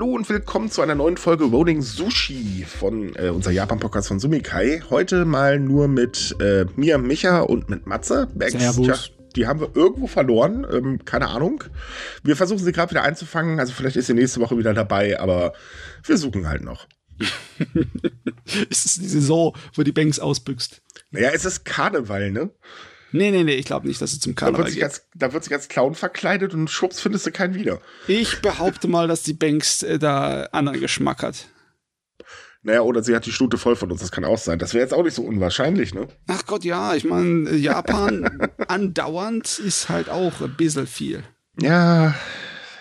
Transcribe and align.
Hallo 0.00 0.14
und 0.14 0.26
willkommen 0.30 0.70
zu 0.70 0.80
einer 0.80 0.94
neuen 0.94 1.18
Folge 1.18 1.44
Rolling 1.44 1.82
Sushi 1.82 2.64
von 2.66 3.14
äh, 3.16 3.28
unser 3.28 3.50
Japan-Podcast 3.50 4.08
von 4.08 4.18
Sumikai. 4.18 4.82
Heute 4.88 5.26
mal 5.26 5.60
nur 5.60 5.88
mit 5.88 6.36
äh, 6.40 6.64
mir, 6.74 6.96
Micha 6.96 7.40
und 7.40 7.68
mit 7.68 7.86
Matze. 7.86 8.26
Banks, 8.34 8.54
Servus. 8.54 8.86
Tja, 8.86 8.96
die 9.36 9.46
haben 9.46 9.60
wir 9.60 9.76
irgendwo 9.76 10.06
verloren, 10.06 10.66
ähm, 10.72 11.04
keine 11.04 11.28
Ahnung. 11.28 11.64
Wir 12.22 12.34
versuchen 12.34 12.64
sie 12.64 12.72
gerade 12.72 12.92
wieder 12.92 13.02
einzufangen, 13.02 13.60
also 13.60 13.74
vielleicht 13.74 13.96
ist 13.96 14.06
sie 14.06 14.14
nächste 14.14 14.40
Woche 14.40 14.56
wieder 14.56 14.72
dabei, 14.72 15.20
aber 15.20 15.52
wir 16.02 16.16
suchen 16.16 16.48
halt 16.48 16.64
noch. 16.64 16.86
es 18.70 18.86
ist 18.86 19.02
die 19.02 19.06
Saison, 19.06 19.54
wo 19.74 19.82
die 19.82 19.92
Banks 19.92 20.18
ausbüchst. 20.18 20.80
Naja, 21.10 21.28
es 21.34 21.44
ist 21.44 21.66
Karneval, 21.66 22.30
ne? 22.30 22.48
Nee, 23.12 23.30
nee, 23.30 23.44
nee, 23.44 23.54
ich 23.54 23.66
glaube 23.66 23.88
nicht, 23.88 24.00
dass 24.00 24.12
sie 24.12 24.20
zum 24.20 24.34
Karneval 24.34 24.60
da 24.60 24.66
wird, 24.66 24.74
sich 24.74 24.84
als, 24.84 25.06
da 25.14 25.32
wird 25.32 25.44
sich 25.44 25.52
als 25.52 25.68
Clown 25.68 25.94
verkleidet 25.94 26.54
und 26.54 26.68
schwupps 26.70 27.00
findest 27.00 27.26
du 27.26 27.32
keinen 27.32 27.54
wieder. 27.54 27.80
Ich 28.06 28.40
behaupte 28.40 28.88
mal, 28.88 29.08
dass 29.08 29.22
die 29.22 29.32
Banks 29.32 29.82
äh, 29.82 29.98
da 29.98 30.44
anderen 30.52 30.80
Geschmack 30.80 31.22
hat. 31.22 31.48
Naja, 32.62 32.82
oder 32.82 33.02
sie 33.02 33.14
hat 33.14 33.24
die 33.24 33.32
Stute 33.32 33.56
voll 33.56 33.74
von 33.74 33.90
uns, 33.90 34.00
das 34.02 34.12
kann 34.12 34.24
auch 34.24 34.38
sein. 34.38 34.58
Das 34.58 34.74
wäre 34.74 34.84
jetzt 34.84 34.92
auch 34.92 35.02
nicht 35.02 35.14
so 35.14 35.22
unwahrscheinlich, 35.22 35.94
ne? 35.94 36.08
Ach 36.26 36.44
Gott, 36.44 36.62
ja, 36.64 36.94
ich 36.94 37.04
meine, 37.04 37.54
Japan 37.56 38.50
andauernd 38.68 39.58
ist 39.58 39.88
halt 39.88 40.10
auch 40.10 40.42
ein 40.42 40.56
bisschen 40.56 40.86
viel. 40.86 41.24
Ja, 41.58 42.14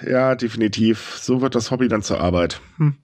ja, 0.05 0.36
definitiv. 0.36 1.17
So 1.22 1.41
wird 1.41 1.55
das 1.55 1.72
Hobby 1.72 1.88
dann 1.88 2.03
zur 2.03 2.20
Arbeit. 2.20 2.59
Hm. 2.77 2.98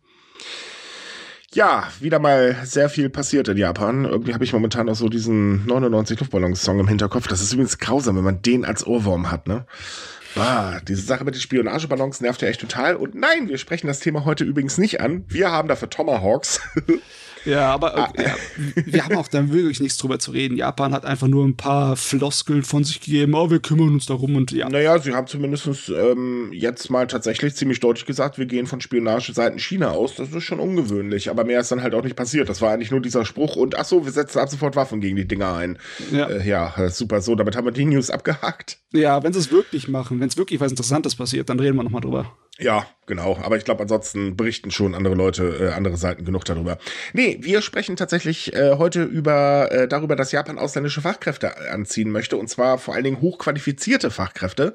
Ja, 1.56 1.88
wieder 2.02 2.20
mal 2.20 2.58
sehr 2.66 2.90
viel 2.90 3.10
passiert 3.10 3.48
in 3.48 3.56
Japan. 3.56 4.04
Irgendwie 4.04 4.34
habe 4.34 4.44
ich 4.44 4.52
momentan 4.52 4.90
auch 4.90 4.96
so 4.96 5.08
diesen 5.08 5.66
99 5.66 6.20
Luftballons-Song 6.20 6.82
im 6.82 6.88
Hinterkopf. 6.90 7.30
Das 7.30 7.40
ist 7.40 7.54
übrigens 7.54 7.78
grausam, 7.78 8.18
wenn 8.18 8.26
man 8.26 8.42
den 8.42 8.66
als 8.66 8.86
Ohrwurm 8.86 9.32
hat, 9.32 9.48
ne? 9.48 9.66
Ah, 10.36 10.82
diese 10.86 11.04
Sache 11.04 11.24
mit 11.24 11.34
den 11.34 11.40
Spionageballons 11.40 12.20
nervt 12.20 12.42
ja 12.42 12.50
echt 12.50 12.60
total. 12.60 12.98
Und 12.98 13.16
nein, 13.16 13.48
wir 13.48 13.58
sprechen 13.58 13.88
das 13.88 14.02
Thema 14.02 14.26
heute 14.26 14.44
übrigens 14.44 14.78
nicht 14.78 15.00
an. 15.00 15.24
Wir 15.30 15.50
haben 15.50 15.70
dafür 15.70 15.90
Tomahawks. 15.90 16.60
Ja, 17.46 17.72
aber 17.72 17.96
ah. 17.96 18.14
ja, 18.18 18.36
wir 18.86 19.06
haben 19.06 19.16
auch 19.18 19.28
da 19.28 19.52
wirklich 19.52 19.80
nichts 19.80 19.98
drüber 19.98 20.20
zu 20.20 20.32
reden. 20.32 20.58
Japan 20.58 20.94
hat 20.94 21.06
einfach 21.06 21.28
nur 21.28 21.46
ein 21.46 21.56
paar 21.56 21.96
Floskeln 21.96 22.64
von 22.64 22.84
sich 22.84 23.02
gegeben, 23.02 23.34
oh, 23.36 23.50
wir 23.50 23.60
kümmern 23.60 23.90
uns 23.90 24.06
darum 24.06 24.36
und 24.36 24.52
ja. 24.52 24.70
Naja, 24.70 24.98
sie 25.00 25.14
haben 25.14 25.28
zumindest 25.28 25.68
ähm, 25.90 26.50
jetzt 26.52 26.90
mal 26.90 27.08
tatsächlich 27.08 27.56
ziemlich 27.56 27.80
deutlich 27.80 28.06
gesagt, 28.06 28.38
wir 28.38 28.46
gehen 28.46 28.68
von 28.68 28.82
Spionageseiten 28.82 29.60
China 29.60 29.92
aus. 29.92 30.16
Das 30.16 30.32
ist 30.32 30.44
schon 30.44 30.60
ungewöhnlich, 30.60 31.30
aber 31.30 31.44
mehr 31.44 31.60
ist 31.60 31.72
dann 31.72 31.82
halt 31.82 31.94
auch 31.94 32.04
nicht 32.04 32.16
passiert. 32.16 32.50
Das 32.50 32.62
war 32.62 32.72
eigentlich 32.72 32.92
nur 32.92 33.02
dieser 33.02 33.26
Spruch 33.26 33.56
und 33.56 33.78
ach 33.78 33.86
so, 33.86 34.06
wir 34.06 34.12
setzen 34.12 34.40
ab 34.40 34.50
sofort 34.50 34.76
Waffen 34.76 35.02
gegen 35.02 35.16
die 35.16 35.28
Dinger 35.28 35.54
ein. 35.56 35.78
Ja, 36.12 36.28
äh, 36.28 36.48
ja 36.48 36.90
super, 36.90 37.22
so, 37.22 37.36
damit 37.36 37.56
haben 37.56 37.66
wir 37.66 37.72
die 37.72 37.86
News 37.86 38.10
abgehakt. 38.10 38.78
Ja, 38.92 39.24
wenn 39.24 39.34
sie 39.34 39.40
es 39.40 39.52
wirklich 39.52 39.88
machen, 39.88 40.20
wenn 40.20 40.30
es 40.30 40.38
wirklich 40.38 40.60
was 40.60 40.72
Interessantes 40.72 41.16
passiert, 41.16 41.50
dann 41.50 41.60
reden 41.60 41.76
wir 41.78 41.84
nochmal 41.84 42.02
drüber. 42.02 42.32
Ja, 42.58 42.88
genau. 43.06 43.38
Aber 43.44 43.58
ich 43.58 43.66
glaube, 43.66 43.82
ansonsten 43.82 44.38
berichten 44.38 44.72
schon 44.72 44.96
andere 44.96 45.14
Leute, 45.14 45.44
äh, 45.60 45.74
andere 45.74 45.98
Seiten 45.98 46.24
genug 46.24 46.46
darüber. 46.46 46.78
Nee, 47.12 47.38
wir 47.42 47.62
sprechen 47.62 47.98
tatsächlich 47.98 48.54
äh, 48.54 48.78
heute 48.78 49.04
über 49.04 49.70
äh, 49.74 49.88
darüber, 49.90 50.16
dass 50.16 50.32
Japan 50.32 50.58
ausländische 50.58 51.02
Fachkräfte 51.02 51.70
anziehen 51.70 52.12
möchte. 52.12 52.38
Und 52.38 52.48
zwar 52.48 52.78
vor 52.78 52.94
allen 52.94 53.04
Dingen 53.04 53.20
hochqualifizierte 53.20 54.10
Fachkräfte. 54.10 54.74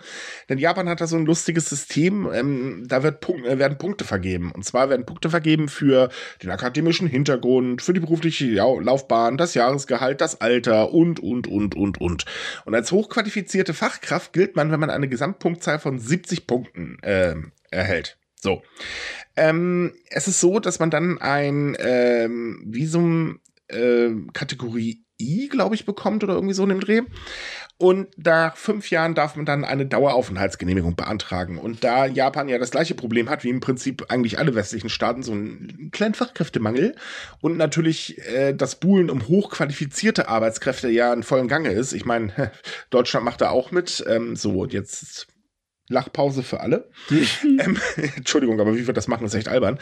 Denn 0.51 0.59
Japan 0.59 0.91
hat 0.91 1.01
da 1.01 1.07
so 1.07 1.17
ein 1.17 1.25
lustiges 1.25 1.71
System. 1.71 2.29
Ähm, 2.31 2.85
da 2.87 3.03
wird 3.03 3.21
Punk 3.21 3.47
äh, 3.47 3.59
werden 3.59 3.79
Punkte 3.79 4.05
vergeben. 4.05 4.53
Und 4.53 4.63
zwar 4.63 4.91
werden 4.91 5.07
Punkte 5.07 5.31
vergeben 5.31 5.69
für 5.69 6.11
den 6.43 6.51
akademischen 6.51 7.09
Hintergrund, 7.09 7.81
für 7.81 7.95
die 7.95 8.01
berufliche 8.01 8.45
Laufbahn, 8.45 9.39
das 9.39 9.55
Jahresgehalt, 9.55 10.21
das 10.21 10.43
Alter 10.43 10.93
und, 10.93 11.19
und, 11.19 11.47
und, 11.47 11.75
und, 11.75 11.99
und. 11.99 12.27
Und 12.67 12.75
als 12.75 12.93
hochqualifizierte 12.93 13.73
Fachkraft 13.73 14.35
gilt 14.35 14.55
man, 14.55 14.71
wenn 14.71 14.81
man 14.81 14.91
eine 14.91 15.09
Gesamtpunktzahl 15.09 15.79
von 15.79 15.99
70 15.99 16.47
Punkten 16.47 16.99
äh, 17.03 17.37
erhält. 17.71 18.19
So. 18.41 18.63
Ähm, 19.37 19.93
es 20.09 20.29
ist 20.29 20.41
so, 20.41 20.61
dass 20.61 20.79
man 20.79 20.91
dann 20.91 21.19
ein 21.19 21.77
ähm, 21.79 22.63
Visum 22.67 23.41
äh, 23.69 24.11
Kategorie 24.33 25.05
I, 25.21 25.49
glaube 25.49 25.75
ich, 25.75 25.85
bekommt 25.85 26.25
oder 26.25 26.35
irgendwie 26.35 26.55
so 26.55 26.63
in 26.63 26.71
dem 26.71 26.81
Dreh. 26.81 27.03
Und 27.77 28.09
nach 28.19 28.57
fünf 28.57 28.91
Jahren 28.91 29.15
darf 29.15 29.37
man 29.37 29.47
dann 29.47 29.65
eine 29.65 29.87
Daueraufenthaltsgenehmigung 29.87 30.97
beantragen. 30.97 31.59
Und 31.59 31.83
da 31.83 32.05
Japan 32.05 32.49
ja 32.49 32.59
das 32.59 32.71
gleiche 32.71 32.95
Problem 32.95 33.31
hat, 33.31 33.43
wie 33.43 33.49
im 33.49 33.61
Prinzip 33.61 34.07
eigentlich 34.11 34.39
alle 34.39 34.55
westlichen 34.55 34.91
Staaten, 34.91 35.23
so 35.23 35.33
einen 35.33 35.91
kleinen 35.91 36.13
Fachkräftemangel 36.13 36.95
und 37.41 37.57
natürlich 37.57 38.19
äh, 38.29 38.53
das 38.53 38.77
Buhlen 38.77 39.09
um 39.09 39.29
hochqualifizierte 39.29 40.29
Arbeitskräfte 40.29 40.91
ja 40.91 41.13
in 41.13 41.23
vollem 41.23 41.49
Gange 41.49 41.71
ist. 41.71 41.95
Ich 41.95 42.05
meine, 42.05 42.53
Deutschland 42.91 43.25
macht 43.25 43.41
da 43.41 43.49
auch 43.49 43.71
mit. 43.71 44.05
Ähm, 44.07 44.37
so, 44.37 44.67
jetzt 44.67 45.27
Lachpause 45.91 46.43
für 46.43 46.61
alle. 46.61 46.89
ähm, 47.45 47.77
Entschuldigung, 48.17 48.61
aber 48.61 48.77
wie 48.77 48.87
wir 48.87 48.95
das 48.95 49.09
machen, 49.09 49.27
ist 49.27 49.35
echt 49.35 49.49
albern. 49.49 49.79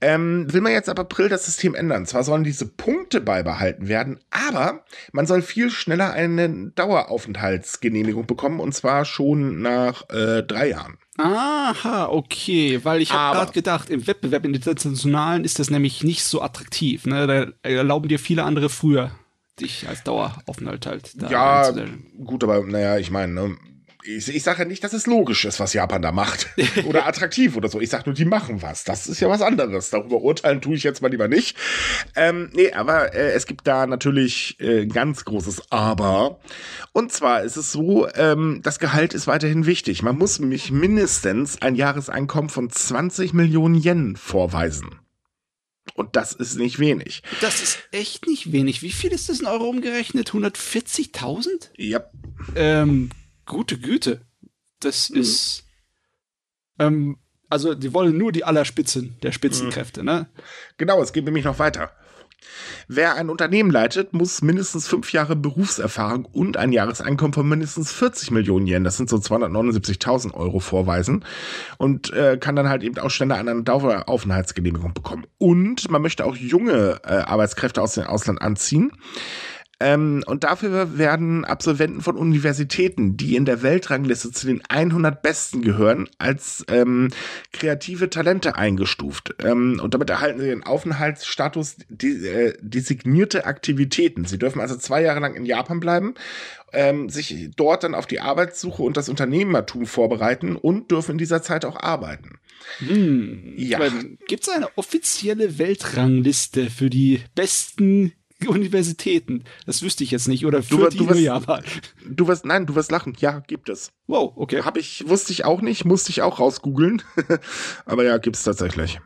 Ähm, 0.00 0.52
will 0.52 0.60
man 0.60 0.72
jetzt 0.72 0.88
ab 0.88 0.98
April 1.00 1.28
das 1.28 1.46
System 1.46 1.74
ändern. 1.74 2.06
Zwar 2.06 2.22
sollen 2.22 2.44
diese 2.44 2.66
Punkte 2.66 3.20
beibehalten 3.20 3.88
werden, 3.88 4.20
aber 4.30 4.84
man 5.12 5.26
soll 5.26 5.42
viel 5.42 5.70
schneller 5.70 6.12
eine 6.12 6.70
Daueraufenthaltsgenehmigung 6.74 8.26
bekommen 8.26 8.60
und 8.60 8.72
zwar 8.72 9.04
schon 9.04 9.60
nach 9.60 10.08
äh, 10.10 10.42
drei 10.42 10.68
Jahren. 10.68 10.98
Aha, 11.18 12.08
okay, 12.10 12.80
weil 12.82 13.00
ich 13.00 13.10
habe 13.12 13.38
gerade 13.38 13.52
gedacht, 13.52 13.88
im 13.88 14.06
Wettbewerb 14.06 14.44
in 14.44 14.52
internationalen 14.52 15.44
ist 15.44 15.58
das 15.58 15.70
nämlich 15.70 16.04
nicht 16.04 16.22
so 16.22 16.42
attraktiv. 16.42 17.06
Ne? 17.06 17.26
Da 17.26 17.68
erlauben 17.68 18.08
dir 18.08 18.18
viele 18.18 18.44
andere 18.44 18.68
früher 18.68 19.12
dich 19.60 19.88
als 19.88 20.02
Daueraufenthalt 20.04 20.86
halt. 20.86 21.14
Ja, 21.30 21.72
gut, 22.22 22.44
aber 22.44 22.62
naja, 22.64 22.98
ich 22.98 23.10
meine, 23.10 23.32
ne, 23.32 23.56
ich, 24.06 24.34
ich 24.34 24.42
sage 24.42 24.60
ja 24.60 24.64
nicht, 24.64 24.84
dass 24.84 24.92
es 24.92 25.06
logisch 25.06 25.44
ist, 25.44 25.60
was 25.60 25.72
Japan 25.72 26.02
da 26.02 26.12
macht. 26.12 26.48
oder 26.86 27.06
attraktiv 27.06 27.56
oder 27.56 27.68
so. 27.68 27.80
Ich 27.80 27.90
sage 27.90 28.04
nur, 28.06 28.14
die 28.14 28.24
machen 28.24 28.62
was. 28.62 28.84
Das 28.84 29.06
ist 29.06 29.20
ja 29.20 29.28
was 29.28 29.42
anderes. 29.42 29.90
Darüber 29.90 30.20
urteilen 30.20 30.60
tue 30.60 30.76
ich 30.76 30.82
jetzt 30.82 31.02
mal 31.02 31.10
lieber 31.10 31.28
nicht. 31.28 31.56
Ähm, 32.14 32.50
nee, 32.54 32.72
aber 32.72 33.14
äh, 33.14 33.32
es 33.32 33.46
gibt 33.46 33.66
da 33.66 33.86
natürlich 33.86 34.58
äh, 34.60 34.86
ganz 34.86 35.24
großes 35.24 35.70
Aber. 35.70 36.40
Und 36.92 37.12
zwar 37.12 37.42
ist 37.42 37.56
es 37.56 37.72
so, 37.72 38.08
ähm, 38.14 38.60
das 38.62 38.78
Gehalt 38.78 39.14
ist 39.14 39.26
weiterhin 39.26 39.66
wichtig. 39.66 40.02
Man 40.02 40.16
muss 40.16 40.38
mich 40.38 40.70
mindestens 40.70 41.60
ein 41.62 41.74
Jahreseinkommen 41.74 42.50
von 42.50 42.70
20 42.70 43.32
Millionen 43.32 43.74
Yen 43.74 44.16
vorweisen. 44.16 45.00
Und 45.94 46.16
das 46.16 46.32
ist 46.32 46.58
nicht 46.58 46.78
wenig. 46.78 47.22
Das 47.40 47.62
ist 47.62 47.78
echt 47.90 48.26
nicht 48.26 48.52
wenig. 48.52 48.82
Wie 48.82 48.92
viel 48.92 49.12
ist 49.12 49.28
das 49.28 49.40
in 49.40 49.46
Euro 49.46 49.64
umgerechnet? 49.68 50.30
140.000? 50.30 51.70
Ja. 51.76 52.04
Ähm, 52.54 53.10
gute 53.46 53.78
Güte. 53.78 54.26
Das 54.80 55.10
mhm. 55.10 55.20
ist. 55.20 55.64
Ähm, 56.78 57.18
also, 57.48 57.74
die 57.74 57.94
wollen 57.94 58.18
nur 58.18 58.32
die 58.32 58.44
Allerspitzen 58.44 59.16
der 59.22 59.32
Spitzenkräfte, 59.32 60.00
mhm. 60.00 60.06
ne? 60.06 60.28
Genau, 60.76 61.00
es 61.00 61.12
geht 61.12 61.24
nämlich 61.24 61.44
noch 61.44 61.58
weiter. 61.58 61.92
Wer 62.88 63.14
ein 63.16 63.30
Unternehmen 63.30 63.70
leitet, 63.70 64.12
muss 64.12 64.42
mindestens 64.42 64.86
fünf 64.86 65.12
Jahre 65.12 65.36
Berufserfahrung 65.36 66.24
und 66.24 66.56
ein 66.56 66.72
Jahreseinkommen 66.72 67.32
von 67.32 67.48
mindestens 67.48 67.92
40 67.92 68.30
Millionen 68.30 68.66
Yen, 68.66 68.84
das 68.84 68.96
sind 68.96 69.08
so 69.08 69.16
279.000 69.16 70.34
Euro, 70.34 70.60
vorweisen 70.60 71.24
und 71.78 72.12
äh, 72.12 72.38
kann 72.38 72.56
dann 72.56 72.68
halt 72.68 72.82
eben 72.82 72.98
auch 72.98 73.10
schneller 73.10 73.36
eine 73.36 73.62
Daueraufenthaltsgenehmigung 73.62 74.94
bekommen. 74.94 75.26
Und 75.38 75.90
man 75.90 76.02
möchte 76.02 76.24
auch 76.24 76.36
junge 76.36 77.00
äh, 77.04 77.14
Arbeitskräfte 77.14 77.82
aus 77.82 77.94
dem 77.94 78.04
Ausland 78.04 78.40
anziehen. 78.40 78.92
Ähm, 79.78 80.24
und 80.26 80.44
dafür 80.44 80.96
werden 80.96 81.44
Absolventen 81.44 82.00
von 82.00 82.16
Universitäten, 82.16 83.18
die 83.18 83.36
in 83.36 83.44
der 83.44 83.62
Weltrangliste 83.62 84.32
zu 84.32 84.46
den 84.46 84.62
100 84.66 85.20
Besten 85.20 85.60
gehören, 85.60 86.08
als 86.16 86.64
ähm, 86.68 87.10
kreative 87.52 88.08
Talente 88.08 88.56
eingestuft. 88.56 89.34
Ähm, 89.44 89.78
und 89.82 89.92
damit 89.92 90.08
erhalten 90.08 90.40
sie 90.40 90.46
den 90.46 90.62
Aufenthaltsstatus 90.62 91.76
die, 91.90 92.26
äh, 92.26 92.54
designierte 92.62 93.44
Aktivitäten. 93.44 94.24
Sie 94.24 94.38
dürfen 94.38 94.62
also 94.62 94.76
zwei 94.76 95.02
Jahre 95.02 95.20
lang 95.20 95.34
in 95.34 95.44
Japan 95.44 95.78
bleiben, 95.78 96.14
ähm, 96.72 97.10
sich 97.10 97.50
dort 97.54 97.84
dann 97.84 97.94
auf 97.94 98.06
die 98.06 98.20
Arbeitssuche 98.20 98.82
und 98.82 98.96
das 98.96 99.10
Unternehmertum 99.10 99.84
vorbereiten 99.84 100.56
und 100.56 100.90
dürfen 100.90 101.12
in 101.12 101.18
dieser 101.18 101.42
Zeit 101.42 101.66
auch 101.66 101.76
arbeiten. 101.76 102.38
Hm. 102.78 103.52
Ja. 103.56 103.78
Gibt 104.26 104.44
es 104.44 104.48
eine 104.48 104.68
offizielle 104.76 105.58
Weltrangliste 105.58 106.70
für 106.70 106.88
die 106.88 107.20
besten 107.34 108.12
Universitäten. 108.46 109.44
Das 109.64 109.82
wüsste 109.82 110.04
ich 110.04 110.10
jetzt 110.10 110.28
nicht. 110.28 110.44
Oder 110.46 110.62
für 110.62 110.90
du, 110.90 110.96
du 110.96 111.08
wirst, 111.08 111.20
Japan. 111.20 111.64
Du 112.08 112.28
wirst, 112.28 112.44
nein, 112.44 112.66
du 112.66 112.74
wirst 112.74 112.90
lachen. 112.90 113.16
Ja, 113.18 113.40
gibt 113.40 113.68
es. 113.68 113.90
Wow, 114.06 114.32
okay. 114.36 114.62
Hab 114.62 114.76
ich, 114.76 115.08
wusste 115.08 115.32
ich 115.32 115.44
auch 115.44 115.62
nicht, 115.62 115.84
musste 115.84 116.10
ich 116.10 116.22
auch 116.22 116.38
rausgoogeln. 116.38 117.02
Aber 117.86 118.04
ja, 118.04 118.18
gibt 118.18 118.36
es 118.36 118.42
tatsächlich. 118.42 119.00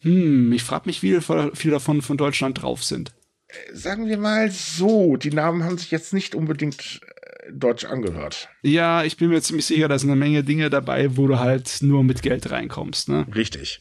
Hm, 0.00 0.52
ich 0.52 0.64
frage 0.64 0.86
mich, 0.86 1.02
wie 1.02 1.20
viele 1.20 1.72
davon 1.72 2.02
von 2.02 2.16
Deutschland 2.16 2.62
drauf 2.62 2.82
sind. 2.82 3.14
Äh, 3.46 3.74
sagen 3.74 4.06
wir 4.06 4.18
mal 4.18 4.50
so, 4.50 5.16
die 5.16 5.30
Namen 5.30 5.64
haben 5.64 5.78
sich 5.78 5.92
jetzt 5.92 6.12
nicht 6.12 6.34
unbedingt 6.34 7.00
Deutsch 7.50 7.84
angehört. 7.84 8.48
Ja, 8.62 9.02
ich 9.02 9.16
bin 9.16 9.28
mir 9.28 9.42
ziemlich 9.42 9.66
sicher, 9.66 9.88
da 9.88 9.98
sind 9.98 10.10
eine 10.10 10.18
Menge 10.18 10.44
Dinge 10.44 10.70
dabei, 10.70 11.16
wo 11.16 11.26
du 11.26 11.38
halt 11.40 11.78
nur 11.80 12.04
mit 12.04 12.22
Geld 12.22 12.50
reinkommst. 12.50 13.08
Ne? 13.08 13.26
Richtig. 13.34 13.80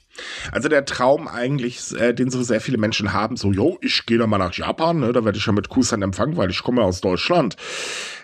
Also 0.51 0.67
der 0.67 0.85
Traum 0.85 1.27
eigentlich, 1.27 1.95
äh, 1.99 2.13
den 2.13 2.31
so 2.31 2.41
sehr 2.41 2.59
viele 2.59 2.77
Menschen 2.77 3.13
haben, 3.13 3.37
so, 3.37 3.51
yo, 3.51 3.77
ich 3.81 4.05
gehe 4.05 4.17
da 4.17 4.25
mal 4.25 4.39
nach 4.39 4.53
Japan, 4.53 4.99
ne, 4.99 5.13
da 5.13 5.23
werde 5.23 5.37
ich 5.37 5.45
ja 5.45 5.51
mit 5.51 5.69
Kusan 5.69 6.01
empfangen, 6.01 6.37
weil 6.37 6.49
ich 6.49 6.63
komme 6.63 6.83
aus 6.83 7.01
Deutschland. 7.01 7.55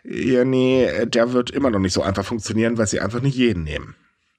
Ja, 0.04 0.44
nee, 0.44 0.90
der 1.06 1.34
wird 1.34 1.52
immer 1.52 1.70
noch 1.70 1.80
nicht 1.80 1.94
so 1.94 2.02
einfach 2.02 2.26
funktionieren, 2.26 2.78
weil 2.78 2.88
sie 2.88 3.00
einfach 3.00 3.22
nicht 3.22 3.36
jeden 3.36 3.64
nehmen. 3.64 3.96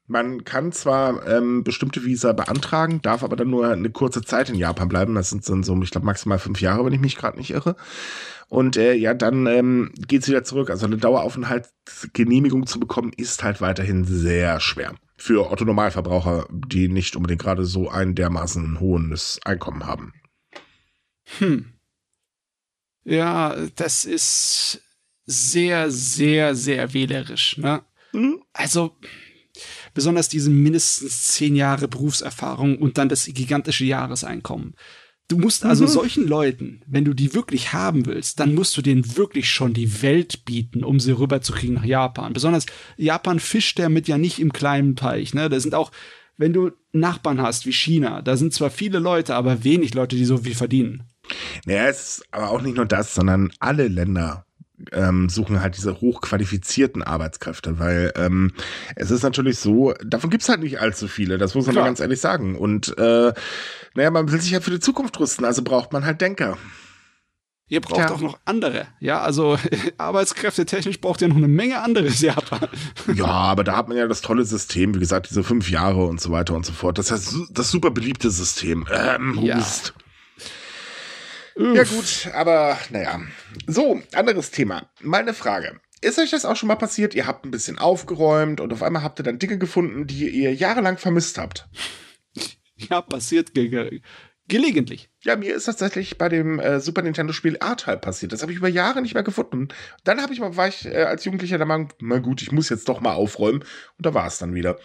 Man 0.09 0.45
kann 0.45 0.73
zwar 0.73 1.27
ähm, 1.29 1.63
bestimmte 1.63 2.03
Visa 2.05 2.33
beantragen, 2.33 3.03
darf 3.03 3.23
aber 3.23 3.37
dann 3.37 3.51
nur 3.51 3.69
eine 3.69 3.91
kurze 3.91 4.23
Zeit 4.23 4.49
in 4.49 4.55
Japan 4.55 4.89
bleiben. 4.89 5.15
Das 5.15 5.29
sind 5.29 5.47
dann 5.49 5.63
so, 5.63 5.81
ich 5.83 5.91
glaube, 5.91 6.07
maximal 6.07 6.39
fünf 6.39 6.63
Jahre, 6.63 6.85
wenn 6.85 6.95
ich 6.95 7.01
mich 7.01 7.17
gerade 7.17 7.37
nicht 7.37 7.51
irre. 7.51 7.77
Und 8.49 8.79
äh, 8.79 8.95
ja, 8.95 9.13
dann 9.13 9.47
ähm, 9.47 9.93
geht 9.95 10.27
wieder 10.27 10.45
zurück. 10.45 10.71
Also 10.71 10.87
eine 10.87 10.97
Daueraufenthaltsgenehmigung 10.97 12.67
zu 12.67 12.81
bekommen, 12.81 13.13
ist 13.15 13.45
halt 13.45 13.61
weiterhin 13.61 14.05
sehr 14.05 14.61
schwer. 14.61 14.95
Für 15.19 15.51
Otto-Normalverbraucher, 15.51 16.47
die 16.51 16.89
nicht 16.89 17.15
unbedingt 17.15 17.43
gerade 17.43 17.67
so 17.67 17.91
ein 17.91 18.15
dermaßen 18.15 18.81
hohes 18.81 19.41
Einkommen 19.45 19.85
haben. 19.85 20.15
Hm. 21.39 21.75
Ja, 23.05 23.55
das 23.77 24.07
ist 24.07 24.81
sehr, 25.27 25.91
sehr, 25.91 26.55
sehr 26.55 26.95
wählerisch. 26.95 27.59
Ne? 27.59 27.83
Mhm. 28.13 28.43
Also 28.55 28.97
besonders 29.99 30.29
diese 30.29 30.49
mindestens 30.49 31.27
zehn 31.27 31.57
Jahre 31.57 31.89
Berufserfahrung 31.89 32.79
und 32.79 32.99
dann 32.99 33.09
das 33.09 33.25
gigantische 33.27 33.85
Jahreseinkommen. 33.85 34.77
Du 35.27 35.39
musst 35.39 35.65
also 35.65 35.87
mhm. 35.87 35.89
solchen 35.89 36.29
Leuten, 36.29 36.83
wenn 36.87 37.05
du 37.05 37.15
die 37.15 37.35
wirklich 37.35 37.73
haben 37.73 38.07
willst, 38.07 38.39
dann 38.39 38.55
musst 38.55 38.77
du 38.77 38.83
denen 38.83 39.17
wirklich 39.17 39.51
schon 39.51 39.75
die 39.75 40.01
Welt 40.01 40.45
bieten, 40.45 40.85
um 40.85 41.01
sie 41.01 41.11
rüberzukriegen 41.11 41.75
nach 41.75 41.85
Japan. 41.85 42.33
Besonders 42.33 42.67
Japan 42.97 43.41
fischt 43.41 43.81
damit 43.81 44.07
ja 44.07 44.19
nicht 44.19 44.39
im 44.39 44.53
kleinen 44.53 44.95
Teich. 44.95 45.35
Ne? 45.35 45.49
Da 45.49 45.59
sind 45.59 45.75
auch, 45.75 45.91
wenn 46.37 46.53
du 46.53 46.71
Nachbarn 46.93 47.43
hast 47.43 47.67
wie 47.67 47.73
China, 47.73 48.23
da 48.23 48.37
sind 48.37 48.55
zwar 48.55 48.71
viele 48.71 49.01
Leute, 49.01 49.35
aber 49.35 49.65
wenig 49.65 49.95
Leute, 49.95 50.15
die 50.15 50.25
so 50.25 50.39
viel 50.39 50.55
verdienen. 50.55 51.03
Naja, 51.67 51.89
es 51.89 52.19
ist 52.19 52.27
aber 52.31 52.51
auch 52.51 52.63
nicht 52.63 52.77
nur 52.77 52.87
das, 52.87 53.17
sondern 53.17 53.51
alle 53.59 53.89
Länder 53.89 54.47
ähm, 54.93 55.29
suchen 55.29 55.61
halt 55.61 55.77
diese 55.77 56.01
hochqualifizierten 56.01 57.03
Arbeitskräfte, 57.03 57.79
weil 57.79 58.13
ähm, 58.17 58.53
es 58.97 59.11
ist 59.11 59.23
natürlich 59.23 59.59
so, 59.59 59.95
davon 60.05 60.31
gibt's 60.31 60.49
halt 60.49 60.61
nicht 60.61 60.81
allzu 60.81 61.09
viele, 61.09 61.39
das 61.39 61.55
muss 61.55 61.67
man 61.67 61.75
Klar. 61.75 61.87
ganz 61.87 62.01
ehrlich 62.01 62.21
sagen. 62.21 62.57
Und 62.57 62.97
äh, 62.99 63.33
naja, 63.95 64.11
man 64.11 64.31
will 64.31 64.41
sich 64.41 64.53
halt 64.55 64.65
für 64.65 64.71
die 64.71 64.81
Zukunft 64.81 65.19
rüsten, 65.21 65.45
also 65.45 65.63
braucht 65.63 65.93
man 65.93 66.05
halt 66.05 66.21
Denker. 66.21 66.57
Ihr 67.71 67.83
braucht 67.83 68.01
ja. 68.01 68.11
auch 68.11 68.21
noch 68.21 68.39
andere. 68.47 68.87
Ja, 68.99 69.21
also 69.21 69.59
Arbeitskräfte 69.99 70.65
technisch 70.65 71.01
braucht 71.01 71.21
ihr 71.21 71.29
noch 71.29 71.37
eine 71.37 71.49
Menge 71.49 71.83
anderes 71.83 72.21
Japan. 72.21 72.67
Ja, 73.15 73.27
aber 73.27 73.63
da 73.63 73.77
hat 73.77 73.89
man 73.89 73.99
ja 73.99 74.07
das 74.07 74.23
tolle 74.23 74.45
System, 74.45 74.95
wie 74.95 75.01
gesagt, 75.01 75.29
diese 75.29 75.43
fünf 75.43 75.71
Jahre 75.71 76.07
und 76.07 76.21
so 76.21 76.31
weiter 76.31 76.55
und 76.55 76.65
so 76.65 76.73
fort. 76.73 76.97
Das 76.97 77.11
heißt, 77.11 77.35
das 77.51 77.71
super 77.71 77.91
beliebte 77.91 78.31
System. 78.31 78.87
Ähm, 78.91 79.39
ja. 79.43 79.59
Hust. 79.59 79.93
Ja 81.59 81.83
gut, 81.83 82.31
aber 82.35 82.79
naja. 82.91 83.21
So, 83.67 84.01
anderes 84.15 84.53
Thema. 84.53 84.89
Mal 85.01 85.23
eine 85.23 85.35
Frage. 85.35 85.81
Ist 86.01 86.19
euch 86.19 86.31
das 86.31 86.45
auch 86.45 86.55
schon 86.55 86.69
mal 86.69 86.77
passiert? 86.77 87.15
Ihr 87.15 87.27
habt 87.27 87.45
ein 87.45 87.51
bisschen 87.51 87.79
aufgeräumt 87.79 88.61
und 88.61 88.73
auf 88.73 88.83
einmal 88.83 89.03
habt 89.03 89.19
ihr 89.19 89.25
dann 89.25 89.41
Dinge 89.41 89.59
gefunden, 89.59 90.07
die 90.07 90.29
ihr 90.29 90.55
jahrelang 90.55 90.99
vermisst 90.99 91.39
habt. 91.39 91.69
Ja, 92.77 93.01
passiert 93.01 93.55
gelegentlich. 94.49 95.11
Ja, 95.23 95.37
mir 95.37 95.55
ist 95.55 95.65
tatsächlich 95.65 96.19
bei 96.19 96.29
dem 96.29 96.59
äh, 96.59 96.81
Super 96.81 97.03
Nintendo 97.03 97.33
Spiel 97.33 97.57
R-Type 97.57 97.99
passiert. 97.99 98.33
Das 98.33 98.43
habe 98.43 98.53
ich 98.53 98.59
über 98.59 98.69
Jahre 98.69 99.03
nicht 99.03 99.15
mehr 99.15 99.23
gefunden. 99.23 99.69
Dann 100.05 100.23
habe 100.23 100.33
ich 100.33 100.41
mal, 100.41 100.57
war 100.57 100.69
ich 100.69 100.87
äh, 100.87 101.03
als 101.03 101.25
Jugendlicher 101.25 101.59
der 101.59 101.67
Meinung, 101.67 101.93
na 102.01 102.19
gut, 102.19 102.43
ich 102.43 102.53
muss 102.53 102.69
jetzt 102.69 102.89
doch 102.89 103.01
mal 103.01 103.13
aufräumen. 103.13 103.61
Und 103.61 104.07
da 104.07 104.15
war 104.15 104.27
es 104.27 104.39
dann 104.39 104.55
wieder. 104.55 104.79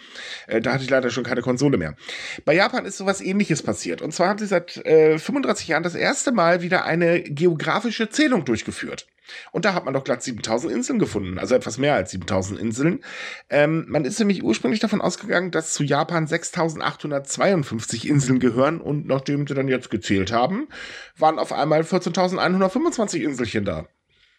Äh, 0.46 0.60
da 0.60 0.74
hatte 0.74 0.84
ich 0.84 0.90
leider 0.90 1.10
schon 1.10 1.24
keine 1.24 1.40
Konsole 1.40 1.78
mehr. 1.78 1.96
Bei 2.44 2.54
Japan 2.54 2.84
ist 2.84 2.98
sowas 2.98 3.20
ähnliches 3.20 3.62
passiert. 3.62 4.02
Und 4.02 4.12
zwar 4.12 4.28
haben 4.28 4.38
sie 4.38 4.46
seit 4.46 4.84
äh, 4.84 5.18
35 5.18 5.68
Jahren 5.68 5.82
das 5.82 5.94
erste 5.94 6.32
Mal 6.32 6.62
wieder 6.62 6.84
eine 6.84 7.22
geografische 7.22 8.10
Zählung 8.10 8.44
durchgeführt. 8.44 9.06
Und 9.52 9.64
da 9.64 9.74
hat 9.74 9.84
man 9.84 9.94
doch 9.94 10.04
glatt 10.04 10.22
7000 10.22 10.72
Inseln 10.72 10.98
gefunden, 10.98 11.38
also 11.38 11.54
etwas 11.54 11.78
mehr 11.78 11.94
als 11.94 12.10
7000 12.10 12.58
Inseln. 12.58 13.04
Ähm, 13.50 13.86
man 13.88 14.04
ist 14.04 14.18
nämlich 14.18 14.42
ursprünglich 14.42 14.80
davon 14.80 15.00
ausgegangen, 15.00 15.50
dass 15.50 15.72
zu 15.72 15.82
Japan 15.82 16.26
6852 16.26 18.08
Inseln 18.08 18.38
gehören 18.38 18.80
und 18.80 19.06
nachdem 19.06 19.46
sie 19.46 19.54
dann 19.54 19.68
jetzt 19.68 19.90
gezählt 19.90 20.32
haben, 20.32 20.68
waren 21.16 21.38
auf 21.38 21.52
einmal 21.52 21.82
14.125 21.82 23.20
Inselchen 23.20 23.64
da. 23.64 23.86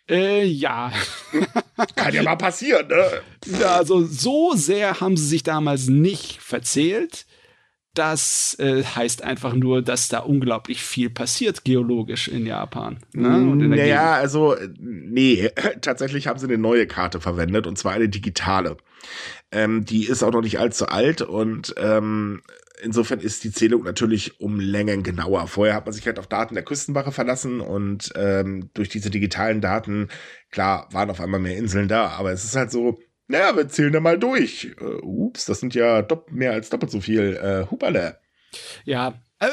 Äh, 0.08 0.46
ja. 0.46 0.92
Kann 1.96 2.14
ja 2.14 2.24
mal 2.24 2.36
passieren, 2.36 2.88
ne? 2.88 3.22
Ja, 3.60 3.78
also 3.78 4.06
so 4.06 4.54
sehr 4.56 5.02
haben 5.02 5.18
sie 5.18 5.28
sich 5.28 5.44
damals 5.44 5.88
nicht 5.88 6.42
verzählt. 6.42 7.26
Das 7.96 8.56
äh, 8.60 8.84
heißt 8.84 9.24
einfach 9.24 9.54
nur, 9.54 9.82
dass 9.82 10.10
da 10.10 10.20
unglaublich 10.20 10.84
viel 10.84 11.10
passiert 11.10 11.64
geologisch 11.64 12.28
in 12.28 12.46
Japan. 12.46 13.00
Ne? 13.14 13.30
Und 13.30 13.62
in 13.62 13.70
naja, 13.70 14.14
also 14.14 14.56
nee, 14.80 15.50
tatsächlich 15.82 16.28
haben 16.28 16.38
sie 16.38 16.46
eine 16.46 16.58
neue 16.58 16.88
Karte 16.88 17.22
verwendet 17.22 17.68
und 17.68 17.78
zwar 17.78 17.94
eine 17.94 18.10
digitale. 18.10 18.78
Ähm, 19.52 19.86
die 19.86 20.06
ist 20.06 20.24
auch 20.24 20.32
noch 20.32 20.42
nicht 20.42 20.60
allzu 20.60 20.88
alt 20.88 21.22
und 21.22 21.74
ähm, 21.78 22.42
insofern 22.82 23.20
ist 23.20 23.44
die 23.44 23.52
Zählung 23.52 23.84
natürlich 23.84 24.40
um 24.40 24.60
Längen 24.60 25.04
genauer. 25.04 25.48
Vorher 25.48 25.76
hat 25.76 25.86
man 25.86 25.94
sich 25.94 26.06
halt 26.06 26.20
auf 26.20 26.28
Daten 26.28 26.56
der 26.56 26.64
Küstenwache 26.64 27.12
verlassen 27.12 27.62
und 27.62 28.12
ähm, 28.16 28.70
durch 28.74 28.90
diese 28.90 29.10
digitalen 29.10 29.62
Daten, 29.62 30.10
klar, 30.52 30.90
waren 30.92 31.10
auf 31.10 31.22
einmal 31.22 31.40
mehr 31.40 31.58
Inseln 31.58 31.88
da, 31.88 32.10
aber 32.10 32.32
es 32.32 32.44
ist 32.44 32.56
halt 32.56 32.72
so, 32.72 33.00
naja, 33.27 33.56
wir 33.56 33.68
zählen 33.69 33.94
da 33.94 34.00
mal 34.00 34.19
durch. 34.19 34.75
Uh, 34.80 35.25
ups, 35.27 35.45
das 35.45 35.60
sind 35.60 35.75
ja 35.75 36.06
mehr 36.30 36.51
als 36.51 36.69
doppelt 36.69 36.92
so 36.92 37.01
viel. 37.01 37.39
Uh, 37.42 37.72
Hupale. 37.72 38.19
Ja, 38.86 39.16
äh, 39.39 39.48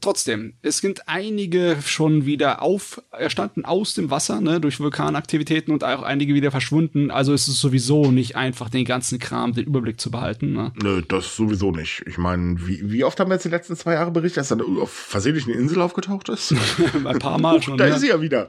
trotzdem, 0.00 0.54
es 0.62 0.78
sind 0.78 1.08
einige 1.08 1.76
schon 1.84 2.24
wieder 2.24 2.62
auferstanden 2.62 3.66
aus 3.66 3.92
dem 3.92 4.10
Wasser, 4.10 4.40
ne, 4.40 4.60
durch 4.60 4.80
Vulkanaktivitäten 4.80 5.74
und 5.74 5.84
auch 5.84 6.02
einige 6.02 6.32
wieder 6.32 6.50
verschwunden. 6.50 7.10
Also 7.10 7.34
es 7.34 7.46
ist 7.46 7.60
sowieso 7.60 8.10
nicht 8.10 8.36
einfach, 8.36 8.70
den 8.70 8.86
ganzen 8.86 9.18
Kram, 9.18 9.52
den 9.52 9.66
Überblick 9.66 10.00
zu 10.00 10.10
behalten. 10.10 10.54
Ne? 10.54 10.72
Nö, 10.82 11.02
das 11.06 11.36
sowieso 11.36 11.70
nicht. 11.70 12.02
Ich 12.06 12.16
meine, 12.16 12.66
wie, 12.66 12.90
wie 12.90 13.04
oft 13.04 13.20
haben 13.20 13.28
wir 13.28 13.34
jetzt 13.34 13.44
die 13.44 13.50
letzten 13.50 13.76
zwei 13.76 13.92
Jahre 13.92 14.10
berichtet, 14.10 14.38
dass 14.38 14.48
dann 14.48 14.62
auf 14.62 14.90
versehentlich 14.90 15.46
eine 15.46 15.56
Insel 15.56 15.82
aufgetaucht 15.82 16.30
ist? 16.30 16.54
Ein 17.04 17.18
paar 17.18 17.38
Mal 17.38 17.60
schon. 17.62 17.76
da 17.76 17.86
ja. 17.86 17.94
ist 17.94 18.00
sie 18.00 18.08
ja 18.08 18.22
wieder. 18.22 18.48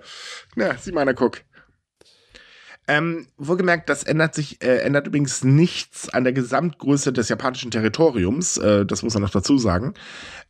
Na, 0.55 0.77
sieh 0.77 0.93
mal, 0.93 1.01
einer, 1.01 1.13
guck. 1.13 1.41
Ähm, 2.89 3.27
wohlgemerkt, 3.37 3.89
das 3.89 4.03
ändert 4.03 4.33
sich, 4.33 4.63
äh, 4.63 4.77
ändert 4.77 5.07
übrigens 5.07 5.43
nichts 5.43 6.07
an 6.09 6.23
der 6.23 6.31
Gesamtgröße 6.31 7.11
des 7.11 7.27
japanischen 7.27 7.69
Territoriums. 7.69 8.57
Äh, 8.57 8.85
das 8.85 9.03
muss 9.03 9.13
man 9.13 9.23
noch 9.23 9.29
dazu 9.29 9.57
sagen. 9.57 9.93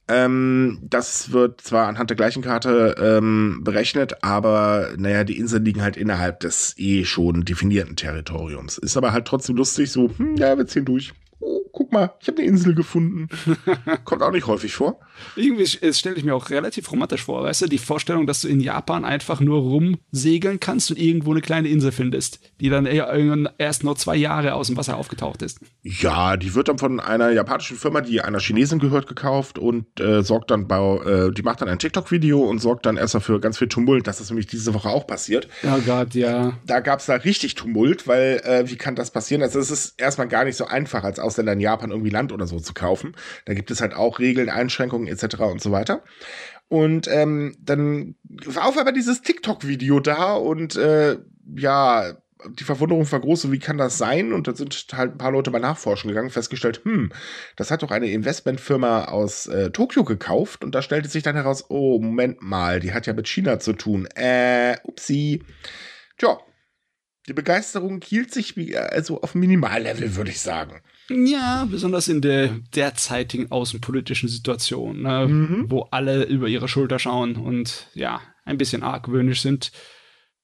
Ähm, 0.07 0.79
das 0.83 1.31
wird 1.31 1.61
zwar 1.61 1.87
anhand 1.87 2.11
der 2.11 2.17
gleichen 2.17 2.43
Karte 2.43 2.95
ähm, 2.99 3.61
berechnet, 3.63 4.23
aber 4.23 4.89
naja, 4.97 5.23
die 5.23 5.37
Inseln 5.37 5.65
liegen 5.65 5.81
halt 5.81 5.97
innerhalb 5.97 6.39
des 6.39 6.75
eh 6.77 7.03
schon 7.03 7.43
definierten 7.43 7.95
Territoriums. 7.95 8.77
Ist 8.77 8.97
aber 8.97 9.11
halt 9.11 9.25
trotzdem 9.25 9.57
lustig, 9.57 9.91
so, 9.91 10.09
hm, 10.15 10.35
ja, 10.37 10.57
wir 10.57 10.67
ziehen 10.67 10.85
durch 10.85 11.13
mal, 11.99 12.13
ich 12.19 12.27
habe 12.27 12.39
eine 12.39 12.47
Insel 12.47 12.75
gefunden. 12.75 13.29
Kommt 14.03 14.21
auch 14.21 14.31
nicht 14.31 14.47
häufig 14.47 14.73
vor. 14.73 14.99
Irgendwie 15.35 15.65
stelle 15.65 16.15
ich 16.15 16.23
mir 16.23 16.35
auch 16.35 16.49
relativ 16.49 16.91
romantisch 16.91 17.23
vor, 17.23 17.43
weißt 17.43 17.63
du, 17.63 17.67
die 17.67 17.77
Vorstellung, 17.77 18.27
dass 18.27 18.41
du 18.41 18.47
in 18.47 18.59
Japan 18.59 19.05
einfach 19.05 19.39
nur 19.39 19.59
rumsegeln 19.61 20.59
kannst 20.59 20.91
und 20.91 20.99
irgendwo 20.99 21.31
eine 21.31 21.41
kleine 21.41 21.67
Insel 21.67 21.91
findest, 21.91 22.39
die 22.59 22.69
dann 22.69 22.85
erst 23.57 23.83
nur 23.83 23.95
zwei 23.95 24.15
Jahre 24.15 24.53
aus 24.53 24.67
dem 24.67 24.77
Wasser 24.77 24.97
aufgetaucht 24.97 25.41
ist. 25.41 25.59
Ja, 25.81 26.37
die 26.37 26.53
wird 26.53 26.67
dann 26.67 26.77
von 26.77 26.99
einer 26.99 27.31
japanischen 27.31 27.77
Firma, 27.77 28.01
die 28.01 28.21
einer 28.21 28.39
Chinesin 28.39 28.79
gehört, 28.79 29.07
gekauft 29.07 29.57
und 29.57 29.99
äh, 29.99 30.21
sorgt 30.21 30.51
dann 30.51 30.67
bei, 30.67 30.77
äh, 30.77 31.31
die 31.31 31.43
macht 31.43 31.61
dann 31.61 31.69
ein 31.69 31.79
TikTok-Video 31.79 32.41
und 32.43 32.59
sorgt 32.59 32.85
dann 32.85 32.97
erst 32.97 33.15
dafür 33.15 33.39
ganz 33.39 33.57
viel 33.57 33.67
Tumult, 33.67 34.07
dass 34.07 34.19
das 34.19 34.29
nämlich 34.29 34.47
diese 34.47 34.73
Woche 34.73 34.89
auch 34.89 35.07
passiert. 35.07 35.47
Oh 35.63 35.79
Gott, 35.85 36.13
ja. 36.13 36.53
Da 36.65 36.79
gab 36.79 36.99
es 36.99 37.05
da 37.05 37.15
richtig 37.15 37.55
Tumult, 37.55 38.07
weil 38.07 38.41
äh, 38.43 38.69
wie 38.69 38.75
kann 38.75 38.95
das 38.95 39.11
passieren? 39.11 39.41
Also 39.41 39.59
es 39.59 39.71
ist 39.71 39.99
erstmal 39.99 40.27
gar 40.27 40.43
nicht 40.43 40.57
so 40.57 40.65
einfach 40.65 41.03
als 41.03 41.19
Ausländer 41.19 41.53
in 41.53 41.59
Japan 41.59 41.86
irgendwie 41.91 42.09
Land 42.09 42.31
oder 42.31 42.47
so 42.47 42.59
zu 42.59 42.73
kaufen. 42.73 43.15
Da 43.45 43.53
gibt 43.53 43.71
es 43.71 43.81
halt 43.81 43.93
auch 43.93 44.19
Regeln, 44.19 44.49
Einschränkungen 44.49 45.07
etc. 45.07 45.39
und 45.39 45.61
so 45.61 45.71
weiter. 45.71 46.03
Und 46.69 47.07
ähm, 47.07 47.55
dann 47.59 48.15
war 48.23 48.67
auf 48.67 48.77
einmal 48.77 48.93
dieses 48.93 49.21
TikTok-Video 49.21 49.99
da 49.99 50.33
und 50.33 50.75
äh, 50.75 51.17
ja, 51.55 52.17
die 52.49 52.63
Verwunderung 52.63 53.09
war 53.11 53.19
groß, 53.19 53.43
so 53.43 53.51
wie 53.51 53.59
kann 53.59 53.77
das 53.77 53.97
sein? 53.97 54.33
Und 54.33 54.47
da 54.47 54.55
sind 54.55 54.85
halt 54.93 55.13
ein 55.13 55.17
paar 55.17 55.31
Leute 55.31 55.49
mal 55.51 55.59
nachforschen 55.59 56.09
gegangen, 56.09 56.29
festgestellt, 56.29 56.81
hm, 56.83 57.11
das 57.55 57.71
hat 57.71 57.83
doch 57.83 57.91
eine 57.91 58.09
Investmentfirma 58.09 59.05
aus 59.05 59.47
äh, 59.47 59.71
Tokio 59.71 60.03
gekauft 60.03 60.63
und 60.63 60.75
da 60.75 60.81
stellte 60.81 61.09
sich 61.09 61.23
dann 61.23 61.35
heraus, 61.35 61.65
oh, 61.69 61.99
Moment 61.99 62.41
mal, 62.41 62.79
die 62.79 62.93
hat 62.93 63.07
ja 63.07 63.13
mit 63.13 63.27
China 63.27 63.59
zu 63.59 63.73
tun. 63.73 64.07
Äh, 64.15 64.77
upsie. 64.83 65.43
Tja, 66.17 66.37
die 67.27 67.33
Begeisterung 67.33 68.01
hielt 68.03 68.33
sich 68.33 68.55
wie, 68.55 68.77
also 68.77 69.21
auf 69.21 69.35
Minimallevel, 69.35 70.15
würde 70.15 70.31
ich 70.31 70.41
sagen. 70.41 70.81
Ja, 71.09 71.65
besonders 71.69 72.07
in 72.07 72.21
der 72.21 72.49
derzeitigen 72.75 73.51
außenpolitischen 73.51 74.27
Situation, 74.27 75.03
ne, 75.03 75.27
mhm. 75.27 75.65
wo 75.69 75.83
alle 75.91 76.23
über 76.25 76.47
ihre 76.47 76.67
Schulter 76.67 76.99
schauen 76.99 77.37
und 77.37 77.87
ja, 77.93 78.21
ein 78.43 78.57
bisschen 78.57 78.83
argwöhnisch 78.83 79.41
sind. 79.41 79.71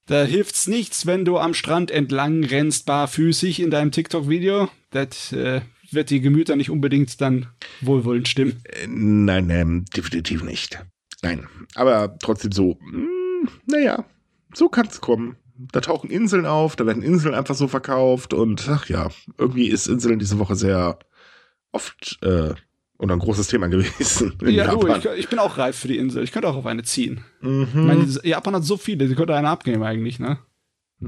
Da 0.05 0.23
hilft's 0.23 0.67
nichts, 0.67 1.05
wenn 1.05 1.25
du 1.25 1.37
am 1.37 1.53
Strand 1.53 1.91
entlang 1.91 2.43
rennst, 2.43 2.85
barfüßig 2.85 3.61
in 3.61 3.71
deinem 3.71 3.91
TikTok-Video. 3.91 4.69
Das 4.91 5.31
äh, 5.31 5.61
wird 5.91 6.09
die 6.09 6.21
Gemüter 6.21 6.55
nicht 6.55 6.69
unbedingt 6.69 7.19
dann 7.21 7.47
wohlwollend 7.81 8.27
stimmen. 8.27 8.61
Äh, 8.65 8.87
nein, 8.87 9.49
ähm, 9.49 9.85
definitiv 9.95 10.43
nicht. 10.43 10.83
Nein, 11.21 11.47
aber 11.75 12.17
trotzdem 12.19 12.51
so, 12.51 12.77
mh, 12.81 12.97
hm, 12.97 13.49
naja, 13.65 14.05
so 14.53 14.67
kann's 14.69 14.99
kommen 14.99 15.37
da 15.55 15.81
tauchen 15.81 16.09
Inseln 16.09 16.45
auf, 16.45 16.75
da 16.75 16.85
werden 16.85 17.03
Inseln 17.03 17.35
einfach 17.35 17.55
so 17.55 17.67
verkauft 17.67 18.33
und 18.33 18.67
ach 18.69 18.87
ja, 18.87 19.09
irgendwie 19.37 19.67
ist 19.67 19.87
Inseln 19.87 20.19
diese 20.19 20.39
Woche 20.39 20.55
sehr 20.55 20.97
oft 21.71 22.19
äh, 22.23 22.53
und 22.97 23.11
ein 23.11 23.19
großes 23.19 23.47
Thema 23.47 23.67
gewesen. 23.67 24.33
Ja, 24.45 24.73
du, 24.73 24.87
ich, 24.87 25.05
ich, 25.17 25.29
bin 25.29 25.39
auch 25.39 25.57
reif 25.57 25.77
für 25.77 25.87
die 25.87 25.97
Insel. 25.97 26.23
Ich 26.23 26.31
könnte 26.31 26.47
auch 26.47 26.55
auf 26.55 26.65
eine 26.65 26.83
ziehen. 26.83 27.23
Mhm. 27.41 27.67
Ich 27.67 27.73
meine, 27.75 28.05
Japan 28.23 28.55
hat 28.55 28.63
so 28.63 28.77
viele, 28.77 29.07
die 29.07 29.15
könnte 29.15 29.35
eine 29.35 29.49
abgeben 29.49 29.83
eigentlich, 29.83 30.19
ne? 30.19 30.39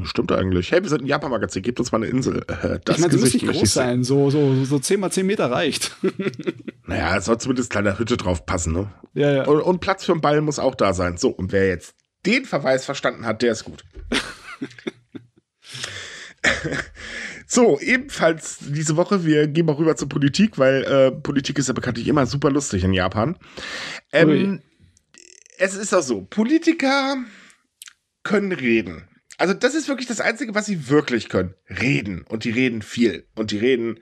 Stimmt 0.03 0.31
eigentlich. 0.31 0.71
Hey, 0.71 0.81
wir 0.81 0.89
sind 0.89 1.03
ein 1.03 1.07
Japan-Magazin, 1.07 1.61
gebt 1.61 1.79
uns 1.79 1.91
mal 1.91 1.99
eine 1.99 2.07
Insel. 2.07 2.43
Äh, 2.47 2.79
das 2.83 2.97
ich 2.97 3.01
meine, 3.01 3.13
sie 3.13 3.19
muss 3.19 3.33
nicht 3.33 3.47
groß 3.47 3.73
sein, 3.73 4.03
so, 4.03 4.29
so, 4.29 4.65
so 4.65 4.77
10 4.77 4.99
mal 4.99 5.11
10 5.11 5.25
Meter 5.25 5.49
reicht. 5.49 5.95
naja, 6.85 7.15
es 7.15 7.25
soll 7.25 7.37
zumindest 7.37 7.69
kleine 7.69 7.97
Hütte 7.97 8.17
drauf 8.17 8.45
passen, 8.45 8.73
ne? 8.73 8.91
Ja, 9.13 9.31
ja. 9.31 9.45
Und, 9.45 9.61
und 9.61 9.79
Platz 9.79 10.03
für 10.03 10.11
einen 10.11 10.21
Ball 10.21 10.41
muss 10.41 10.59
auch 10.59 10.75
da 10.75 10.93
sein. 10.93 11.15
So, 11.17 11.29
und 11.29 11.53
wer 11.53 11.67
jetzt 11.67 11.95
den 12.25 12.45
Verweis 12.45 12.85
verstanden 12.85 13.25
hat, 13.25 13.41
der 13.41 13.51
ist 13.51 13.63
gut. 13.63 13.83
So, 17.47 17.79
ebenfalls 17.79 18.57
diese 18.61 18.97
Woche, 18.97 19.23
wir 19.23 19.47
gehen 19.47 19.67
mal 19.67 19.75
rüber 19.75 19.95
zur 19.95 20.09
Politik, 20.09 20.57
weil 20.57 20.83
äh, 20.83 21.11
Politik 21.11 21.59
ist 21.59 21.67
ja 21.67 21.73
bekanntlich 21.73 22.07
immer 22.07 22.25
super 22.25 22.49
lustig 22.49 22.83
in 22.83 22.93
Japan. 22.93 23.37
Ähm, 24.11 24.61
es 25.57 25.75
ist 25.75 25.93
auch 25.93 26.01
so, 26.01 26.23
Politiker 26.23 27.17
können 28.23 28.51
reden. 28.51 29.07
Also 29.37 29.53
das 29.53 29.75
ist 29.75 29.87
wirklich 29.87 30.07
das 30.07 30.21
Einzige, 30.21 30.55
was 30.55 30.65
sie 30.65 30.89
wirklich 30.89 31.29
können. 31.29 31.53
Reden. 31.69 32.23
Und 32.23 32.45
die 32.45 32.51
reden 32.51 32.81
viel. 32.81 33.27
Und 33.35 33.51
die 33.51 33.57
reden, 33.57 33.99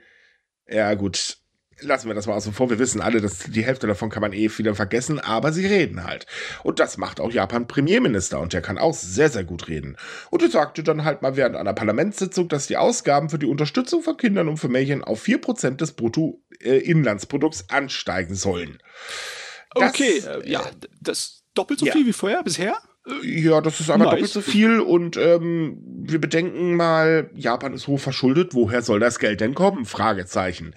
ja 0.66 0.94
gut, 0.94 1.38
lassen 1.80 2.08
wir 2.08 2.14
das 2.14 2.26
mal 2.26 2.34
außen 2.34 2.52
vor. 2.52 2.70
Wir 2.70 2.78
wissen 2.78 3.00
alle, 3.00 3.20
dass 3.20 3.38
die 3.38 3.64
Hälfte 3.64 3.86
davon 3.86 4.10
kann 4.10 4.20
man 4.20 4.32
eh 4.32 4.50
wieder 4.56 4.74
vergessen, 4.74 5.20
aber 5.20 5.52
sie 5.52 5.66
reden 5.66 6.04
halt. 6.04 6.26
Und 6.62 6.80
das 6.80 6.96
macht 6.96 7.20
auch 7.20 7.30
Japan 7.30 7.66
Premierminister 7.66 8.40
und 8.40 8.52
der 8.52 8.62
kann 8.62 8.78
auch 8.78 8.94
sehr, 8.94 9.28
sehr 9.28 9.44
gut 9.44 9.68
reden. 9.68 9.96
Und 10.30 10.42
er 10.42 10.50
sagte 10.50 10.82
dann 10.82 11.04
halt 11.04 11.22
mal 11.22 11.36
während 11.36 11.56
einer 11.56 11.72
Parlamentssitzung, 11.72 12.48
dass 12.48 12.66
die 12.66 12.76
Ausgaben 12.76 13.30
für 13.30 13.38
die 13.38 13.46
Unterstützung 13.46 14.02
von 14.02 14.16
Kindern 14.16 14.48
und 14.48 14.58
Familien 14.58 15.02
auf 15.04 15.24
4% 15.24 15.76
des 15.76 15.92
Bruttoinlandsprodukts 15.92 17.70
ansteigen 17.70 18.34
sollen. 18.34 18.78
Das, 19.74 19.90
okay, 19.90 20.22
äh, 20.26 20.48
ja, 20.48 20.62
das 21.00 21.44
doppelt 21.54 21.80
so 21.80 21.86
ja. 21.86 21.92
viel 21.92 22.06
wie 22.06 22.12
vorher 22.12 22.42
bisher? 22.42 22.76
Ja, 23.22 23.60
das 23.60 23.80
ist 23.80 23.90
aber 23.90 24.04
nice. 24.04 24.10
doppelt 24.12 24.30
so 24.30 24.40
viel 24.40 24.80
und 24.80 25.18
ähm, 25.18 25.78
wir 25.84 26.20
bedenken 26.20 26.74
mal, 26.74 27.30
Japan 27.34 27.74
ist 27.74 27.86
hoch 27.86 28.00
verschuldet, 28.00 28.54
woher 28.54 28.80
soll 28.80 28.98
das 28.98 29.18
Geld 29.18 29.42
denn 29.42 29.54
kommen? 29.54 29.84
Fragezeichen. 29.84 30.74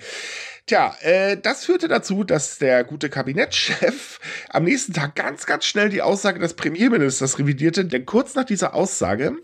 Tja, 0.67 0.93
äh, 0.99 1.37
das 1.37 1.63
führte 1.63 1.87
dazu, 1.87 2.25
dass 2.25 2.57
der 2.57 2.83
gute 2.83 3.09
Kabinettschef 3.09 4.19
am 4.49 4.65
nächsten 4.65 4.91
Tag 4.91 5.15
ganz, 5.15 5.45
ganz 5.45 5.65
schnell 5.65 5.87
die 5.87 6.01
Aussage 6.01 6.39
des 6.39 6.55
Premierministers 6.55 7.39
revidierte, 7.39 7.85
denn 7.85 8.05
kurz 8.05 8.35
nach 8.35 8.43
dieser 8.43 8.73
Aussage 8.73 9.37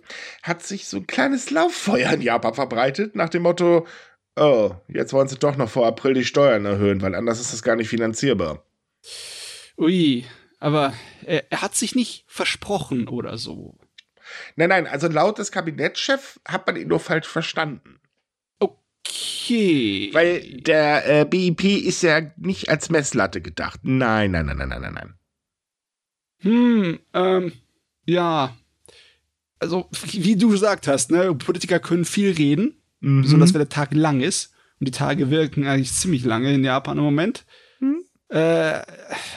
hat 0.44 0.64
sich 0.64 0.86
so 0.86 0.98
ein 0.98 1.08
kleines 1.08 1.50
Lauffeuer 1.50 2.12
in 2.12 2.22
Japan 2.22 2.54
verbreitet, 2.54 3.16
nach 3.16 3.30
dem 3.30 3.44
Motto, 3.44 3.88
oh, 4.36 4.72
jetzt 4.90 5.14
wollen 5.14 5.30
sie 5.30 5.40
doch 5.40 5.56
noch 5.56 5.70
vor 5.70 5.88
April 5.88 6.14
die 6.14 6.26
Steuern 6.26 6.66
erhöhen, 6.66 7.02
weil 7.02 7.16
anders 7.16 7.40
ist 7.40 7.54
das 7.54 7.64
gar 7.64 7.78
nicht 7.78 7.88
finanzierbar. 7.88 8.62
Ui, 9.78 10.26
aber 10.60 10.94
er, 11.26 11.50
er 11.50 11.62
hat 11.62 11.76
sich 11.76 11.96
nicht 11.96 12.26
versprochen 12.28 13.08
oder 13.08 13.38
so. 13.38 13.78
Nein, 14.58 14.70
nein, 14.70 14.88
also 14.88 15.08
laut 15.08 15.38
des 15.38 15.54
Kabinettschefs 15.54 16.42
hat 16.46 16.68
man 16.68 16.76
ihn 16.76 16.90
nur 16.90 17.00
falsch 17.00 17.28
verstanden. 17.30 18.02
Okay. 19.44 20.10
Weil 20.14 20.62
der 20.62 21.22
äh, 21.22 21.26
BIP 21.26 21.64
ist 21.64 22.02
ja 22.02 22.22
nicht 22.38 22.70
als 22.70 22.90
Messlatte 22.90 23.42
gedacht. 23.42 23.82
Nein, 23.84 24.32
nein, 24.32 24.46
nein, 24.46 24.58
nein, 24.58 24.70
nein, 24.70 24.82
nein, 24.82 24.94
nein. 24.94 25.14
Hm, 26.40 27.00
ähm, 27.14 27.52
ja. 28.06 28.56
Also, 29.60 29.90
wie 30.12 30.36
du 30.36 30.50
gesagt 30.50 30.88
hast, 30.88 31.12
ne, 31.12 31.34
Politiker 31.36 31.80
können 31.80 32.06
viel 32.06 32.32
reden, 32.32 32.82
mhm. 33.00 33.24
besonders 33.24 33.54
wenn 33.54 33.60
der 33.60 33.70
Tag 33.70 33.94
lang 33.94 34.22
ist. 34.22 34.54
Und 34.80 34.88
die 34.88 34.92
Tage 34.92 35.30
wirken 35.30 35.66
eigentlich 35.66 35.94
ziemlich 35.94 36.24
lange 36.24 36.54
in 36.54 36.64
Japan 36.64 36.98
im 36.98 37.04
Moment. 37.04 37.46
Mhm. 37.80 38.04
Äh, 38.30 38.82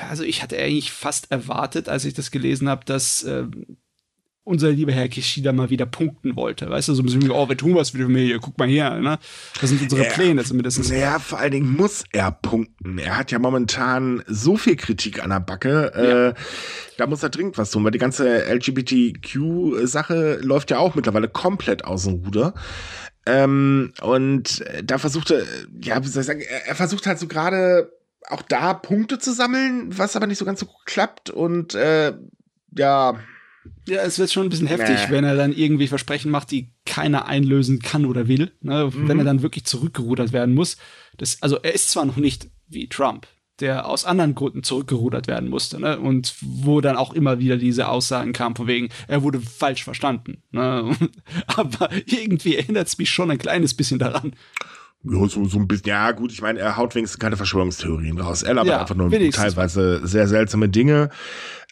also, 0.08 0.22
ich 0.22 0.42
hatte 0.42 0.58
eigentlich 0.58 0.92
fast 0.92 1.32
erwartet, 1.32 1.88
als 1.88 2.04
ich 2.04 2.14
das 2.14 2.30
gelesen 2.30 2.68
habe, 2.68 2.84
dass 2.84 3.24
äh, 3.24 3.46
unser 4.46 4.70
lieber 4.70 4.92
Herr 4.92 5.08
Kishida 5.08 5.52
mal 5.52 5.70
wieder 5.70 5.86
punkten 5.86 6.36
wollte. 6.36 6.70
Weißt 6.70 6.86
du, 6.86 6.94
so 6.94 7.02
ein 7.02 7.06
bisschen 7.06 7.22
wie, 7.22 7.30
oh, 7.30 7.48
wir 7.48 7.56
tun 7.56 7.74
was 7.74 7.90
für 7.90 7.98
die 7.98 8.04
Familie, 8.04 8.38
guck 8.38 8.56
mal 8.58 8.68
her, 8.68 9.00
ne? 9.00 9.18
Das 9.60 9.70
sind 9.70 9.82
unsere 9.82 10.04
Pläne 10.04 10.44
zumindest. 10.44 10.88
Ja, 10.88 11.18
vor 11.18 11.40
allen 11.40 11.50
Dingen 11.50 11.76
muss 11.76 12.04
er 12.12 12.30
punkten. 12.30 12.98
Er 12.98 13.18
hat 13.18 13.32
ja 13.32 13.40
momentan 13.40 14.22
so 14.28 14.56
viel 14.56 14.76
Kritik 14.76 15.22
an 15.22 15.30
der 15.30 15.40
Backe. 15.40 15.92
Ja. 15.94 16.28
Äh, 16.28 16.34
da 16.96 17.08
muss 17.08 17.24
er 17.24 17.30
dringend 17.30 17.58
was 17.58 17.72
tun, 17.72 17.82
weil 17.82 17.90
die 17.90 17.98
ganze 17.98 18.46
LGBTQ-Sache 18.48 20.38
läuft 20.42 20.70
ja 20.70 20.78
auch 20.78 20.94
mittlerweile 20.94 21.28
komplett 21.28 21.84
aus 21.84 22.04
dem 22.04 22.14
Ruder. 22.24 22.54
Ähm, 23.26 23.92
und 24.00 24.64
da 24.84 24.98
versucht 24.98 25.32
er, 25.32 25.42
ja, 25.82 26.02
wie 26.04 26.08
soll 26.08 26.20
ich 26.20 26.26
sagen, 26.26 26.40
er, 26.40 26.68
er 26.68 26.74
versucht 26.76 27.08
halt 27.08 27.18
so 27.18 27.26
gerade 27.26 27.92
auch 28.28 28.42
da 28.42 28.74
Punkte 28.74 29.18
zu 29.18 29.32
sammeln, 29.32 29.86
was 29.98 30.14
aber 30.14 30.28
nicht 30.28 30.38
so 30.38 30.44
ganz 30.44 30.60
so 30.60 30.68
klappt 30.84 31.30
und 31.30 31.74
äh, 31.74 32.12
ja, 32.76 33.18
ja, 33.86 34.02
es 34.02 34.18
wird 34.18 34.32
schon 34.32 34.44
ein 34.46 34.50
bisschen 34.50 34.66
heftig, 34.66 34.96
nee. 34.96 35.10
wenn 35.10 35.24
er 35.24 35.36
dann 35.36 35.52
irgendwie 35.52 35.86
Versprechen 35.86 36.30
macht, 36.30 36.50
die 36.50 36.72
keiner 36.84 37.26
einlösen 37.26 37.80
kann 37.80 38.04
oder 38.06 38.28
will. 38.28 38.52
Ne? 38.60 38.90
Mhm. 38.92 39.08
Wenn 39.08 39.18
er 39.18 39.24
dann 39.24 39.42
wirklich 39.42 39.64
zurückgerudert 39.64 40.32
werden 40.32 40.54
muss. 40.54 40.76
Das, 41.16 41.42
also 41.42 41.56
er 41.56 41.74
ist 41.74 41.90
zwar 41.90 42.04
noch 42.04 42.16
nicht 42.16 42.48
wie 42.68 42.88
Trump, 42.88 43.26
der 43.60 43.86
aus 43.86 44.04
anderen 44.04 44.34
Gründen 44.34 44.62
zurückgerudert 44.62 45.28
werden 45.28 45.48
musste, 45.48 45.80
ne? 45.80 45.98
Und 45.98 46.34
wo 46.40 46.80
dann 46.80 46.96
auch 46.96 47.14
immer 47.14 47.38
wieder 47.38 47.56
diese 47.56 47.88
Aussagen 47.88 48.32
kamen, 48.32 48.56
von 48.56 48.66
wegen, 48.66 48.90
er 49.08 49.22
wurde 49.22 49.40
falsch 49.40 49.84
verstanden. 49.84 50.42
Ne? 50.50 50.94
Aber 51.46 51.90
irgendwie 52.06 52.56
erinnert 52.56 52.88
es 52.88 52.98
mich 52.98 53.10
schon 53.10 53.30
ein 53.30 53.38
kleines 53.38 53.74
bisschen 53.74 53.98
daran. 53.98 54.34
Ja, 55.04 55.26
so, 55.28 55.44
so 55.44 55.58
ein 55.58 55.68
bisschen, 55.68 55.88
ja 55.88 56.10
gut, 56.12 56.32
ich 56.32 56.42
meine, 56.42 56.58
er 56.58 56.76
haut 56.76 56.94
wenigstens 56.94 57.20
keine 57.20 57.36
Verschwörungstheorien 57.36 58.18
raus. 58.18 58.42
Er 58.42 58.54
labert 58.54 58.72
ja, 58.72 58.80
einfach 58.80 58.96
nur 58.96 59.10
teilweise 59.30 60.00
sehr 60.06 60.26
seltsame 60.26 60.68
Dinge. 60.68 61.10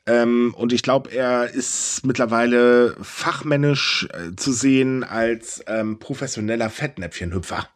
Ähm, 0.06 0.54
und 0.56 0.72
ich 0.72 0.82
glaube, 0.82 1.10
er 1.10 1.50
ist 1.50 2.04
mittlerweile 2.04 2.94
fachmännisch 3.00 4.06
äh, 4.12 4.36
zu 4.36 4.52
sehen 4.52 5.02
als 5.02 5.64
ähm, 5.66 5.98
professioneller 5.98 6.68
Fettnäpfchenhüpfer. 6.68 7.68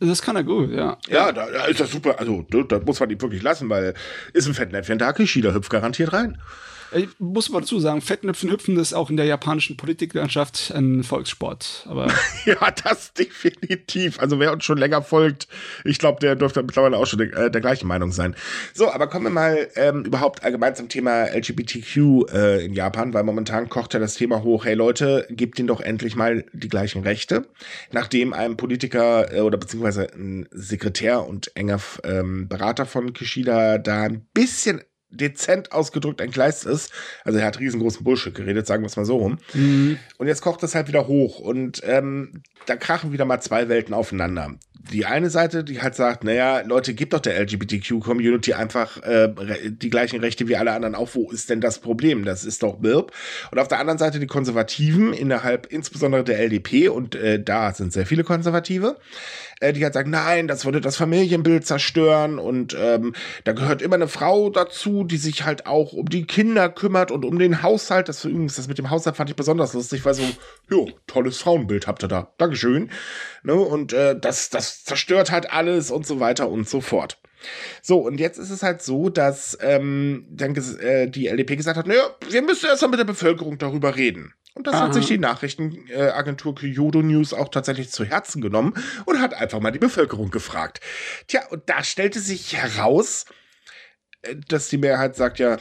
Das 0.00 0.22
kann 0.22 0.36
er 0.36 0.44
gut, 0.44 0.70
ja. 0.70 0.98
Ja, 1.08 1.30
da, 1.30 1.50
da 1.50 1.66
ist 1.66 1.78
das 1.78 1.90
super. 1.90 2.18
Also, 2.18 2.42
da 2.42 2.80
muss 2.80 3.00
man 3.00 3.10
ihm 3.10 3.20
wirklich 3.20 3.42
lassen, 3.42 3.68
weil 3.68 3.94
ist 4.32 4.46
ein 4.46 4.54
Fettnäpfchen 4.54 4.98
da, 4.98 5.12
Kishida 5.12 5.52
hüpft 5.52 5.70
garantiert 5.70 6.12
rein. 6.12 6.40
Ich 6.94 7.08
muss 7.18 7.50
mal 7.50 7.60
dazu 7.60 7.80
sagen, 7.80 8.00
Fettnäpfchen 8.00 8.50
hüpfen 8.50 8.78
ist 8.78 8.92
auch 8.92 9.10
in 9.10 9.16
der 9.16 9.26
japanischen 9.26 9.76
Politiklandschaft 9.76 10.72
ein 10.72 11.02
Volkssport. 11.02 11.86
Aber 11.88 12.06
ja, 12.44 12.70
das 12.84 13.12
definitiv. 13.12 14.20
Also 14.20 14.38
wer 14.38 14.52
uns 14.52 14.64
schon 14.64 14.78
länger 14.78 15.02
folgt, 15.02 15.48
ich 15.84 15.98
glaube, 15.98 16.20
der 16.20 16.36
dürfte 16.36 16.62
mittlerweile 16.62 16.96
auch 16.96 17.06
schon 17.06 17.18
der, 17.18 17.32
äh, 17.36 17.50
der 17.50 17.60
gleichen 17.60 17.88
Meinung 17.88 18.12
sein. 18.12 18.36
So, 18.74 18.92
aber 18.92 19.08
kommen 19.08 19.24
wir 19.24 19.30
mal 19.30 19.68
ähm, 19.74 20.04
überhaupt 20.04 20.44
allgemein 20.44 20.76
zum 20.76 20.88
Thema 20.88 21.24
LGBTQ 21.24 21.96
äh, 22.32 22.64
in 22.64 22.74
Japan, 22.74 23.12
weil 23.12 23.24
momentan 23.24 23.68
kocht 23.68 23.94
ja 23.94 24.00
das 24.00 24.14
Thema 24.14 24.44
hoch. 24.44 24.64
Hey 24.64 24.74
Leute, 24.74 25.26
gebt 25.30 25.58
ihnen 25.58 25.68
doch 25.68 25.80
endlich 25.80 26.14
mal 26.14 26.44
die 26.52 26.68
gleichen 26.68 27.02
Rechte. 27.02 27.48
Nachdem 27.90 28.32
ein 28.32 28.56
Politiker 28.56 29.34
äh, 29.34 29.40
oder 29.40 29.58
beziehungsweise 29.58 30.06
ein 30.14 30.48
Sekretär 30.52 31.26
und 31.26 31.56
enger 31.56 31.80
ähm, 32.04 32.48
Berater 32.48 32.86
von 32.86 33.12
Kishida 33.12 33.78
da 33.78 34.02
ein 34.02 34.26
bisschen 34.32 34.80
dezent 35.14 35.72
ausgedrückt 35.72 36.20
entgleist 36.20 36.66
ist. 36.66 36.92
Also 37.24 37.38
er 37.38 37.46
hat 37.46 37.60
riesengroßen 37.60 38.04
Bullshit 38.04 38.34
geredet, 38.34 38.66
sagen 38.66 38.82
wir 38.82 38.88
es 38.88 38.96
mal 38.96 39.04
so 39.04 39.16
rum. 39.16 39.38
Mhm. 39.52 39.98
Und 40.18 40.26
jetzt 40.26 40.42
kocht 40.42 40.62
das 40.62 40.74
halt 40.74 40.88
wieder 40.88 41.06
hoch 41.06 41.38
und 41.38 41.80
ähm, 41.84 42.42
da 42.66 42.76
krachen 42.76 43.12
wieder 43.12 43.24
mal 43.24 43.40
zwei 43.40 43.68
Welten 43.68 43.94
aufeinander. 43.94 44.54
Die 44.92 45.06
eine 45.06 45.30
Seite, 45.30 45.64
die 45.64 45.80
halt 45.80 45.94
sagt, 45.94 46.24
naja, 46.24 46.60
Leute, 46.60 46.92
gebt 46.92 47.14
doch 47.14 47.20
der 47.20 47.40
LGBTQ-Community 47.40 48.52
einfach 48.52 49.02
äh, 49.02 49.32
die 49.70 49.88
gleichen 49.88 50.20
Rechte 50.20 50.46
wie 50.46 50.56
alle 50.56 50.72
anderen 50.72 50.94
auch. 50.94 51.14
Wo 51.14 51.30
ist 51.30 51.48
denn 51.48 51.62
das 51.62 51.78
Problem? 51.78 52.26
Das 52.26 52.44
ist 52.44 52.62
doch 52.62 52.76
Birb. 52.76 53.12
Und 53.50 53.58
auf 53.58 53.68
der 53.68 53.80
anderen 53.80 53.98
Seite 53.98 54.20
die 54.20 54.26
Konservativen 54.26 55.14
innerhalb 55.14 55.72
insbesondere 55.72 56.22
der 56.22 56.38
LDP 56.38 56.88
und 56.88 57.14
äh, 57.14 57.42
da 57.42 57.72
sind 57.72 57.94
sehr 57.94 58.04
viele 58.04 58.24
Konservative, 58.24 58.98
äh, 59.60 59.72
die 59.72 59.84
halt 59.84 59.94
sagen, 59.94 60.10
nein, 60.10 60.48
das 60.48 60.64
würde 60.64 60.80
das 60.80 60.96
Familienbild 60.96 61.66
zerstören 61.66 62.38
und 62.38 62.76
ähm, 62.78 63.14
da 63.44 63.52
gehört 63.52 63.82
immer 63.82 63.96
eine 63.96 64.08
Frau 64.08 64.50
dazu, 64.50 65.04
die 65.04 65.16
sich 65.16 65.44
halt 65.44 65.66
auch 65.66 65.92
um 65.92 66.08
die 66.08 66.26
Kinder 66.26 66.68
kümmert 66.68 67.10
und 67.10 67.24
um 67.24 67.38
den 67.38 67.62
Haushalt. 67.62 68.08
Das 68.08 68.24
übrigens, 68.24 68.56
das 68.56 68.68
mit 68.68 68.78
dem 68.78 68.90
Haushalt 68.90 69.16
fand 69.16 69.30
ich 69.30 69.36
besonders 69.36 69.72
lustig, 69.74 70.04
weil 70.04 70.14
so, 70.14 70.24
jo, 70.70 70.88
tolles 71.06 71.38
Frauenbild 71.38 71.86
habt 71.86 72.02
ihr 72.04 72.08
da. 72.08 72.32
Dankeschön. 72.38 72.90
Ne? 73.42 73.54
Und 73.54 73.92
äh, 73.92 74.18
das, 74.18 74.50
das 74.50 74.84
zerstört 74.84 75.30
halt 75.30 75.52
alles 75.52 75.90
und 75.90 76.06
so 76.06 76.20
weiter 76.20 76.48
und 76.48 76.68
so 76.68 76.80
fort. 76.80 77.18
So, 77.82 77.98
und 77.98 78.18
jetzt 78.18 78.38
ist 78.38 78.50
es 78.50 78.62
halt 78.62 78.82
so, 78.82 79.10
dass 79.10 79.58
ähm, 79.60 80.26
dann 80.30 80.54
äh, 80.54 81.08
die 81.08 81.28
LDP 81.28 81.56
gesagt 81.56 81.76
hat, 81.76 81.86
naja, 81.86 82.02
wir 82.30 82.42
müssen 82.42 82.66
erst 82.66 82.82
mal 82.82 82.88
mit 82.88 82.98
der 82.98 83.04
Bevölkerung 83.04 83.58
darüber 83.58 83.96
reden. 83.96 84.32
Und 84.54 84.68
das 84.68 84.74
Aha. 84.74 84.84
hat 84.84 84.94
sich 84.94 85.06
die 85.06 85.18
Nachrichtenagentur 85.18 86.54
Kyodo 86.54 87.02
News 87.02 87.34
auch 87.34 87.48
tatsächlich 87.48 87.90
zu 87.90 88.04
Herzen 88.04 88.40
genommen 88.40 88.74
und 89.04 89.20
hat 89.20 89.34
einfach 89.34 89.58
mal 89.60 89.72
die 89.72 89.80
Bevölkerung 89.80 90.30
gefragt. 90.30 90.80
Tja, 91.26 91.46
und 91.50 91.68
da 91.68 91.82
stellte 91.82 92.20
sich 92.20 92.54
heraus, 92.56 93.26
äh, 94.22 94.36
dass 94.48 94.68
die 94.68 94.78
Mehrheit 94.78 95.16
sagt, 95.16 95.40
ja, 95.40 95.58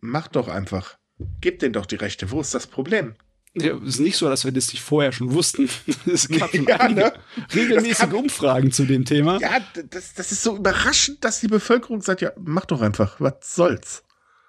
mach 0.00 0.26
doch 0.26 0.48
einfach. 0.48 0.98
Gib 1.40 1.60
denen 1.60 1.72
doch 1.72 1.86
die 1.86 1.96
Rechte. 1.96 2.30
Wo 2.30 2.40
ist 2.40 2.52
das 2.52 2.66
Problem? 2.66 3.14
Ja, 3.54 3.74
es 3.76 3.94
ist 3.94 4.00
nicht 4.00 4.16
so, 4.16 4.28
dass 4.28 4.44
wir 4.44 4.52
das 4.52 4.72
nicht 4.72 4.82
vorher 4.82 5.12
schon 5.12 5.32
wussten. 5.32 5.68
Es 6.06 6.28
gab 6.28 6.50
schon 6.50 6.66
ja, 6.66 6.88
ne? 6.88 7.12
regelmäßige 7.54 8.12
Umfragen 8.12 8.70
zu 8.70 8.84
dem 8.84 9.04
Thema. 9.04 9.38
Ja, 9.40 9.60
das, 9.88 10.14
das 10.14 10.30
ist 10.32 10.42
so 10.42 10.56
überraschend, 10.56 11.24
dass 11.24 11.40
die 11.40 11.48
Bevölkerung 11.48 12.02
sagt, 12.02 12.20
ja, 12.20 12.32
mach 12.36 12.66
doch 12.66 12.82
einfach, 12.82 13.18
was 13.18 13.54
soll's. 13.54 14.04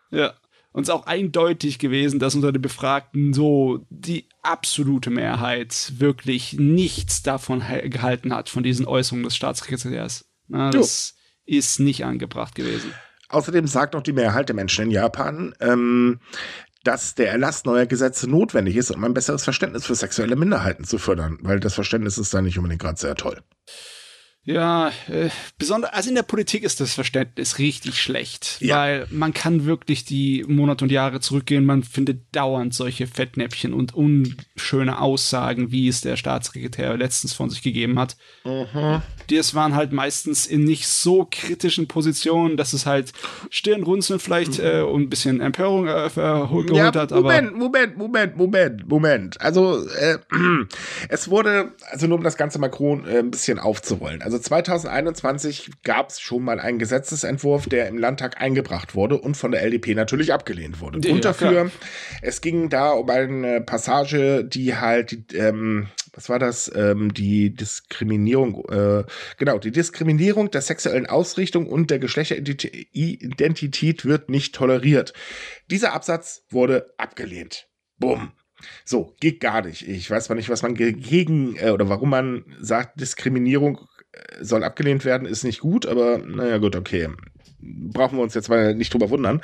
Ja. 0.10 0.34
Und 0.78 0.84
es 0.84 0.90
ist 0.90 0.94
auch 0.94 1.08
eindeutig 1.08 1.80
gewesen, 1.80 2.20
dass 2.20 2.36
unter 2.36 2.52
den 2.52 2.62
Befragten 2.62 3.34
so 3.34 3.84
die 3.90 4.30
absolute 4.44 5.10
Mehrheit 5.10 5.94
wirklich 5.98 6.54
nichts 6.54 7.24
davon 7.24 7.64
gehalten 7.86 8.32
hat, 8.32 8.48
von 8.48 8.62
diesen 8.62 8.86
Äußerungen 8.86 9.24
des 9.24 9.36
Staatssekretärs. 9.36 10.26
Na, 10.48 10.70
das 10.70 11.16
jo. 11.48 11.58
ist 11.58 11.80
nicht 11.80 12.06
angebracht 12.06 12.54
gewesen. 12.54 12.94
Außerdem 13.30 13.66
sagt 13.66 13.96
auch 13.96 14.04
die 14.04 14.14
Mehrheit 14.14 14.50
der 14.50 14.56
Menschen 14.56 14.86
in 14.86 14.92
Japan, 14.92 15.56
ähm, 15.62 16.20
dass 16.84 17.16
der 17.16 17.32
Erlass 17.32 17.66
neuer 17.66 17.88
Gesetze 17.88 18.30
notwendig 18.30 18.76
ist, 18.76 18.92
um 18.92 19.04
ein 19.04 19.16
besseres 19.16 19.44
Verständnis 19.44 19.88
für 19.88 19.96
sexuelle 19.96 20.36
Minderheiten 20.36 20.84
zu 20.84 21.00
fördern, 21.00 21.40
weil 21.42 21.60
das 21.60 21.74
Verständnis 21.74 22.20
ist 22.20 22.36
da 22.36 22.42
nicht 22.44 22.60
unbedingt 22.60 22.84
gerade 22.84 23.00
sehr 23.00 23.16
toll. 23.16 23.42
Ja, 24.48 24.94
äh, 25.10 25.28
besonders, 25.58 25.92
also 25.92 26.08
in 26.08 26.16
der 26.16 26.24
Politik 26.24 26.64
ist 26.64 26.80
das 26.80 26.94
Verständnis 26.94 27.60
richtig 27.60 28.02
schlecht, 28.02 28.60
ja. 28.62 28.78
weil 28.78 29.08
man 29.12 29.34
kann 29.34 29.66
wirklich 29.66 30.06
die 30.06 30.46
Monate 30.48 30.86
und 30.86 30.92
Jahre 30.92 31.20
zurückgehen, 31.20 31.66
man 31.66 31.84
findet 31.84 32.34
dauernd 32.34 32.74
solche 32.74 33.08
Fettnäpfchen 33.08 33.74
und 33.74 33.94
unschöne 33.94 35.02
Aussagen, 35.02 35.74
wie 35.74 35.90
es 35.90 36.00
der 36.00 36.16
Staatssekretär 36.16 36.96
letztens 36.96 37.34
von 37.34 37.50
sich 37.50 37.62
gegeben 37.62 38.00
hat. 38.00 38.16
Mhm. 38.46 39.02
Die 39.30 39.36
es 39.36 39.54
waren 39.54 39.76
halt 39.76 39.92
meistens 39.92 40.46
in 40.46 40.64
nicht 40.64 40.88
so 40.88 41.28
kritischen 41.30 41.90
Positionen, 41.90 42.56
dass 42.56 42.72
es 42.72 42.86
halt 42.86 43.12
Stirnrunzeln 43.50 44.22
vielleicht 44.22 44.60
äh, 44.60 44.80
und 44.80 45.02
ein 45.02 45.10
bisschen 45.10 45.42
Empörung 45.42 45.88
äh, 45.88 46.10
geholt 46.16 46.72
ja, 46.72 46.86
hat. 46.86 47.12
Moment, 47.12 47.50
aber 47.50 47.58
Moment, 47.58 47.98
Moment, 47.98 48.38
Moment, 48.38 48.88
Moment. 48.88 49.42
Also 49.42 49.86
äh, 49.90 50.20
es 51.10 51.30
wurde, 51.30 51.74
also 51.92 52.08
nur 52.08 52.18
um 52.18 52.24
das 52.24 52.38
ganze 52.38 52.60
Macron 52.60 53.06
äh, 53.06 53.18
ein 53.20 53.30
bisschen 53.30 53.60
aufzurollen. 53.60 54.22
Also 54.22 54.37
2021 54.40 55.70
gab 55.84 56.10
es 56.10 56.20
schon 56.20 56.44
mal 56.44 56.60
einen 56.60 56.80
Gesetzesentwurf, 56.80 57.68
der 57.68 57.88
im 57.88 57.98
Landtag 57.98 58.42
eingebracht 58.42 58.96
wurde 58.96 59.18
und 59.18 59.38
von 59.38 59.52
der 59.52 59.64
LDP 59.64 59.96
natürlich 59.96 60.34
abgelehnt 60.34 60.82
wurde. 60.82 61.08
Ja, 61.08 61.14
und 61.14 61.24
dafür, 61.26 61.52
klar. 61.52 61.72
es 62.22 62.42
ging 62.42 62.70
da 62.70 62.92
um 62.92 63.10
eine 63.10 63.62
Passage, 63.62 64.44
die 64.44 64.76
halt, 64.76 65.34
ähm, 65.34 65.88
was 66.14 66.30
war 66.30 66.40
das, 66.40 66.72
ähm, 66.76 67.14
die 67.14 67.54
Diskriminierung, 67.54 68.66
äh, 68.70 69.04
genau, 69.38 69.60
die 69.60 69.72
Diskriminierung 69.72 70.52
der 70.52 70.62
sexuellen 70.62 71.06
Ausrichtung 71.06 71.68
und 71.68 71.92
der 71.92 72.00
Geschlechteridentität 72.00 74.06
wird 74.06 74.30
nicht 74.30 74.56
toleriert. 74.56 75.14
Dieser 75.70 75.94
Absatz 75.94 76.44
wurde 76.50 76.94
abgelehnt. 76.98 77.68
Bumm. 77.98 78.32
So, 78.86 79.16
geht 79.20 79.40
gar 79.40 79.62
nicht. 79.62 79.88
Ich 79.88 80.10
weiß 80.10 80.26
zwar 80.26 80.36
nicht, 80.36 80.50
was 80.50 80.64
man 80.64 80.74
gegen 80.74 81.56
äh, 81.58 81.70
oder 81.70 81.90
warum 81.90 82.10
man 82.10 82.44
sagt, 82.60 83.00
Diskriminierung 83.00 83.88
soll 84.42 84.64
abgelehnt 84.64 85.06
werden, 85.06 85.28
ist 85.28 85.44
nicht 85.44 85.60
gut, 85.60 85.86
aber 85.86 86.18
naja, 86.20 86.58
gut, 86.58 86.76
okay. 86.76 87.10
Brauchen 87.60 88.18
wir 88.18 88.24
uns 88.24 88.34
jetzt 88.34 88.50
mal 88.50 88.76
nicht 88.76 88.94
drüber 88.94 89.10
wundern. 89.10 89.42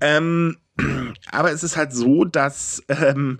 Ähm, 0.00 0.56
aber 1.30 1.52
es 1.52 1.62
ist 1.62 1.76
halt 1.76 1.92
so, 1.92 2.24
dass 2.24 2.82
ähm, 2.88 3.38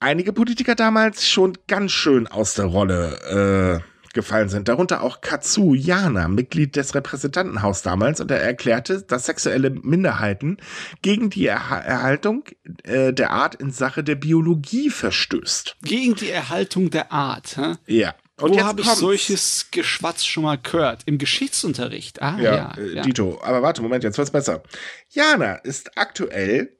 einige 0.00 0.32
Politiker 0.32 0.74
damals 0.74 1.28
schon 1.28 1.56
ganz 1.68 1.92
schön 1.92 2.26
aus 2.26 2.54
der 2.54 2.66
Rolle 2.66 3.82
äh, 3.82 3.90
gefallen 4.12 4.48
sind. 4.48 4.68
Darunter 4.68 5.02
auch 5.02 5.20
Katsu 5.20 5.74
Jana, 5.74 6.28
Mitglied 6.28 6.74
des 6.76 6.94
Repräsentantenhaus 6.94 7.82
damals, 7.82 8.20
und 8.20 8.30
er 8.30 8.40
erklärte, 8.40 9.02
dass 9.02 9.26
sexuelle 9.26 9.70
Minderheiten 9.70 10.56
gegen 11.02 11.30
die 11.30 11.46
er 11.46 11.60
Erhaltung 11.84 12.44
äh, 12.82 13.12
der 13.12 13.30
Art 13.30 13.54
in 13.54 13.70
Sache 13.70 14.02
der 14.02 14.16
Biologie 14.16 14.90
verstößt. 14.90 15.76
Gegen 15.82 16.16
die 16.16 16.30
Erhaltung 16.30 16.90
der 16.90 17.12
Art, 17.12 17.56
hä? 17.56 17.74
Ja. 17.86 18.14
Und 18.40 18.54
Wo 18.54 18.60
habe 18.60 18.80
ich 18.80 18.88
solches 18.88 19.66
Geschwatz 19.70 20.24
schon 20.24 20.44
mal 20.44 20.58
gehört? 20.58 21.02
Im 21.06 21.18
Geschichtsunterricht. 21.18 22.22
Ah, 22.22 22.38
ja, 22.38 22.54
ja, 22.54 22.74
äh, 22.76 22.94
ja. 22.96 23.02
Dito. 23.02 23.40
Aber 23.42 23.62
warte, 23.62 23.82
Moment, 23.82 24.04
jetzt 24.04 24.18
wird's 24.18 24.30
besser. 24.30 24.62
Jana 25.10 25.54
ist 25.56 25.96
aktuell 25.98 26.76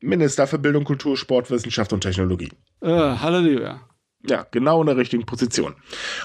Minister 0.00 0.46
für 0.46 0.58
Bildung, 0.58 0.84
Kultur, 0.84 1.16
Sport, 1.16 1.50
Wissenschaft 1.50 1.92
und 1.92 2.00
Technologie. 2.00 2.50
Äh, 2.80 2.88
Halleluja. 2.88 3.80
Ja, 4.28 4.46
genau 4.50 4.80
in 4.80 4.86
der 4.86 4.96
richtigen 4.96 5.24
Position. 5.24 5.74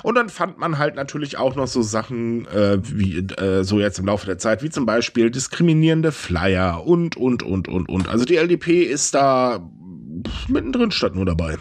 Und 0.01 0.15
dann 0.15 0.29
fand 0.29 0.57
man 0.57 0.77
halt 0.77 0.95
natürlich 0.95 1.37
auch 1.37 1.55
noch 1.55 1.67
so 1.67 1.81
Sachen 1.81 2.47
äh, 2.47 2.79
wie 2.81 3.19
äh, 3.19 3.63
so 3.63 3.79
jetzt 3.79 3.99
im 3.99 4.05
Laufe 4.05 4.25
der 4.25 4.37
Zeit, 4.37 4.63
wie 4.63 4.69
zum 4.69 4.85
Beispiel 4.85 5.29
diskriminierende 5.29 6.11
Flyer 6.11 6.85
und, 6.85 7.15
und, 7.15 7.43
und, 7.43 7.67
und, 7.67 7.89
und. 7.89 8.07
Also 8.07 8.25
die 8.25 8.37
LDP 8.37 8.83
ist 8.83 9.13
da 9.13 9.69
mittendrin 10.47 10.91
statt 10.91 11.15
nur 11.15 11.25
dabei. 11.25 11.57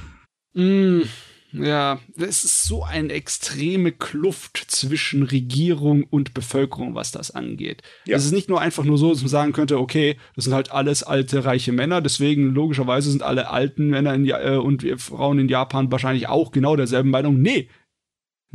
Mm. 0.55 1.03
Ja, 1.53 1.99
es 2.17 2.45
ist 2.45 2.65
so 2.65 2.85
eine 2.85 3.13
extreme 3.13 3.93
Kluft 3.93 4.65
zwischen 4.69 5.23
Regierung 5.23 6.05
und 6.05 6.35
Bevölkerung, 6.35 6.95
was 6.95 7.11
das 7.11 7.31
angeht. 7.31 7.83
Ja. 8.05 8.17
Es 8.17 8.25
ist 8.25 8.33
nicht 8.33 8.49
nur 8.49 8.61
einfach 8.61 8.85
nur 8.85 8.99
so, 8.99 9.11
dass 9.11 9.21
man 9.21 9.29
sagen 9.29 9.53
könnte, 9.53 9.79
okay, 9.79 10.17
das 10.37 10.45
sind 10.45 10.55
halt 10.55 10.71
alles 10.71 11.03
alte, 11.03 11.45
reiche 11.45 11.73
Männer, 11.73 12.01
deswegen 12.01 12.55
logischerweise 12.55 13.11
sind 13.11 13.23
alle 13.23 13.51
alten 13.51 13.89
Männer 13.89 14.15
in, 14.15 14.29
äh, 14.29 14.57
und 14.57 14.87
Frauen 15.01 15.39
in 15.39 15.49
Japan 15.49 15.91
wahrscheinlich 15.91 16.29
auch 16.29 16.53
genau 16.53 16.77
derselben 16.77 17.11
Meinung. 17.11 17.41
Nee, 17.41 17.69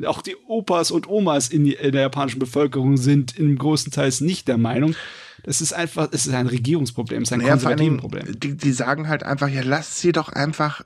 auch 0.03 0.21
die 0.21 0.35
Opas 0.47 0.91
und 0.91 1.07
Omas 1.07 1.49
in, 1.49 1.65
in 1.65 1.91
der 1.91 2.01
japanischen 2.01 2.39
Bevölkerung 2.39 2.97
sind 2.97 3.37
im 3.37 3.57
großen 3.57 3.91
Teil 3.91 4.11
nicht 4.19 4.47
der 4.47 4.57
Meinung. 4.57 4.95
Das 5.43 5.61
ist 5.61 5.73
einfach, 5.73 6.09
es 6.11 6.25
ist 6.25 6.33
ein 6.33 6.47
Regierungsproblem, 6.47 7.21
es 7.21 7.29
ist 7.29 7.33
ein 7.33 7.39
naja, 7.39 7.51
Konservativenproblem. 7.51 8.39
Die, 8.39 8.57
die 8.57 8.71
sagen 8.71 9.07
halt 9.07 9.23
einfach, 9.23 9.47
ja, 9.47 9.61
lasst 9.63 9.99
sie 9.99 10.11
doch 10.11 10.29
einfach 10.29 10.83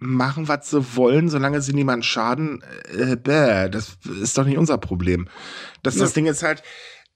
machen, 0.00 0.48
was 0.48 0.70
sie 0.70 0.96
wollen, 0.96 1.28
solange 1.28 1.60
sie 1.60 1.74
niemanden 1.74 2.02
schaden, 2.02 2.64
äh, 2.96 3.16
bäh, 3.16 3.68
das 3.68 3.98
ist 4.20 4.36
doch 4.36 4.44
nicht 4.44 4.58
unser 4.58 4.78
Problem. 4.78 5.28
Das, 5.82 5.94
ja. 5.94 6.02
das 6.02 6.14
Ding 6.14 6.26
ist 6.26 6.42
halt, 6.42 6.62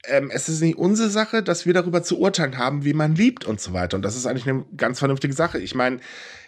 ähm, 0.09 0.31
es 0.33 0.49
ist 0.49 0.61
nicht 0.61 0.77
unsere 0.77 1.09
Sache, 1.11 1.43
dass 1.43 1.67
wir 1.67 1.75
darüber 1.75 2.03
zu 2.03 2.19
urteilen 2.19 2.59
haben, 2.59 2.85
wie 2.85 2.95
man 2.95 3.14
liebt 3.14 3.45
und 3.45 3.61
so 3.61 3.73
weiter. 3.73 3.97
Und 3.97 4.03
das 4.03 4.17
ist 4.17 4.27
eigentlich 4.27 4.49
eine 4.49 4.64
ganz 4.77 4.99
vernünftige 4.99 5.35
Sache. 5.35 5.59
Ich 5.59 5.75
meine, 5.75 6.01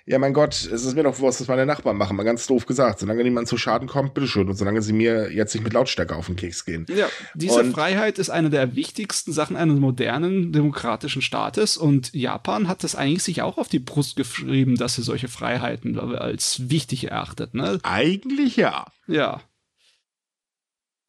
ja, 0.08 0.20
mein 0.20 0.34
Gott, 0.34 0.54
es 0.54 0.84
ist 0.84 0.94
mir 0.94 1.02
doch 1.02 1.18
wurscht, 1.18 1.40
was 1.40 1.48
meine 1.48 1.66
Nachbarn 1.66 1.96
machen, 1.96 2.16
mal 2.16 2.22
ganz 2.22 2.46
doof 2.46 2.66
gesagt. 2.66 3.00
Solange 3.00 3.24
niemand 3.24 3.48
zu 3.48 3.58
Schaden 3.58 3.88
kommt, 3.88 4.14
bitteschön. 4.14 4.48
Und 4.48 4.54
solange 4.54 4.80
sie 4.80 4.92
mir 4.92 5.32
jetzt 5.32 5.52
nicht 5.52 5.64
mit 5.64 5.72
Lautstärke 5.72 6.14
auf 6.14 6.26
den 6.26 6.36
Keks 6.36 6.64
gehen. 6.64 6.86
Ja, 6.88 7.08
diese 7.34 7.60
und 7.60 7.72
Freiheit 7.72 8.18
ist 8.20 8.30
eine 8.30 8.48
der 8.48 8.76
wichtigsten 8.76 9.32
Sachen 9.32 9.56
eines 9.56 9.80
modernen 9.80 10.52
demokratischen 10.52 11.22
Staates. 11.22 11.76
Und 11.76 12.14
Japan 12.14 12.68
hat 12.68 12.84
das 12.84 12.94
eigentlich 12.94 13.24
sich 13.24 13.42
auch 13.42 13.58
auf 13.58 13.68
die 13.68 13.80
Brust 13.80 14.14
geschrieben, 14.14 14.76
dass 14.76 14.94
sie 14.94 15.02
solche 15.02 15.26
Freiheiten 15.26 15.98
als 15.98 16.70
wichtig 16.70 17.10
erachtet, 17.10 17.54
ne? 17.54 17.80
Eigentlich 17.82 18.56
ja. 18.56 18.86
Ja. 19.08 19.42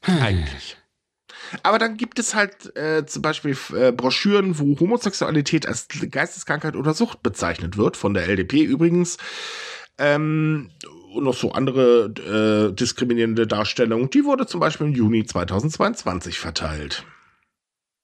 Eigentlich. 0.02 0.77
Aber 1.64 1.80
dann 1.80 1.98
gibt 1.98 2.20
es 2.20 2.36
halt 2.36 2.76
äh, 2.76 3.06
zum 3.06 3.22
Beispiel 3.22 3.58
äh, 3.74 3.92
Broschüren, 3.92 4.60
wo 4.60 4.80
Homosexualität 4.80 5.68
als 5.68 5.88
Geisteskrankheit 5.88 6.76
oder 6.76 6.94
Sucht 6.94 7.24
bezeichnet 7.24 7.78
wird, 7.78 7.98
von 7.98 8.14
der 8.14 8.28
LDP 8.28 8.64
übrigens. 8.64 9.18
Ähm, 9.98 10.70
und 11.14 11.24
noch 11.24 11.34
so 11.34 11.52
andere 11.52 12.70
äh, 12.70 12.74
diskriminierende 12.74 13.48
Darstellungen. 13.48 14.10
Die 14.10 14.26
wurde 14.26 14.46
zum 14.46 14.60
Beispiel 14.60 14.88
im 14.88 14.94
Juni 14.94 15.26
2022 15.26 16.38
verteilt. 16.38 17.06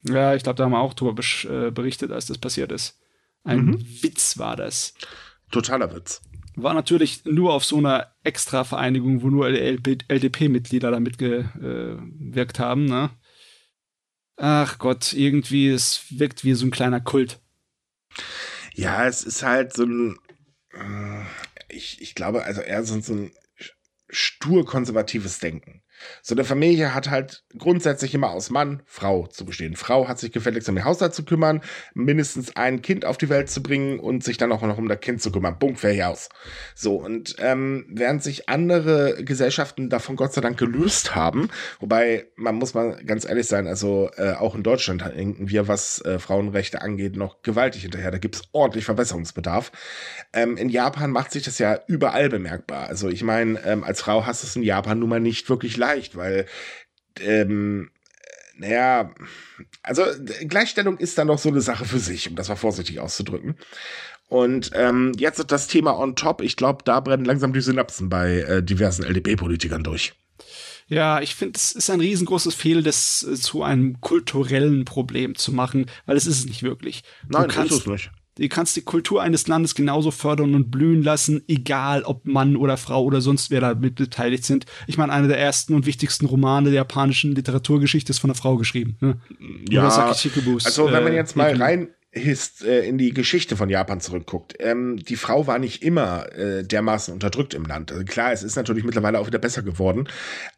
Ja, 0.04 0.36
ich 0.36 0.44
glaube, 0.44 0.58
da 0.58 0.66
haben 0.66 0.72
wir 0.72 0.80
auch 0.80 0.94
drüber 0.94 1.22
äh, 1.44 1.72
berichtet, 1.72 2.12
als 2.12 2.26
das 2.26 2.38
passiert 2.38 2.72
ist. 2.72 3.00
Ein 3.44 3.66
mhm. 3.66 3.86
Witz 4.02 4.38
war 4.38 4.56
das. 4.56 4.94
Totaler 5.52 5.94
Witz. 5.96 6.22
War 6.56 6.74
natürlich 6.74 7.26
nur 7.26 7.54
auf 7.54 7.66
so 7.66 7.78
einer 7.78 8.08
Extra-Vereinigung, 8.24 9.24
wo 9.24 9.30
nur 9.30 9.48
LDP-Mitglieder 9.48 10.92
da 10.92 11.00
mitgewirkt 11.00 12.60
haben, 12.60 12.86
ne? 12.86 13.10
Ach 14.38 14.80
Gott, 14.80 15.14
irgendwie, 15.14 15.70
es 15.70 16.06
wirkt 16.10 16.44
wie 16.44 16.54
so 16.54 16.66
ein 16.66 16.72
kleiner 16.72 17.02
Kult. 17.02 17.40
Ja, 18.74 19.06
es 19.06 19.24
ist 19.24 19.44
halt 19.44 19.74
so 19.74 19.84
ein, 19.84 20.18
äh, 20.72 21.24
ich, 21.70 22.02
ich 22.02 22.16
glaube, 22.16 22.44
also 22.44 22.62
eher 22.62 22.84
so, 22.84 23.00
so 23.00 23.14
ein 23.14 23.32
stur 24.10 24.66
konservatives 24.66 25.40
Denken. 25.40 25.83
So 26.22 26.36
eine 26.36 26.44
Familie 26.44 26.94
hat 26.94 27.10
halt 27.10 27.44
grundsätzlich 27.58 28.14
immer 28.14 28.32
aus 28.32 28.50
Mann, 28.50 28.84
Frau 28.86 29.28
zu 29.28 29.46
bestehen. 29.46 29.76
Frau 29.76 30.08
hat 30.08 30.20
sich 30.20 30.32
gefälligst 30.32 30.70
um 30.70 30.76
den 30.76 30.86
Haushalt 30.86 31.14
zu 31.14 31.24
kümmern, 31.26 31.62
mindestens 31.94 32.56
ein 32.56 32.82
Kind 32.82 33.06
auf 33.06 33.18
die 33.18 33.30
Welt 33.30 33.50
zu 33.50 33.62
bringen 33.62 34.00
und 34.00 34.24
sich 34.24 34.38
dann 34.38 34.52
auch 34.52 34.62
noch 34.62 34.78
um 34.78 34.88
das 34.88 35.00
Kind 35.00 35.22
zu 35.22 35.32
kümmern. 35.32 35.60
Punkt, 35.60 35.80
fertig 35.80 36.04
aus. 36.04 36.30
So, 36.76 36.96
und 36.96 37.36
ähm, 37.40 37.86
während 37.90 38.24
sich 38.24 38.50
andere 38.50 39.24
Gesellschaften 39.24 39.90
davon 39.90 40.16
Gott 40.16 40.34
sei 40.34 40.42
Dank 40.42 40.58
gelöst 40.58 41.16
haben, 41.16 41.50
wobei 41.80 42.28
man 42.36 42.56
muss 42.56 42.74
mal 42.74 43.02
ganz 43.06 43.26
ehrlich 43.26 43.48
sein, 43.48 43.68
also 43.68 44.10
äh, 44.18 44.34
auch 44.34 44.56
in 44.56 44.64
Deutschland 44.64 45.04
hinken 45.14 45.50
wir, 45.50 45.68
was 45.68 46.02
äh, 46.02 46.20
Frauenrechte 46.20 46.82
angeht, 46.82 47.16
noch 47.16 47.42
gewaltig 47.42 47.84
hinterher. 47.84 48.12
Da 48.12 48.18
gibt 48.18 48.36
es 48.36 48.42
ordentlich 48.52 48.86
Verbesserungsbedarf. 48.86 49.72
Ähm, 50.34 50.58
in 50.58 50.70
Japan 50.70 51.12
macht 51.12 51.32
sich 51.32 51.44
das 51.44 51.60
ja 51.60 51.80
überall 51.88 52.30
bemerkbar. 52.30 52.88
Also 52.88 53.10
ich 53.10 53.24
meine, 53.24 53.60
ähm, 53.66 53.84
als 53.84 54.02
Frau 54.02 54.26
hast 54.26 54.44
du 54.44 54.48
es 54.48 54.56
in 54.56 54.64
Japan 54.64 55.00
nun 55.00 55.10
mal 55.10 55.20
nicht 55.20 55.50
wirklich 55.50 55.78
leicht 55.78 55.93
leicht, 55.94 56.16
weil, 56.16 56.46
ähm, 57.20 57.90
naja, 58.56 59.14
also 59.82 60.04
Gleichstellung 60.48 60.98
ist 60.98 61.18
dann 61.18 61.28
doch 61.28 61.40
so 61.40 61.50
eine 61.50 61.62
Sache 61.62 61.86
für 61.86 62.00
sich, 62.00 62.30
um 62.30 62.36
das 62.36 62.50
mal 62.50 62.56
vorsichtig 62.56 63.00
auszudrücken. 63.00 63.58
Und 64.28 64.72
ähm, 64.74 65.12
jetzt 65.18 65.44
das 65.52 65.68
Thema 65.68 65.98
on 65.98 66.16
top. 66.16 66.42
Ich 66.42 66.56
glaube, 66.56 66.84
da 66.86 67.00
brennen 67.00 67.26
langsam 67.26 67.54
die 67.54 67.62
Synapsen 67.62 68.10
bei 68.10 68.40
äh, 68.40 68.64
diversen 68.64 69.04
LDP-Politikern 69.04 69.84
durch. 69.84 70.14
Ja, 70.88 71.22
ich 71.22 71.36
finde, 71.36 71.58
es 71.58 71.72
ist 71.72 71.90
ein 71.90 72.00
riesengroßes 72.00 72.56
Fehl, 72.56 72.84
das 72.84 73.24
äh, 73.24 73.36
zu 73.36 73.64
einem 73.64 74.02
kulturellen 74.02 74.86
Problem 74.86 75.36
zu 75.36 75.52
machen, 75.52 75.86
weil 76.06 76.18
es 76.18 76.26
ist 76.26 76.40
es 76.40 76.46
nicht 76.46 76.64
wirklich. 76.64 77.04
Nein, 77.28 77.48
du 77.48 77.56
kannst, 77.56 77.72
ist 77.74 77.80
es 77.82 77.88
nicht. 77.88 78.12
Du 78.36 78.48
kannst 78.48 78.76
die 78.76 78.82
Kultur 78.82 79.22
eines 79.22 79.48
Landes 79.48 79.76
genauso 79.76 80.10
fördern 80.10 80.56
und 80.56 80.72
blühen 80.72 81.04
lassen, 81.04 81.44
egal 81.48 82.04
ob 82.04 82.26
Mann 82.26 82.56
oder 82.56 82.78
Frau 82.78 83.04
oder 83.04 83.22
sonst 83.22 83.52
wer 83.52 83.62
da 83.62 83.76
mit 83.76 83.96
beteiligt 83.96 84.44
sind. 84.44 84.66
Ich 84.88 84.98
meine, 84.98 85.14
einer 85.14 85.28
der 85.28 85.38
ersten 85.38 85.76
und 85.76 85.86
wichtigsten 85.86 86.26
Romane 86.26 86.70
der 86.70 86.78
japanischen 86.78 87.36
Literaturgeschichte 87.36 88.12
ist 88.12 88.20
von 88.20 88.32
einer 88.32 88.36
Frau 88.36 88.58
geschrieben. 88.58 88.98
Ne? 89.02 89.18
Ja, 89.70 89.88
also 89.88 90.92
wenn 90.92 91.04
man 91.04 91.14
jetzt 91.14 91.36
mal 91.36 91.56
rein 91.56 91.90
Hist, 92.16 92.64
äh, 92.64 92.86
in 92.86 93.00
die 93.00 93.12
Geschichte 93.12 93.58
von 93.58 93.70
Japan 93.70 94.00
zurückguckt, 94.00 94.56
ähm, 94.60 94.98
die 94.98 95.16
Frau 95.16 95.48
war 95.48 95.58
nicht 95.58 95.82
immer 95.82 96.32
äh, 96.34 96.64
dermaßen 96.64 97.12
unterdrückt 97.12 97.56
im 97.56 97.66
Land. 97.66 97.92
Also 97.92 98.06
klar, 98.06 98.32
es 98.32 98.44
ist 98.44 98.56
natürlich 98.56 98.84
mittlerweile 98.84 99.20
auch 99.20 99.26
wieder 99.26 99.40
besser 99.40 99.64
geworden, 99.64 100.08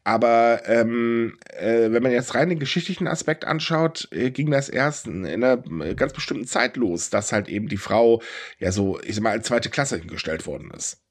aber 0.04 0.64
ähm, 0.66 1.38
äh, 1.58 1.92
wenn 1.92 2.04
man 2.04 2.12
jetzt 2.12 2.36
rein 2.36 2.50
den 2.50 2.60
geschichtlichen 2.60 3.08
Aspekt 3.08 3.46
anschaut, 3.46 4.10
äh, 4.12 4.32
ging 4.32 4.52
das 4.52 4.68
erst 4.68 5.08
in 5.08 5.26
einer 5.26 5.64
äh, 5.82 5.96
ganz 5.96 6.12
bestimmten 6.12 6.46
Zeit 6.46 6.76
los, 6.76 7.10
dass 7.10 7.32
halt 7.32 7.48
eben 7.48 7.70
die 7.70 7.78
Frau 7.78 8.22
ja 8.60 8.74
so, 8.74 9.00
ich 9.02 9.16
sag 9.16 9.24
mal, 9.24 9.32
als 9.32 9.48
zweite 9.48 9.70
Klasse 9.70 9.98
hingestellt 9.98 10.46
worden 10.46 10.72
ist. 10.72 11.06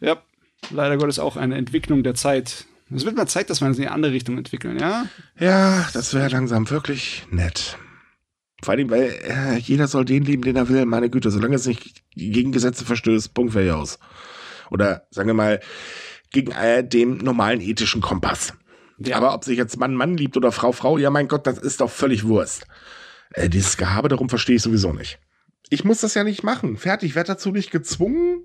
Ja, 0.00 0.22
leider 0.70 0.96
Gottes 0.96 1.18
auch 1.18 1.36
eine 1.36 1.56
Entwicklung 1.58 2.02
der 2.02 2.14
Zeit. 2.14 2.64
Es 2.94 3.04
wird 3.04 3.16
mal 3.16 3.26
Zeit, 3.26 3.50
dass 3.50 3.60
wir 3.60 3.68
uns 3.68 3.76
in 3.76 3.84
eine 3.84 3.92
andere 3.92 4.12
Richtung 4.12 4.38
entwickeln, 4.38 4.78
ja? 4.78 5.04
Ja, 5.38 5.86
das 5.92 6.14
wäre 6.14 6.28
langsam 6.28 6.70
wirklich 6.70 7.26
nett. 7.30 7.76
Vor 8.62 8.74
allem, 8.74 8.90
weil 8.90 9.10
äh, 9.24 9.58
jeder 9.58 9.88
soll 9.88 10.04
den 10.04 10.24
lieben, 10.24 10.42
den 10.42 10.56
er 10.56 10.68
will. 10.68 10.84
Meine 10.86 11.10
Güte, 11.10 11.30
solange 11.30 11.56
es 11.56 11.66
nicht 11.66 12.04
gegen 12.14 12.52
Gesetze 12.52 12.84
verstößt, 12.84 13.34
Punkt 13.34 13.54
wäre 13.54 13.76
aus. 13.76 13.98
Oder 14.70 15.06
sagen 15.10 15.28
wir 15.28 15.34
mal, 15.34 15.60
gegen 16.30 16.52
äh, 16.52 16.86
dem 16.86 17.18
normalen 17.18 17.60
ethischen 17.60 18.00
Kompass. 18.00 18.54
Ja. 18.98 19.16
Aber 19.16 19.34
ob 19.34 19.44
sich 19.44 19.58
jetzt 19.58 19.78
Mann 19.78 19.94
Mann 19.94 20.16
liebt 20.16 20.36
oder 20.36 20.52
Frau 20.52 20.72
Frau, 20.72 20.96
ja 20.96 21.10
mein 21.10 21.28
Gott, 21.28 21.46
das 21.46 21.58
ist 21.58 21.80
doch 21.80 21.90
völlig 21.90 22.26
Wurst. 22.26 22.66
Äh, 23.32 23.48
dieses 23.48 23.76
Gehabe 23.76 24.08
darum 24.08 24.28
verstehe 24.28 24.56
ich 24.56 24.62
sowieso 24.62 24.92
nicht. 24.92 25.18
Ich 25.68 25.84
muss 25.84 26.00
das 26.00 26.14
ja 26.14 26.22
nicht 26.22 26.44
machen. 26.44 26.76
Fertig, 26.76 27.14
werde 27.14 27.28
dazu 27.28 27.50
nicht 27.50 27.70
gezwungen. 27.70 28.44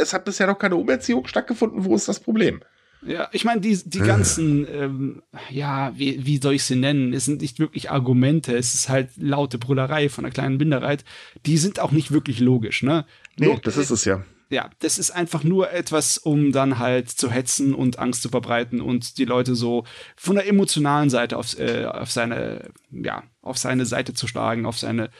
Es 0.00 0.14
hat 0.14 0.24
bisher 0.24 0.46
noch 0.46 0.58
keine 0.58 0.76
Umerziehung 0.76 1.26
stattgefunden. 1.26 1.84
Wo 1.84 1.94
ist 1.94 2.08
das 2.08 2.20
Problem? 2.20 2.62
Ja, 3.06 3.28
ich 3.32 3.44
meine, 3.44 3.60
die, 3.60 3.78
die 3.84 4.00
ganzen, 4.00 4.66
ähm, 4.70 5.22
ja, 5.50 5.92
wie, 5.96 6.26
wie 6.26 6.38
soll 6.38 6.54
ich 6.54 6.64
sie 6.64 6.76
nennen? 6.76 7.12
Es 7.12 7.24
sind 7.24 7.40
nicht 7.42 7.60
wirklich 7.60 7.90
Argumente, 7.90 8.56
es 8.56 8.74
ist 8.74 8.88
halt 8.88 9.10
laute 9.16 9.58
Brüllerei 9.58 10.08
von 10.08 10.24
einer 10.24 10.32
kleinen 10.32 10.56
Minderheit. 10.56 11.04
Die 11.46 11.58
sind 11.58 11.78
auch 11.80 11.92
nicht 11.92 12.10
wirklich 12.10 12.40
logisch, 12.40 12.82
ne? 12.82 13.06
Nee, 13.36 13.46
Log 13.46 13.62
das 13.62 13.76
ist 13.76 13.90
es 13.90 14.04
ja. 14.04 14.24
Ja, 14.50 14.70
das 14.80 14.98
ist 14.98 15.10
einfach 15.10 15.44
nur 15.44 15.70
etwas, 15.72 16.16
um 16.16 16.52
dann 16.52 16.78
halt 16.78 17.10
zu 17.10 17.30
hetzen 17.30 17.74
und 17.74 17.98
Angst 17.98 18.22
zu 18.22 18.30
verbreiten 18.30 18.80
und 18.80 19.18
die 19.18 19.26
Leute 19.26 19.54
so 19.54 19.84
von 20.16 20.36
der 20.36 20.48
emotionalen 20.48 21.10
Seite 21.10 21.36
auf, 21.36 21.58
äh, 21.58 21.84
auf 21.84 22.10
seine, 22.10 22.70
ja, 22.90 23.24
auf 23.42 23.58
seine 23.58 23.84
Seite 23.84 24.14
zu 24.14 24.26
schlagen, 24.26 24.64
auf 24.64 24.78
seine, 24.78 25.10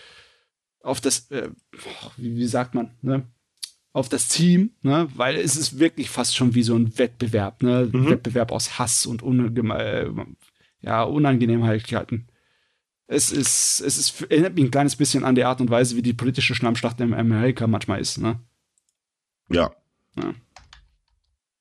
auf 0.83 1.03
das, 1.03 1.31
äh, 1.31 1.51
wie, 2.17 2.37
wie 2.37 2.47
sagt 2.47 2.75
man, 2.75 2.97
ne? 3.03 3.27
Auf 3.99 4.09
das 4.09 4.29
Team, 4.29 4.71
ne? 4.83 5.09
weil 5.15 5.37
es 5.37 5.57
ist 5.57 5.79
wirklich 5.79 6.11
fast 6.11 6.37
schon 6.37 6.55
wie 6.55 6.63
so 6.63 6.75
ein 6.75 6.99
Wettbewerb, 6.99 7.63
ne? 7.63 7.89
Mhm. 7.93 8.11
Wettbewerb 8.11 8.53
aus 8.53 8.79
Hass 8.79 9.07
und 9.07 9.23
Unge 9.23 9.53
ja, 10.81 11.03
Unangenehmheiten. 11.03 12.29
Es 13.07 13.33
ist, 13.33 13.81
es 13.81 13.99
ist, 13.99 14.23
erinnert 14.31 14.55
mich 14.55 14.65
ein 14.65 14.71
kleines 14.71 14.97
bisschen 14.97 15.25
an 15.25 15.35
die 15.35 15.45
Art 15.45 15.61
und 15.61 15.71
Weise, 15.71 15.97
wie 15.97 16.03
die 16.03 16.13
politische 16.13 16.55
Schlammschlacht 16.55 17.01
in 17.01 17.15
Amerika 17.15 17.67
manchmal 17.67 18.01
ist, 18.01 18.19
ne? 18.19 18.41
Ja. 19.51 19.73
ja. 20.17 20.35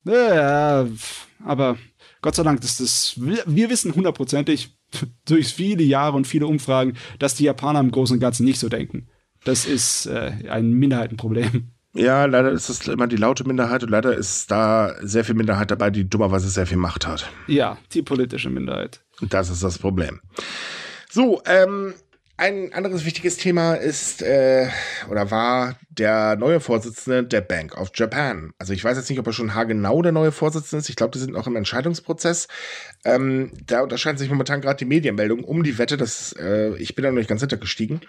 Ja, 0.04 0.86
aber 1.44 1.78
Gott 2.22 2.34
sei 2.34 2.42
Dank 2.42 2.62
ist 2.62 2.80
das, 2.80 3.14
wir 3.18 3.70
wissen 3.70 3.94
hundertprozentig 3.94 4.76
durch 5.26 5.48
viele 5.48 5.82
Jahre 5.82 6.16
und 6.16 6.26
viele 6.26 6.46
Umfragen, 6.46 6.96
dass 7.18 7.34
die 7.34 7.44
Japaner 7.44 7.80
im 7.80 7.90
Großen 7.90 8.14
und 8.14 8.20
Ganzen 8.20 8.44
nicht 8.44 8.58
so 8.58 8.68
denken. 8.68 9.08
Das 9.44 9.66
ist 9.66 10.06
äh, 10.06 10.32
ein 10.48 10.72
Minderheitenproblem. 10.72 11.70
Ja, 11.98 12.26
leider 12.26 12.52
ist 12.52 12.68
es 12.68 12.86
immer 12.86 13.08
die 13.08 13.16
laute 13.16 13.44
Minderheit 13.44 13.82
und 13.82 13.90
leider 13.90 14.14
ist 14.14 14.50
da 14.52 14.94
sehr 15.00 15.24
viel 15.24 15.34
Minderheit 15.34 15.72
dabei, 15.72 15.90
die 15.90 16.08
dummerweise 16.08 16.48
sehr 16.48 16.66
viel 16.66 16.76
Macht 16.76 17.08
hat. 17.08 17.28
Ja, 17.48 17.76
die 17.92 18.02
politische 18.02 18.50
Minderheit. 18.50 19.00
Das 19.20 19.50
ist 19.50 19.64
das 19.64 19.78
Problem. 19.78 20.20
So, 21.10 21.42
ähm, 21.44 21.94
ein 22.38 22.72
anderes 22.72 23.04
wichtiges 23.04 23.36
Thema 23.36 23.74
ist 23.74 24.22
äh, 24.22 24.68
oder 25.10 25.32
war 25.32 25.76
der 25.90 26.36
neue 26.36 26.60
Vorsitzende 26.60 27.24
der 27.24 27.40
Bank 27.40 27.76
of 27.76 27.90
Japan. 27.92 28.52
Also 28.58 28.72
ich 28.72 28.84
weiß 28.84 28.96
jetzt 28.96 29.10
nicht, 29.10 29.18
ob 29.18 29.26
er 29.26 29.32
schon 29.32 29.54
haargenau 29.54 30.02
der 30.02 30.12
neue 30.12 30.30
Vorsitzende 30.30 30.80
ist. 30.80 30.88
Ich 30.88 30.94
glaube, 30.94 31.10
die 31.10 31.18
sind 31.18 31.32
noch 31.32 31.48
im 31.48 31.56
Entscheidungsprozess. 31.56 32.46
Ähm, 33.04 33.50
da 33.66 33.82
unterscheiden 33.82 34.18
sich 34.18 34.30
momentan 34.30 34.60
gerade 34.60 34.78
die 34.78 34.84
Medienmeldungen 34.84 35.44
um 35.44 35.64
die 35.64 35.78
Wette. 35.78 35.96
Das, 35.96 36.32
äh, 36.38 36.76
ich 36.76 36.94
bin 36.94 37.02
da 37.02 37.10
noch 37.10 37.18
nicht 37.18 37.28
ganz 37.28 37.40
hintergestiegen. 37.40 38.02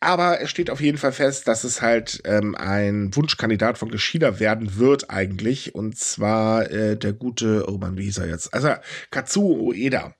Aber 0.00 0.42
es 0.42 0.50
steht 0.50 0.68
auf 0.68 0.82
jeden 0.82 0.98
Fall 0.98 1.12
fest, 1.12 1.48
dass 1.48 1.64
es 1.64 1.80
halt 1.80 2.20
ähm, 2.26 2.54
ein 2.54 3.16
Wunschkandidat 3.16 3.78
von 3.78 3.90
Geschida 3.90 4.38
werden 4.38 4.76
wird 4.76 5.08
eigentlich. 5.08 5.74
Und 5.74 5.96
zwar 5.96 6.70
äh, 6.70 6.98
der 6.98 7.14
gute, 7.14 7.64
oh 7.68 7.78
Mann, 7.78 7.96
wie 7.96 8.04
hieß 8.04 8.18
er 8.18 8.28
jetzt? 8.28 8.52
Also 8.52 8.74
Katsuo 9.10 9.68
Ueda. 9.68 10.14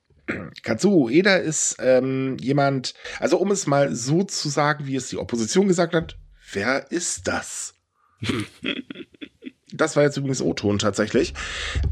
Katsuo 0.62 1.06
Ueda 1.06 1.36
ist 1.36 1.76
ähm, 1.80 2.36
jemand, 2.40 2.94
also 3.18 3.38
um 3.38 3.50
es 3.50 3.66
mal 3.66 3.94
so 3.94 4.22
zu 4.24 4.48
sagen, 4.48 4.86
wie 4.86 4.96
es 4.96 5.08
die 5.08 5.18
Opposition 5.18 5.68
gesagt 5.68 5.94
hat, 5.94 6.16
wer 6.52 6.90
ist 6.90 7.28
das? 7.28 7.74
das 9.72 9.96
war 9.96 10.02
jetzt 10.02 10.16
übrigens 10.16 10.42
O-Ton 10.42 10.78
tatsächlich. 10.78 11.34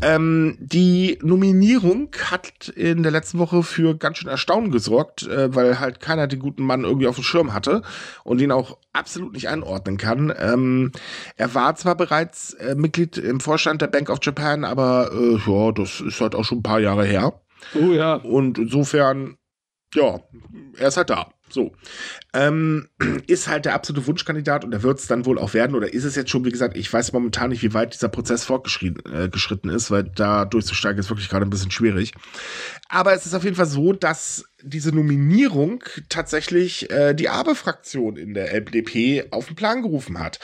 Ähm, 0.03 0.57
die 0.61 1.19
Nominierung 1.23 2.11
hat 2.31 2.69
in 2.69 3.03
der 3.03 3.13
letzten 3.13 3.39
Woche 3.39 3.63
für 3.63 3.97
ganz 3.97 4.19
schön 4.19 4.29
Erstaunen 4.29 4.71
gesorgt, 4.71 5.27
äh, 5.27 5.55
weil 5.55 5.81
halt 5.81 6.01
keiner 6.01 6.27
den 6.27 6.41
guten 6.41 6.63
Mann 6.63 6.85
irgendwie 6.85 7.07
auf 7.07 7.17
dem 7.17 7.25
Schirm 7.25 7.55
hatte 7.55 7.83
und 8.25 8.41
ihn 8.41 8.53
auch 8.53 8.79
absolut 8.93 9.33
nicht 9.33 9.49
einordnen 9.49 9.97
kann. 9.97 10.33
Ähm, 10.39 10.93
er 11.37 11.55
war 11.55 11.75
zwar 11.77 11.97
bereits 11.97 12.55
äh, 12.55 12.75
Mitglied 12.75 13.17
im 13.19 13.41
Vorstand 13.41 13.83
der 13.83 13.89
Bank 13.89 14.11
of 14.11 14.19
Japan, 14.23 14.65
aber 14.65 15.11
äh, 15.13 15.39
ja, 15.51 15.73
das 15.73 16.01
ist 16.01 16.21
halt 16.21 16.35
auch 16.35 16.45
schon 16.45 16.59
ein 16.59 16.63
paar 16.63 16.81
Jahre 16.81 17.05
her. 17.05 17.41
Oh 17.75 17.93
ja. 17.93 18.15
Und 18.15 18.59
insofern, 18.59 19.37
ja, 19.95 20.21
er 20.77 20.89
ist 20.89 20.97
halt 20.97 21.11
da. 21.11 21.33
So. 21.49 21.73
Ähm, 22.33 22.89
ist 23.27 23.49
halt 23.49 23.65
der 23.65 23.75
absolute 23.75 24.07
Wunschkandidat 24.07 24.65
und 24.65 24.73
er 24.73 24.83
wird 24.83 24.99
es 24.99 25.07
dann 25.07 25.27
wohl 25.27 25.39
auch 25.39 25.55
werden 25.55 25.75
oder 25.75 25.93
ist 25.93 26.05
es 26.05 26.17
jetzt 26.17 26.31
schon, 26.31 26.45
wie 26.45 26.51
gesagt, 26.51 26.77
ich 26.77 26.93
weiß 26.93 27.13
momentan 27.13 27.51
nicht, 27.51 27.63
wie 27.63 27.75
weit 27.75 27.95
dieser 27.95 28.09
Prozess 28.09 28.45
fortgeschritten 28.45 29.71
äh, 29.71 29.75
ist, 29.75 29.91
weil 29.91 30.05
da 30.05 30.45
durchzusteigen 30.45 30.99
ist 30.99 31.11
wirklich 31.11 31.29
gerade 31.29 31.47
ein 31.47 31.51
bisschen 31.51 31.71
schwierig. 31.71 32.13
Aber 32.93 33.15
es 33.15 33.25
ist 33.25 33.35
auf 33.35 33.45
jeden 33.45 33.55
Fall 33.55 33.67
so, 33.67 33.93
dass 33.93 34.45
diese 34.63 34.91
Nominierung 34.91 35.85
tatsächlich 36.09 36.91
äh, 36.91 37.15
die 37.15 37.29
Abe-Fraktion 37.29 38.17
in 38.17 38.35
der 38.35 38.53
LDP 38.53 39.27
auf 39.31 39.47
den 39.47 39.55
Plan 39.55 39.83
gerufen 39.83 40.19
hat. 40.19 40.41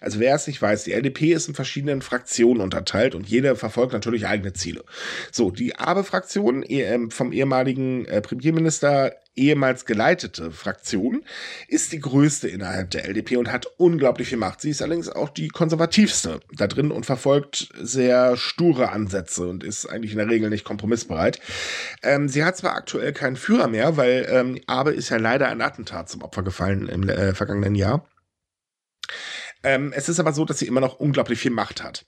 Also 0.00 0.20
wer 0.20 0.34
es 0.34 0.46
nicht 0.46 0.62
weiß, 0.62 0.84
die 0.84 0.92
LDP 0.92 1.32
ist 1.32 1.48
in 1.48 1.54
verschiedenen 1.54 2.00
Fraktionen 2.00 2.62
unterteilt 2.62 3.16
und 3.16 3.28
jede 3.28 3.56
verfolgt 3.56 3.92
natürlich 3.92 4.26
eigene 4.28 4.52
Ziele. 4.52 4.84
So, 5.32 5.50
die 5.50 5.76
Abe-Fraktion 5.76 6.62
eh, 6.62 7.10
vom 7.10 7.32
ehemaligen 7.32 8.04
äh, 8.06 8.20
Premierminister 8.20 9.12
ehemals 9.38 9.86
geleitete 9.86 10.50
Fraktion 10.50 11.22
ist 11.68 11.92
die 11.92 12.00
größte 12.00 12.48
innerhalb 12.48 12.90
der 12.90 13.06
LDP 13.08 13.36
und 13.36 13.52
hat 13.52 13.66
unglaublich 13.76 14.28
viel 14.28 14.38
Macht. 14.38 14.60
Sie 14.60 14.70
ist 14.70 14.82
allerdings 14.82 15.08
auch 15.08 15.28
die 15.28 15.48
konservativste 15.48 16.40
da 16.52 16.66
drin 16.66 16.90
und 16.90 17.06
verfolgt 17.06 17.68
sehr 17.80 18.36
sture 18.36 18.90
Ansätze 18.90 19.46
und 19.46 19.62
ist 19.62 19.86
eigentlich 19.86 20.12
in 20.12 20.18
der 20.18 20.28
Regel 20.28 20.50
nicht 20.50 20.64
kompromissbereit. 20.64 21.40
Ähm, 22.02 22.28
sie 22.28 22.44
hat 22.44 22.56
zwar 22.56 22.74
aktuell 22.74 23.12
keinen 23.12 23.36
Führer 23.36 23.68
mehr, 23.68 23.96
weil 23.96 24.26
ähm, 24.30 24.60
Abe 24.66 24.92
ist 24.92 25.08
ja 25.08 25.16
leider 25.16 25.48
ein 25.48 25.60
Attentat 25.60 26.08
zum 26.08 26.22
Opfer 26.22 26.42
gefallen 26.42 26.88
im 26.88 27.08
äh, 27.08 27.34
vergangenen 27.34 27.74
Jahr. 27.74 28.08
Ähm, 29.62 29.92
es 29.94 30.08
ist 30.08 30.20
aber 30.20 30.32
so, 30.32 30.44
dass 30.44 30.58
sie 30.58 30.66
immer 30.66 30.80
noch 30.80 31.00
unglaublich 31.00 31.40
viel 31.40 31.50
Macht 31.50 31.82
hat. 31.82 32.06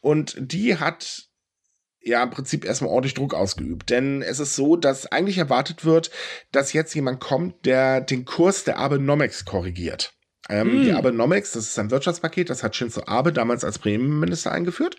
Und 0.00 0.36
die 0.38 0.78
hat 0.78 1.28
ja 2.00 2.22
im 2.22 2.30
Prinzip 2.30 2.64
erstmal 2.64 2.90
ordentlich 2.90 3.14
Druck 3.14 3.34
ausgeübt. 3.34 3.90
Denn 3.90 4.22
es 4.22 4.40
ist 4.40 4.56
so, 4.56 4.76
dass 4.76 5.06
eigentlich 5.06 5.38
erwartet 5.38 5.84
wird, 5.84 6.10
dass 6.52 6.72
jetzt 6.72 6.94
jemand 6.94 7.20
kommt, 7.20 7.66
der 7.66 8.00
den 8.00 8.24
Kurs 8.24 8.64
der 8.64 8.78
Abenomics 8.78 9.44
korrigiert. 9.44 10.17
Ähm, 10.48 10.80
mm. 10.80 10.82
Die 10.84 10.92
Abenomics, 10.92 11.52
das 11.52 11.64
ist 11.64 11.78
ein 11.78 11.90
Wirtschaftspaket, 11.90 12.50
das 12.50 12.62
hat 12.62 12.74
Shinzo 12.74 13.02
Abe 13.06 13.32
damals 13.32 13.64
als 13.64 13.78
Premierminister 13.78 14.52
eingeführt. 14.52 14.96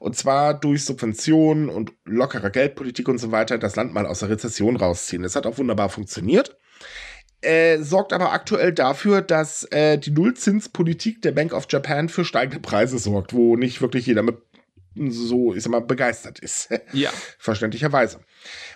Und 0.00 0.16
zwar 0.16 0.54
durch 0.54 0.84
Subventionen 0.84 1.68
und 1.68 1.92
lockerer 2.04 2.50
Geldpolitik 2.50 3.08
und 3.08 3.18
so 3.18 3.30
weiter 3.30 3.58
das 3.58 3.76
Land 3.76 3.94
mal 3.94 4.06
aus 4.06 4.20
der 4.20 4.30
Rezession 4.30 4.76
rausziehen. 4.76 5.22
Das 5.22 5.36
hat 5.36 5.46
auch 5.46 5.58
wunderbar 5.58 5.88
funktioniert. 5.88 6.56
Äh, 7.40 7.78
sorgt 7.78 8.12
aber 8.12 8.32
aktuell 8.32 8.72
dafür, 8.72 9.22
dass 9.22 9.62
äh, 9.70 9.96
die 9.96 10.10
Nullzinspolitik 10.10 11.22
der 11.22 11.30
Bank 11.30 11.52
of 11.52 11.66
Japan 11.70 12.08
für 12.08 12.24
steigende 12.24 12.58
Preise 12.58 12.98
sorgt, 12.98 13.32
wo 13.32 13.54
nicht 13.54 13.80
wirklich 13.80 14.06
jeder 14.06 14.24
mit 14.24 14.38
so, 15.10 15.54
ich 15.54 15.62
sag 15.62 15.70
mal, 15.70 15.80
begeistert 15.80 16.38
ist. 16.38 16.68
Ja. 16.92 17.10
Verständlicherweise. 17.38 18.20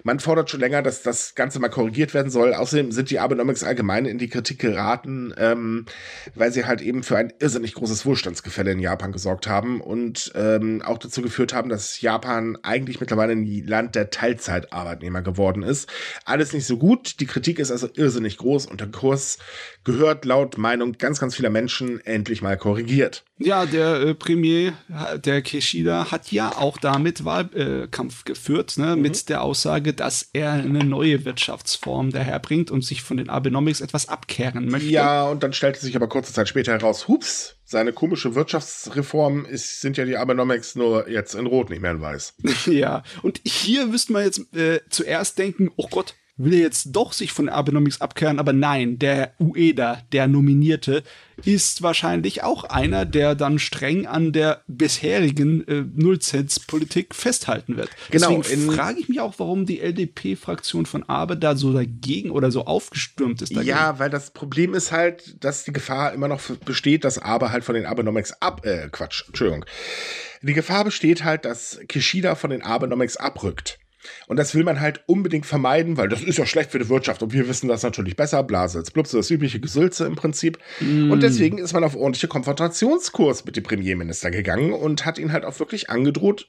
Man 0.02 0.20
fordert 0.20 0.50
schon 0.50 0.60
länger, 0.60 0.82
dass 0.82 1.02
das 1.02 1.34
Ganze 1.34 1.58
mal 1.60 1.68
korrigiert 1.68 2.14
werden 2.14 2.30
soll. 2.30 2.54
Außerdem 2.54 2.92
sind 2.92 3.10
die 3.10 3.18
Abenomics 3.18 3.64
allgemein 3.64 4.06
in 4.06 4.18
die 4.18 4.28
Kritik 4.28 4.58
geraten, 4.58 5.32
ähm, 5.36 5.86
weil 6.34 6.52
sie 6.52 6.64
halt 6.64 6.80
eben 6.80 7.02
für 7.02 7.16
ein 7.16 7.32
irrsinnig 7.38 7.74
großes 7.74 8.04
Wohlstandsgefälle 8.04 8.72
in 8.72 8.80
Japan 8.80 9.12
gesorgt 9.12 9.46
haben 9.46 9.80
und 9.80 10.32
ähm, 10.34 10.82
auch 10.82 10.98
dazu 10.98 11.22
geführt 11.22 11.52
haben, 11.52 11.68
dass 11.68 12.00
Japan 12.00 12.58
eigentlich 12.62 13.00
mittlerweile 13.00 13.32
ein 13.32 13.66
Land 13.66 13.94
der 13.94 14.10
Teilzeitarbeitnehmer 14.10 15.22
geworden 15.22 15.62
ist. 15.62 15.88
Alles 16.24 16.52
nicht 16.52 16.66
so 16.66 16.76
gut. 16.78 17.20
Die 17.20 17.26
Kritik 17.26 17.58
ist 17.58 17.70
also 17.70 17.88
irrsinnig 17.94 18.38
groß 18.38 18.66
und 18.66 18.80
der 18.80 18.90
Kurs 18.90 19.38
gehört 19.84 20.24
laut 20.24 20.58
Meinung 20.58 20.92
ganz, 20.92 21.20
ganz 21.20 21.34
vieler 21.34 21.50
Menschen 21.50 22.00
endlich 22.04 22.42
mal 22.42 22.56
korrigiert. 22.56 23.24
Ja, 23.44 23.66
der 23.66 24.00
äh, 24.00 24.14
Premier, 24.14 24.74
der 25.24 25.42
Kishida, 25.42 26.10
hat 26.10 26.32
ja 26.32 26.56
auch 26.56 26.78
damit 26.78 27.24
Wahlkampf 27.24 28.20
äh, 28.20 28.24
geführt, 28.24 28.78
ne, 28.78 28.96
mhm. 28.96 29.02
mit 29.02 29.28
der 29.28 29.42
Aussage, 29.42 29.92
dass 29.92 30.28
er 30.32 30.52
eine 30.52 30.84
neue 30.84 31.24
Wirtschaftsform 31.24 32.10
daherbringt 32.10 32.70
und 32.70 32.84
sich 32.84 33.02
von 33.02 33.16
den 33.16 33.28
Abenomics 33.28 33.80
etwas 33.80 34.08
abkehren 34.08 34.68
möchte. 34.68 34.88
Ja, 34.88 35.24
und 35.24 35.42
dann 35.42 35.52
stellte 35.52 35.80
sich 35.80 35.96
aber 35.96 36.08
kurze 36.08 36.32
Zeit 36.32 36.48
später 36.48 36.72
heraus, 36.72 37.08
hups, 37.08 37.56
seine 37.64 37.92
komische 37.92 38.34
Wirtschaftsreform 38.34 39.46
ist, 39.46 39.80
sind 39.80 39.96
ja 39.96 40.04
die 40.04 40.16
Abenomics 40.16 40.76
nur 40.76 41.08
jetzt 41.08 41.34
in 41.34 41.46
Rot, 41.46 41.70
nicht 41.70 41.82
mehr 41.82 41.92
in 41.92 42.00
Weiß. 42.00 42.34
ja, 42.66 43.02
und 43.22 43.40
hier 43.44 43.86
müsste 43.86 44.12
man 44.12 44.24
jetzt 44.24 44.54
äh, 44.54 44.80
zuerst 44.90 45.38
denken, 45.38 45.70
oh 45.76 45.88
Gott, 45.90 46.14
will 46.36 46.54
er 46.54 46.60
jetzt 46.60 46.88
doch 46.92 47.12
sich 47.12 47.32
von 47.32 47.48
Abenomics 47.48 48.00
abkehren, 48.00 48.38
aber 48.38 48.52
nein, 48.52 48.98
der 48.98 49.34
Ueda, 49.38 50.00
der 50.12 50.26
Nominierte, 50.26 51.02
ist 51.44 51.82
wahrscheinlich 51.82 52.42
auch 52.42 52.64
einer, 52.64 53.04
der 53.04 53.34
dann 53.34 53.58
streng 53.58 54.06
an 54.06 54.32
der 54.32 54.62
bisherigen 54.66 55.66
äh, 55.66 55.84
Nullzins-Politik 55.94 57.14
festhalten 57.14 57.76
wird. 57.76 57.90
Genau. 58.10 58.38
Deswegen 58.38 58.70
frage 58.70 59.00
ich 59.00 59.08
mich 59.08 59.20
auch, 59.20 59.34
warum 59.38 59.66
die 59.66 59.80
LDP-Fraktion 59.80 60.86
von 60.86 61.02
Abe 61.08 61.36
da 61.36 61.56
so 61.56 61.72
dagegen 61.72 62.30
oder 62.30 62.50
so 62.50 62.64
aufgestürmt 62.64 63.42
ist. 63.42 63.54
Dagegen. 63.54 63.68
Ja, 63.68 63.98
weil 63.98 64.10
das 64.10 64.30
Problem 64.30 64.74
ist 64.74 64.92
halt, 64.92 65.44
dass 65.44 65.64
die 65.64 65.72
Gefahr 65.72 66.12
immer 66.12 66.28
noch 66.28 66.40
besteht, 66.64 67.04
dass 67.04 67.18
Abe 67.18 67.50
halt 67.50 67.64
von 67.64 67.74
den 67.74 67.86
Abenomics 67.86 68.32
ab, 68.40 68.64
äh, 68.64 68.88
Quatsch, 68.90 69.24
Entschuldigung. 69.26 69.64
Die 70.42 70.54
Gefahr 70.54 70.84
besteht 70.84 71.24
halt, 71.24 71.44
dass 71.44 71.78
Kishida 71.88 72.34
von 72.34 72.50
den 72.50 72.62
Abenomics 72.62 73.16
abrückt. 73.16 73.78
Und 74.26 74.38
das 74.38 74.54
will 74.54 74.64
man 74.64 74.80
halt 74.80 75.02
unbedingt 75.06 75.46
vermeiden, 75.46 75.96
weil 75.96 76.08
das 76.08 76.22
ist 76.22 76.38
ja 76.38 76.46
schlecht 76.46 76.70
für 76.70 76.78
die 76.78 76.88
Wirtschaft 76.88 77.22
und 77.22 77.32
wir 77.32 77.48
wissen 77.48 77.68
das 77.68 77.82
natürlich 77.82 78.16
besser. 78.16 78.42
Blase 78.42 78.78
als 78.78 78.90
Blubse, 78.90 79.16
das 79.16 79.30
übliche 79.30 79.60
Gesülze 79.60 80.06
im 80.06 80.16
Prinzip. 80.16 80.58
Mm. 80.80 81.10
Und 81.10 81.22
deswegen 81.22 81.58
ist 81.58 81.72
man 81.72 81.84
auf 81.84 81.94
ordentliche 81.94 82.28
Konfrontationskurs 82.28 83.44
mit 83.44 83.56
dem 83.56 83.64
Premierminister 83.64 84.30
gegangen 84.30 84.72
und 84.72 85.04
hat 85.04 85.18
ihn 85.18 85.32
halt 85.32 85.44
auch 85.44 85.58
wirklich 85.58 85.90
angedroht, 85.90 86.48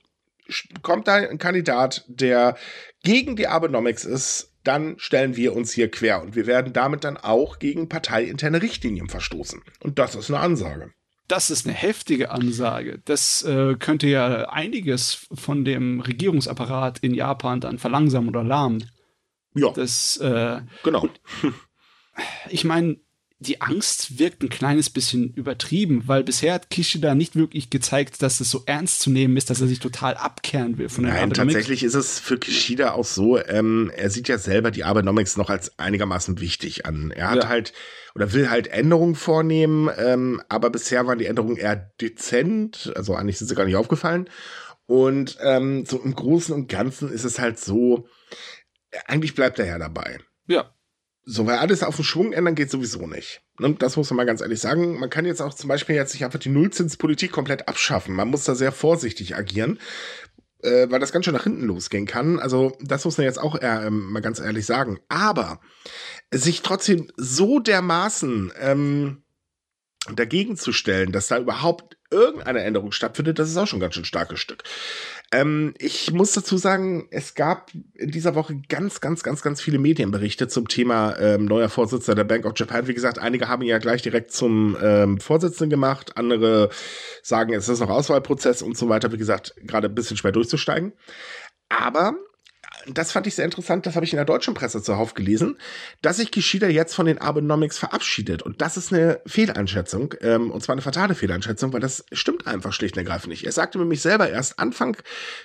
kommt 0.82 1.08
da 1.08 1.16
ein 1.16 1.38
Kandidat, 1.38 2.06
der 2.08 2.58
gegen 3.04 3.36
die 3.36 3.48
Abenomics 3.48 4.06
ist, 4.06 4.54
dann 4.64 4.96
stellen 4.98 5.36
wir 5.36 5.56
uns 5.56 5.74
hier 5.74 5.92
quer 5.92 6.22
und 6.22 6.36
wir 6.36 6.48
werden 6.48 6.74
damit 6.74 7.04
dann 7.04 7.18
auch 7.18 7.60
gegen 7.60 7.90
parteiinterne 7.90 8.62
Richtlinien 8.62 9.10
verstoßen. 9.10 9.62
Und 9.82 10.00
das 10.00 10.16
ist 10.16 10.30
eine 10.30 10.40
Ansage. 10.40 10.94
Das 11.28 11.50
ist 11.50 11.66
eine 11.66 11.76
heftige 11.76 12.32
Ansage. 12.32 13.02
Das 13.06 13.44
äh, 13.44 13.76
könnte 13.76 14.08
ja 14.08 14.50
einiges 14.50 15.28
von 15.34 15.64
dem 15.64 16.02
Regierungsapparat 16.02 17.00
in 17.00 17.14
Japan 17.14 17.62
dann 17.62 17.80
verlangsamen 17.80 18.30
oder 18.30 18.44
lahmen. 18.44 18.90
Ja. 19.56 19.72
Das, 19.72 20.18
äh, 20.18 20.62
genau. 20.84 21.08
Ich 22.50 22.64
meine, 22.64 22.98
die 23.44 23.62
Angst 23.62 24.20
wirkt 24.20 24.42
ein 24.42 24.50
kleines 24.50 24.90
bisschen 24.90 25.34
übertrieben, 25.34 26.04
weil 26.06 26.24
bisher 26.24 26.54
hat 26.54 26.70
Kishida 26.70 27.16
nicht 27.16 27.36
wirklich 27.36 27.70
gezeigt, 27.70 28.22
dass 28.22 28.40
es 28.40 28.50
so 28.50 28.64
ernst 28.66 29.02
zu 29.02 29.10
nehmen 29.10 29.38
ist, 29.38 29.50
dass 29.50 29.62
er 29.62 29.68
sich 29.68 29.80
total 29.80 30.16
abkehren 30.16 30.78
will 30.78 30.90
von 30.90 31.04
den 31.04 31.14
Nein, 31.14 31.32
tatsächlich 31.32 31.84
ist 31.84 31.94
es 31.94 32.20
für 32.20 32.38
Kishida 32.38 32.94
auch 32.94 33.06
so, 33.06 33.38
ähm, 33.44 33.92
er 33.96 34.10
sieht 34.10 34.28
ja 34.28 34.38
selber 34.38 34.72
die 34.72 34.84
Abenomics 34.84 35.38
noch 35.38 35.50
als 35.50 35.78
einigermaßen 35.78 36.40
wichtig 36.40 36.86
an. 36.86 37.12
Er 37.12 37.30
hat 37.30 37.44
ja. 37.44 37.50
halt 37.50 37.74
oder 38.16 38.34
will 38.34 38.50
halt 38.50 38.68
Änderungen 38.68 39.16
vornehmen, 39.16 39.90
ähm, 39.98 40.42
aber 40.50 40.70
bisher 40.70 41.08
waren 41.08 41.20
die 41.20 41.26
Änderungen 41.26 41.58
eher 41.58 41.76
dezent, 42.00 42.92
also 42.96 43.16
eigentlich 43.16 43.38
sind 43.38 43.48
sie 43.48 43.56
gar 43.56 43.66
nicht 43.66 43.76
aufgefallen. 43.76 44.30
Und 44.86 45.38
ähm, 45.42 45.86
so 45.86 46.00
im 46.00 46.14
Großen 46.14 46.54
und 46.54 46.68
Ganzen 46.68 47.12
ist 47.12 47.24
es 47.24 47.40
halt 47.40 47.60
so, 47.60 48.08
eigentlich 49.06 49.34
bleibt 49.34 49.60
er 49.60 49.66
ja 49.66 49.80
dabei. 49.80 50.20
Ja. 50.48 50.74
So, 51.26 51.46
weil 51.46 51.58
alles 51.58 51.84
auf 51.84 51.96
den 51.96 52.04
Schwung 52.04 52.34
ändern 52.34 52.56
geht 52.56 52.70
sowieso 52.70 53.08
nicht. 53.08 53.42
Und 53.58 53.70
ne, 53.70 53.76
das 53.80 53.96
muss 53.96 54.10
man 54.10 54.18
mal 54.18 54.26
ganz 54.26 54.42
ehrlich 54.42 54.60
sagen. 54.60 55.00
Man 55.00 55.10
kann 55.10 55.26
jetzt 55.26 55.42
auch 55.42 55.54
zum 55.54 55.70
Beispiel 55.70 55.96
jetzt 55.96 56.14
nicht 56.14 56.26
einfach 56.26 56.40
die 56.40 56.50
Nullzinspolitik 56.50 57.32
komplett 57.32 57.68
abschaffen. 57.68 58.16
Man 58.16 58.28
muss 58.28 58.44
da 58.44 58.56
sehr 58.56 58.74
vorsichtig 58.74 59.36
agieren, 59.36 59.80
äh, 60.62 60.90
weil 60.90 61.00
das 61.00 61.14
ganz 61.14 61.24
schön 61.24 61.34
nach 61.34 61.44
hinten 61.44 61.66
losgehen 61.66 62.06
kann. 62.06 62.40
Also, 62.40 62.78
das 62.82 63.06
muss 63.06 63.18
man 63.18 63.26
jetzt 63.26 63.40
auch 63.40 63.60
eher, 63.60 63.86
ähm, 63.86 64.12
mal 64.12 64.22
ganz 64.22 64.40
ehrlich 64.40 64.66
sagen. 64.66 65.00
Aber 65.08 65.62
sich 66.32 66.62
trotzdem 66.62 67.10
so 67.16 67.60
dermaßen 67.60 68.52
ähm, 68.60 69.23
dagegen 70.12 70.58
zu 70.58 70.74
stellen, 70.74 71.12
dass 71.12 71.28
da 71.28 71.38
überhaupt 71.38 71.98
irgendeine 72.12 72.62
Änderung 72.62 72.92
stattfindet, 72.92 73.40
das 73.40 73.50
ist 73.50 73.58
auch 73.58 73.68
schon 73.68 73.80
ganz 73.80 73.96
schön 73.96 74.06
starkes 74.06 74.40
Stück. 74.40 74.64
Ähm, 75.32 75.74
ich 75.80 76.12
muss 76.12 76.34
dazu 76.34 76.58
sagen, 76.58 77.08
es 77.10 77.34
gab 77.34 77.72
in 77.96 78.12
dieser 78.12 78.36
Woche 78.36 78.62
ganz, 78.70 79.02
ganz, 79.02 79.24
ganz, 79.24 79.42
ganz 79.42 79.62
viele 79.62 79.80
Medienberichte 79.80 80.48
zum 80.48 80.68
Thema 80.68 81.18
ähm, 81.20 81.46
neuer 81.46 81.70
Vorsitzender 81.70 82.16
der 82.16 82.24
Bank 82.26 82.46
of 82.46 82.54
Japan. 82.56 82.88
Wie 82.88 82.94
gesagt, 82.94 83.18
einige 83.18 83.48
haben 83.48 83.64
ja 83.64 83.80
gleich 83.80 84.02
direkt 84.02 84.32
zum 84.32 84.78
ähm, 84.82 85.20
Vorsitzenden 85.20 85.72
gemacht, 85.72 86.18
andere 86.18 86.70
sagen, 87.24 87.54
es 87.54 87.68
ist 87.68 87.80
noch 87.80 87.90
Auswahlprozess 87.90 88.62
und 88.62 88.78
so 88.78 88.90
weiter. 88.90 89.12
Wie 89.12 89.18
gesagt, 89.18 89.56
gerade 89.64 89.88
ein 89.88 89.96
bisschen 89.96 90.18
schwer 90.18 90.32
durchzusteigen. 90.32 90.94
Aber 91.70 92.14
das 92.88 93.12
fand 93.12 93.28
ich 93.28 93.36
sehr 93.36 93.46
interessant, 93.46 93.86
das 93.86 93.96
habe 93.96 94.06
ich 94.06 94.14
in 94.14 94.18
der 94.18 94.26
deutschen 94.26 94.54
Presse 94.54 94.82
zuhauf 94.82 95.14
gelesen, 95.14 95.58
dass 96.02 96.18
sich 96.18 96.32
Kishida 96.32 96.68
jetzt 96.68 96.94
von 96.94 97.06
den 97.06 97.18
Abenomics 97.18 97.78
verabschiedet. 97.78 98.42
Und 98.42 98.62
das 98.62 98.78
ist 98.78 98.94
eine 98.94 99.20
Fehleinschätzung, 99.26 100.16
ähm, 100.22 100.52
und 100.52 100.62
zwar 100.64 100.74
eine 100.74 100.82
fatale 100.82 101.16
Fehleinschätzung, 101.16 101.74
weil 101.74 101.80
das 101.80 102.06
stimmt 102.12 102.48
einfach 102.48 102.74
schlicht 102.74 102.96
und 102.96 103.04
ergreifend 103.04 103.30
nicht. 103.30 103.46
Er 103.46 103.52
sagte 103.52 103.78
mir 103.78 103.86
mich 103.86 104.02
selber 104.02 104.30
erst 104.30 104.60
Anfang 104.60 104.98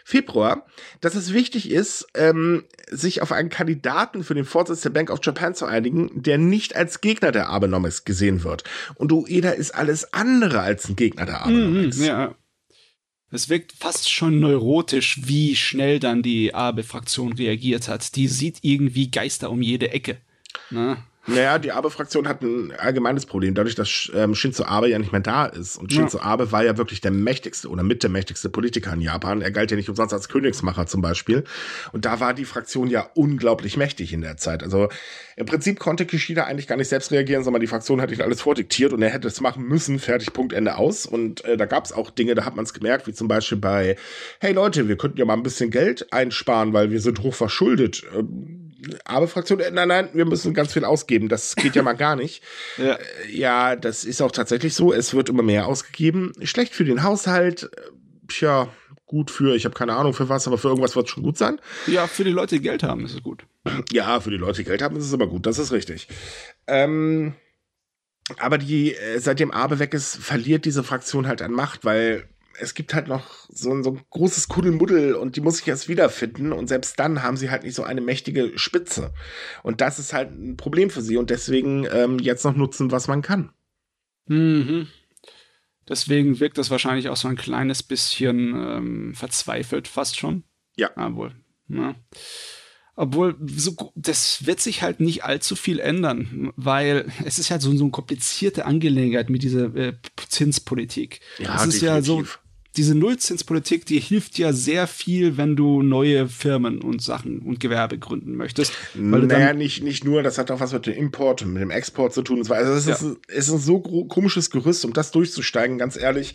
Februar, 0.05 0.67
dass 1.01 1.15
es 1.15 1.33
wichtig 1.33 1.71
ist, 1.71 2.07
ähm, 2.15 2.65
sich 2.91 3.23
auf 3.23 3.33
einen 3.33 3.51
Kandidaten 3.51 4.25
für 4.25 4.35
den 4.35 4.45
Vorsitz 4.45 4.81
der 4.81 4.91
Bank 4.91 5.11
of 5.11 5.21
Japan 5.23 5.55
zu 5.55 5.67
einigen, 5.67 6.23
der 6.23 6.39
nicht 6.39 6.77
als 6.77 7.01
Gegner 7.01 7.33
der 7.33 7.49
Abenomics 7.49 8.05
gesehen 8.05 8.45
wird. 8.45 8.65
Und 8.97 9.13
Ueda 9.13 9.51
ist 9.51 9.75
alles 9.75 10.13
andere 10.13 10.61
als 10.61 10.89
ein 10.89 10.97
Gegner 10.97 11.27
der 11.27 11.37
mhm, 11.37 11.43
Abenomics. 11.43 11.99
Mm, 11.99 12.05
ja. 12.05 12.35
Es 13.31 13.49
wirkt 13.51 13.73
fast 13.73 14.11
schon 14.11 14.41
neurotisch, 14.41 15.21
wie 15.25 15.55
schnell 15.55 16.01
dann 16.01 16.23
die 16.23 16.55
Abe-Fraktion 16.55 17.35
reagiert 17.35 17.89
hat. 17.89 18.17
Die 18.17 18.27
sieht 18.27 18.59
irgendwie 18.63 19.11
Geister 19.11 19.51
um 19.51 19.61
jede 19.61 19.91
Ecke. 19.91 20.19
Ne? 20.71 20.97
Naja, 21.29 21.59
die 21.59 21.73
Abe-Fraktion 21.73 22.27
hat 22.27 22.43
ein 22.43 22.73
allgemeines 22.73 23.27
Problem, 23.27 23.55
dadurch, 23.55 23.75
dass 23.75 24.11
ähm, 24.15 24.35
Shinzo 24.35 24.65
Abe 24.65 24.89
ja 24.89 24.99
nicht 24.99 25.13
mehr 25.13 25.21
da 25.21 25.45
ist. 25.45 25.77
Und 25.77 25.93
Shinzo 25.93 26.19
ja. 26.19 26.25
Abe 26.25 26.53
war 26.53 26.65
ja 26.65 26.79
wirklich 26.79 27.03
der 27.03 27.11
mächtigste 27.11 27.69
oder 27.69 27.83
mit 27.83 28.03
der 28.03 28.09
mächtigste 28.09 28.49
Politiker 28.49 28.95
in 28.95 29.03
Japan. 29.03 29.43
Er 29.43 29.51
galt 29.51 29.71
ja 29.71 29.77
nicht 29.77 29.91
umsonst 29.91 30.15
als 30.15 30.31
Königsmacher 30.31 30.87
zum 30.87 31.03
Beispiel. 31.03 31.45
Und 31.93 32.07
da 32.07 32.21
war 32.21 32.33
die 32.33 32.47
Fraktion 32.47 32.89
ja 32.89 33.11
unglaublich 33.15 33.77
mächtig 33.77 34.15
in 34.15 34.23
der 34.23 34.39
Zeit. 34.39 34.63
Also 34.63 34.89
im 35.37 35.45
Prinzip 35.45 35.79
konnte 35.79 36.07
Kishida 36.07 36.45
eigentlich 36.45 36.67
gar 36.67 36.77
nicht 36.77 36.89
selbst 36.89 37.13
reagieren, 37.13 37.45
sondern 37.45 37.61
die 37.61 37.67
Fraktion 37.67 38.01
hat 38.01 38.11
ihn 38.11 38.23
alles 38.23 38.41
vordiktiert 38.41 38.95
und 38.95 39.03
er 39.03 39.11
hätte 39.11 39.29
es 39.29 39.43
machen 39.43 39.65
müssen, 39.65 39.99
fertig, 39.99 40.33
Punkt, 40.33 40.55
Ende 40.55 40.77
aus. 40.77 41.05
Und 41.05 41.45
äh, 41.45 41.59
da 41.59 41.67
gab 41.67 41.85
es 41.85 41.93
auch 41.93 42.11
Dinge, 42.11 42.35
da 42.37 42.47
hat 42.47 42.57
man 42.57 42.65
es 42.65 42.73
gemerkt, 42.73 43.07
wie 43.07 43.13
zum 43.13 43.29
Beispiel 43.29 43.59
bei, 43.59 43.97
hey 44.41 44.53
Leute, 44.53 44.89
wir 44.89 44.97
könnten 44.97 45.19
ja 45.19 45.27
mal 45.27 45.35
ein 45.35 45.43
bisschen 45.43 45.71
Geld 45.71 46.11
einsparen, 46.11 46.73
weil 46.73 46.91
wir 46.91 47.01
sind 47.01 47.23
hoch 47.23 47.35
verschuldet. 47.35 48.03
Ähm, 48.17 48.68
Abe-Fraktion, 49.05 49.61
äh, 49.61 49.71
nein, 49.71 49.89
nein, 49.89 50.09
wir 50.13 50.25
müssen 50.25 50.55
ganz 50.55 50.73
viel 50.73 50.85
ausgeben. 50.85 51.29
Das 51.29 51.57
geht 51.57 51.75
ja 51.75 51.83
mal 51.83 51.95
gar 51.95 52.17
nicht. 52.17 52.43
ja. 52.77 52.95
Äh, 52.95 52.99
ja, 53.31 53.77
das 53.77 54.05
ist 54.05 54.23
auch 54.23 54.33
tatsächlich 54.33 54.75
so. 54.75 54.93
Es 54.93 55.15
wird 55.15 55.29
immer 55.29 55.43
mehr 55.43 55.67
ausgegeben. 55.67 56.33
Schlecht 56.43 56.75
für 56.75 56.85
den 56.85 57.03
Haushalt. 57.03 57.71
Tja, 58.29 58.69
gut 59.07 59.31
für, 59.31 59.57
ich 59.57 59.65
habe 59.65 59.75
keine 59.75 59.97
Ahnung 59.97 60.13
für 60.13 60.29
was, 60.29 60.47
aber 60.47 60.59
für 60.59 60.69
irgendwas 60.69 60.95
wird 60.95 61.07
es 61.07 61.13
schon 61.13 61.23
gut 61.23 61.39
sein. 61.39 61.61
Ja, 61.87 62.07
für 62.07 62.25
die 62.25 62.31
Leute, 62.31 62.57
die 62.57 62.63
Geld 62.63 62.83
haben, 62.83 63.05
ist 63.05 63.15
es 63.15 63.23
gut. 63.23 63.45
Ja, 63.91 64.21
für 64.21 64.31
die 64.31 64.37
Leute, 64.37 64.59
die 64.59 64.69
Geld 64.69 64.83
haben, 64.83 64.97
ist 64.97 65.07
es 65.07 65.15
aber 65.15 65.27
gut. 65.27 65.47
Das 65.47 65.59
ist 65.59 65.73
richtig. 65.73 66.09
Ähm, 66.67 67.35
aber 68.39 68.59
die, 68.59 68.95
äh, 68.95 69.19
seitdem 69.19 69.51
Abe 69.51 69.79
weg 69.79 69.95
ist, 69.95 70.17
verliert 70.17 70.67
diese 70.67 70.85
Fraktion 70.85 71.27
halt 71.27 71.43
an 71.43 71.53
Macht, 71.53 71.85
weil 71.85 72.29
es 72.61 72.75
gibt 72.75 72.95
halt 72.95 73.09
noch 73.09 73.49
so 73.49 73.73
ein, 73.73 73.83
so 73.83 73.93
ein 73.93 74.01
großes 74.11 74.49
Kuddelmuddel 74.49 75.15
und 75.15 75.37
die 75.37 75.41
muss 75.41 75.61
ich 75.61 75.69
erst 75.69 75.89
wiederfinden 75.89 76.53
und 76.53 76.69
selbst 76.69 76.99
dann 76.99 77.23
haben 77.23 77.37
sie 77.37 77.51
halt 77.51 77.65
nicht 77.65 77.75
so 77.75 77.83
eine 77.83 78.01
mächtige 78.01 78.59
Spitze. 78.59 79.13
Und 79.63 79.81
das 79.81 79.99
ist 79.99 80.13
halt 80.13 80.31
ein 80.33 80.57
Problem 80.57 80.91
für 80.91 81.03
sie 81.03 81.17
und 81.17 81.31
deswegen 81.31 81.87
ähm, 81.93 82.19
jetzt 82.19 82.45
noch 82.45 82.55
nutzen, 82.57 82.91
was 82.91 83.09
man 83.09 83.23
kann. 83.23 83.51
Mhm. 84.27 84.89
Deswegen 85.89 86.39
wirkt 86.39 86.59
das 86.59 86.71
wahrscheinlich 86.71 87.09
auch 87.09 87.17
so 87.17 87.29
ein 87.29 87.37
kleines 87.37 87.83
bisschen 87.83 88.55
ähm, 88.55 89.15
verzweifelt, 89.15 89.89
fast 89.89 90.19
schon. 90.19 90.45
Ja. 90.77 90.91
Ah, 90.97 91.15
wohl. 91.15 91.35
Ja. 91.69 91.95
Obwohl, 92.95 93.37
so, 93.47 93.93
das 93.95 94.45
wird 94.45 94.61
sich 94.61 94.83
halt 94.83 94.99
nicht 94.99 95.23
allzu 95.23 95.55
viel 95.55 95.79
ändern, 95.79 96.53
weil 96.57 97.11
es 97.25 97.39
ist 97.39 97.51
halt 97.51 97.63
so, 97.63 97.75
so 97.77 97.85
eine 97.85 97.93
komplizierte 97.93 98.67
Angelegenheit 98.67 99.31
mit 99.31 99.45
dieser 99.45 99.75
äh, 99.77 99.95
Zinspolitik. 100.29 101.21
Ja, 101.39 101.55
es 101.55 101.75
ist 101.75 101.83
definitiv. 101.83 101.83
ja 101.83 102.03
so, 102.03 102.25
diese 102.79 102.95
Nullzinspolitik, 102.95 103.85
die 103.85 104.01
hilft 104.01 104.39
ja 104.39 104.53
sehr 104.53 104.87
viel, 104.87 105.37
wenn 105.37 105.57
du 105.57 105.83
neue 105.83 106.29
Firmen 106.29 106.81
und 106.81 107.03
Sachen 107.03 107.41
und 107.41 107.61
Gewerbe 107.61 107.99
gründen 107.99 108.37
möchtest. 108.37 108.73
Weil 108.95 109.27
naja, 109.27 109.53
nicht, 109.53 109.83
nicht 109.83 110.05
nur, 110.05 110.23
das 110.23 110.39
hat 110.39 110.51
auch 110.51 110.61
was 110.61 110.73
mit 110.73 110.87
dem 110.87 110.95
Import 110.95 111.43
und 111.43 111.53
mit 111.53 111.63
dem 111.63 111.71
Export 111.71 112.15
zu 112.15 112.23
tun. 112.23 112.39
Also 112.49 112.73
es 112.73 112.87
ist, 112.87 113.03
ja. 113.03 113.17
es 113.29 113.49
ist 113.49 113.53
ein 113.53 113.59
so 113.59 113.81
komisches 113.81 114.51
Gerüst, 114.51 114.85
um 114.85 114.93
das 114.93 115.11
durchzusteigen, 115.11 115.77
ganz 115.77 115.97
ehrlich 115.97 116.35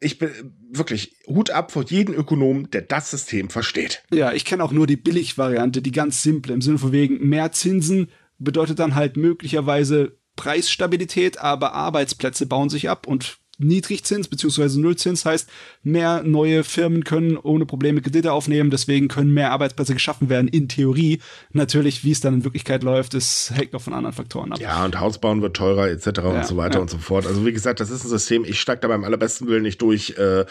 ich 0.00 0.18
bin 0.18 0.30
wirklich 0.70 1.16
Hut 1.26 1.50
ab 1.50 1.72
vor 1.72 1.84
jedem 1.84 2.14
Ökonom, 2.14 2.70
der 2.70 2.82
das 2.82 3.10
System 3.10 3.50
versteht. 3.50 4.04
Ja, 4.12 4.32
ich 4.32 4.44
kenne 4.44 4.62
auch 4.62 4.72
nur 4.72 4.86
die 4.86 4.96
Billigvariante, 4.96 5.82
die 5.82 5.92
ganz 5.92 6.22
simple, 6.22 6.54
im 6.54 6.60
Sinne 6.60 6.78
von 6.78 6.92
wegen 6.92 7.28
mehr 7.28 7.52
Zinsen 7.52 8.08
bedeutet 8.38 8.78
dann 8.78 8.94
halt 8.94 9.16
möglicherweise 9.16 10.16
Preisstabilität, 10.36 11.38
aber 11.38 11.72
Arbeitsplätze 11.74 12.46
bauen 12.46 12.68
sich 12.68 12.88
ab 12.88 13.08
und 13.08 13.38
Niedrigzins 13.58 14.28
bzw. 14.28 14.78
Nullzins 14.78 15.24
heißt, 15.24 15.50
mehr 15.82 16.22
neue 16.22 16.64
Firmen 16.64 17.04
können 17.04 17.36
ohne 17.36 17.66
Probleme 17.66 18.00
Kredite 18.00 18.32
aufnehmen, 18.32 18.70
deswegen 18.70 19.08
können 19.08 19.34
mehr 19.34 19.50
Arbeitsplätze 19.50 19.94
geschaffen 19.94 20.28
werden, 20.28 20.48
in 20.48 20.68
Theorie. 20.68 21.20
Natürlich, 21.52 22.04
wie 22.04 22.12
es 22.12 22.20
dann 22.20 22.34
in 22.34 22.44
Wirklichkeit 22.44 22.82
läuft, 22.82 23.14
das 23.14 23.52
hängt 23.54 23.72
noch 23.72 23.82
von 23.82 23.92
anderen 23.92 24.14
Faktoren 24.14 24.52
ab. 24.52 24.60
Ja, 24.60 24.84
und 24.84 24.98
Haus 25.00 25.18
bauen 25.18 25.42
wird 25.42 25.56
teurer 25.56 25.88
etc. 25.88 26.06
Ja, 26.18 26.22
und 26.28 26.46
so 26.46 26.56
weiter 26.56 26.76
ja. 26.76 26.80
und 26.80 26.90
so 26.90 26.98
fort. 26.98 27.26
Also 27.26 27.44
wie 27.44 27.52
gesagt, 27.52 27.80
das 27.80 27.90
ist 27.90 28.04
ein 28.04 28.08
System, 28.08 28.44
ich 28.44 28.60
steige 28.60 28.80
da 28.80 28.88
beim 28.88 29.04
allerbesten 29.04 29.48
Willen 29.48 29.62
nicht 29.62 29.82
durch. 29.82 30.14
Äh, 30.16 30.44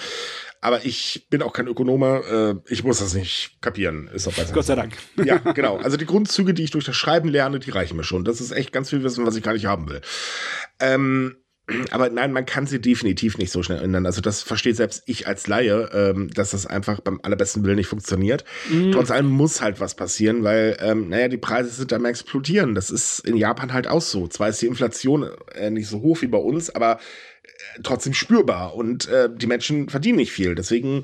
aber 0.60 0.86
ich 0.86 1.28
bin 1.30 1.42
auch 1.42 1.54
kein 1.54 1.68
Ökonome, 1.68 2.62
äh, 2.68 2.74
ich 2.74 2.84
muss 2.84 3.00
das 3.00 3.14
nicht 3.14 3.58
kapieren. 3.62 4.10
Ist 4.14 4.28
auch 4.28 4.34
besser. 4.34 4.54
Gott 4.54 4.66
sei 4.66 4.76
Dank. 4.76 4.98
Ja, 5.24 5.38
genau. 5.38 5.78
Also 5.78 5.98
die 5.98 6.06
Grundzüge, 6.06 6.54
die 6.54 6.64
ich 6.64 6.72
durch 6.72 6.86
das 6.86 6.96
Schreiben 6.96 7.30
lerne, 7.30 7.60
die 7.60 7.70
reichen 7.72 7.98
mir 7.98 8.04
schon. 8.04 8.24
Das 8.24 8.40
ist 8.40 8.52
echt 8.52 8.72
ganz 8.72 8.90
viel 8.90 9.04
Wissen, 9.04 9.26
was 9.26 9.36
ich 9.36 9.44
gar 9.44 9.54
nicht 9.54 9.66
haben 9.66 9.90
will. 9.90 10.02
Ähm, 10.80 11.36
aber 11.92 12.10
nein, 12.10 12.32
man 12.32 12.46
kann 12.46 12.66
sie 12.66 12.80
definitiv 12.80 13.38
nicht 13.38 13.52
so 13.52 13.62
schnell 13.62 13.84
ändern. 13.84 14.06
Also 14.06 14.22
das 14.22 14.42
versteht 14.42 14.78
selbst 14.78 15.04
ich 15.06 15.28
als 15.28 15.48
Laie, 15.48 15.90
ähm, 15.94 16.30
dass 16.34 16.52
das 16.52 16.66
einfach 16.66 17.02
beim 17.02 17.20
allerbesten 17.24 17.64
Willen 17.64 17.76
nicht 17.76 17.88
funktioniert. 17.88 18.46
Mhm. 18.70 18.94
Trotz 18.94 19.12
allem 19.12 19.28
muss 19.28 19.62
halt 19.62 19.80
was 19.80 19.96
passieren, 19.96 20.44
weil, 20.44 20.78
ähm, 20.80 21.10
naja, 21.10 21.28
die 21.28 21.38
Preise 21.38 21.70
sind 21.70 21.92
am 21.92 22.06
explodieren. 22.06 22.74
Das 22.74 22.90
ist 22.90 23.20
in 23.20 23.36
Japan 23.36 23.74
halt 23.74 23.88
auch 23.88 24.02
so. 24.02 24.28
Zwar 24.28 24.50
ist 24.50 24.62
die 24.62 24.68
Inflation 24.68 25.30
äh, 25.56 25.70
nicht 25.70 25.88
so 25.88 26.02
hoch 26.02 26.22
wie 26.22 26.28
bei 26.28 26.38
uns, 26.38 26.70
aber 26.70 27.00
äh, 27.44 27.82
trotzdem 27.84 28.14
spürbar 28.14 28.76
und 28.76 29.08
äh, 29.10 29.30
die 29.34 29.48
Menschen 29.48 29.90
verdienen 29.90 30.18
nicht 30.18 30.32
viel. 30.32 30.56
Deswegen 30.56 31.04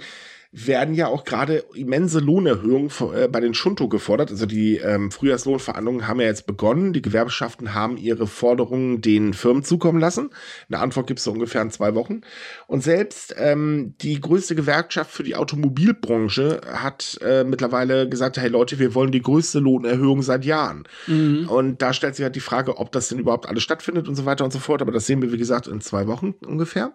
werden 0.56 0.94
ja 0.94 1.08
auch 1.08 1.24
gerade 1.24 1.64
immense 1.74 2.20
Lohnerhöhungen 2.20 2.92
äh, 3.16 3.28
bei 3.28 3.40
den 3.40 3.56
Shunto 3.56 3.90
gefordert. 3.90 4.30
Also 4.30 4.46
die 4.46 4.78
ähm, 4.78 5.10
Frühjahrslohnverhandlungen 5.10 6.08
haben 6.08 6.22
ja 6.22 6.28
jetzt 6.28 6.46
begonnen. 6.46 6.94
Die 6.94 7.02
Gewerbeschaften 7.02 7.74
haben 7.74 7.98
ihre 7.98 8.28
Forderungen 8.28 9.02
den 9.02 9.34
Firmen 9.34 9.64
zukommen 9.64 10.00
lassen. 10.00 10.30
Eine 10.70 10.80
Antwort 10.80 11.08
gibt 11.08 11.18
es 11.18 11.24
so 11.24 11.32
ungefähr 11.32 11.64
in 11.64 11.72
zwei 11.72 11.96
Wochen. 11.96 12.22
Und 12.68 12.84
selbst 12.84 13.34
ähm, 13.40 13.96
die 14.02 14.22
größte 14.22 14.54
Gewerkschaft 14.54 15.10
für 15.10 15.24
die 15.24 15.36
Automobilbranche 15.36 16.62
hat 16.72 17.18
äh, 17.24 17.44
mittlerweile 17.44 18.08
gesagt, 18.08 18.38
hey 18.38 18.50
Leute, 18.50 18.78
wir 18.78 18.94
wollen 18.94 19.12
die 19.12 19.24
größte 19.24 19.58
Lohnerhöhung 19.58 20.22
seit 20.22 20.46
Jahren. 20.46 20.84
Mhm. 21.08 21.50
Und 21.50 21.82
da 21.82 21.94
stellt 21.94 22.16
sich 22.16 22.24
halt 22.24 22.36
die 22.36 22.42
Frage, 22.42 22.78
ob 22.78 22.92
das 22.92 23.10
denn 23.10 23.18
überhaupt 23.18 23.48
alles 23.48 23.64
stattfindet 23.64 24.08
und 24.08 24.16
so 24.16 24.26
weiter 24.26 24.46
und 24.46 24.54
so 24.54 24.60
fort. 24.60 24.84
Aber 24.84 24.92
das 24.92 25.08
sehen 25.08 25.24
wir, 25.24 25.32
wie 25.32 25.38
gesagt, 25.38 25.66
in 25.66 25.82
zwei 25.82 26.06
Wochen 26.06 26.36
ungefähr. 26.46 26.94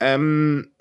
Ähm, 0.00 0.71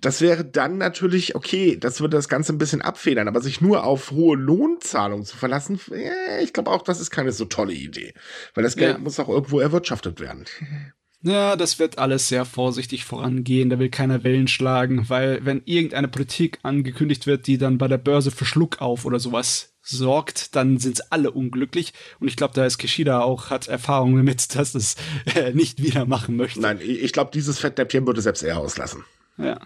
das 0.00 0.20
wäre 0.20 0.44
dann 0.44 0.78
natürlich, 0.78 1.34
okay, 1.34 1.76
das 1.78 2.00
würde 2.00 2.16
das 2.16 2.28
Ganze 2.28 2.52
ein 2.52 2.58
bisschen 2.58 2.82
abfedern, 2.82 3.28
aber 3.28 3.40
sich 3.40 3.60
nur 3.60 3.84
auf 3.84 4.10
hohe 4.10 4.36
Lohnzahlungen 4.36 5.24
zu 5.24 5.36
verlassen, 5.36 5.80
ich 6.42 6.52
glaube 6.52 6.70
auch, 6.70 6.82
das 6.82 7.00
ist 7.00 7.10
keine 7.10 7.32
so 7.32 7.44
tolle 7.44 7.72
Idee. 7.72 8.14
Weil 8.54 8.64
das 8.64 8.76
Geld 8.76 8.96
ja. 8.96 8.98
muss 8.98 9.20
auch 9.20 9.28
irgendwo 9.28 9.60
erwirtschaftet 9.60 10.20
werden. 10.20 10.44
Ja, 11.22 11.56
das 11.56 11.80
wird 11.80 11.98
alles 11.98 12.28
sehr 12.28 12.44
vorsichtig 12.44 13.04
vorangehen, 13.04 13.68
da 13.68 13.80
will 13.80 13.88
keiner 13.88 14.22
Wellen 14.22 14.46
schlagen, 14.46 15.08
weil 15.08 15.44
wenn 15.44 15.62
irgendeine 15.64 16.06
Politik 16.06 16.60
angekündigt 16.62 17.26
wird, 17.26 17.48
die 17.48 17.58
dann 17.58 17.78
bei 17.78 17.88
der 17.88 17.98
Börse 17.98 18.30
für 18.30 18.44
Schluck 18.44 18.80
auf 18.80 19.04
oder 19.04 19.18
sowas 19.18 19.74
sorgt, 19.82 20.54
dann 20.54 20.78
sind 20.78 21.10
alle 21.10 21.32
unglücklich. 21.32 21.94
Und 22.20 22.28
ich 22.28 22.36
glaube, 22.36 22.54
da 22.54 22.64
ist 22.64 22.78
Kishida 22.78 23.22
auch, 23.22 23.50
hat 23.50 23.66
Erfahrung 23.66 24.14
damit, 24.14 24.54
dass 24.54 24.76
es 24.76 24.94
äh, 25.34 25.52
nicht 25.52 25.82
wieder 25.82 26.06
machen 26.06 26.36
möchte. 26.36 26.60
Nein, 26.60 26.78
ich 26.80 27.12
glaube, 27.12 27.30
dieses 27.32 27.58
Fettnäpfchen 27.58 28.06
würde 28.06 28.20
selbst 28.20 28.42
eher 28.42 28.58
auslassen. 28.58 29.04
Ja. 29.38 29.58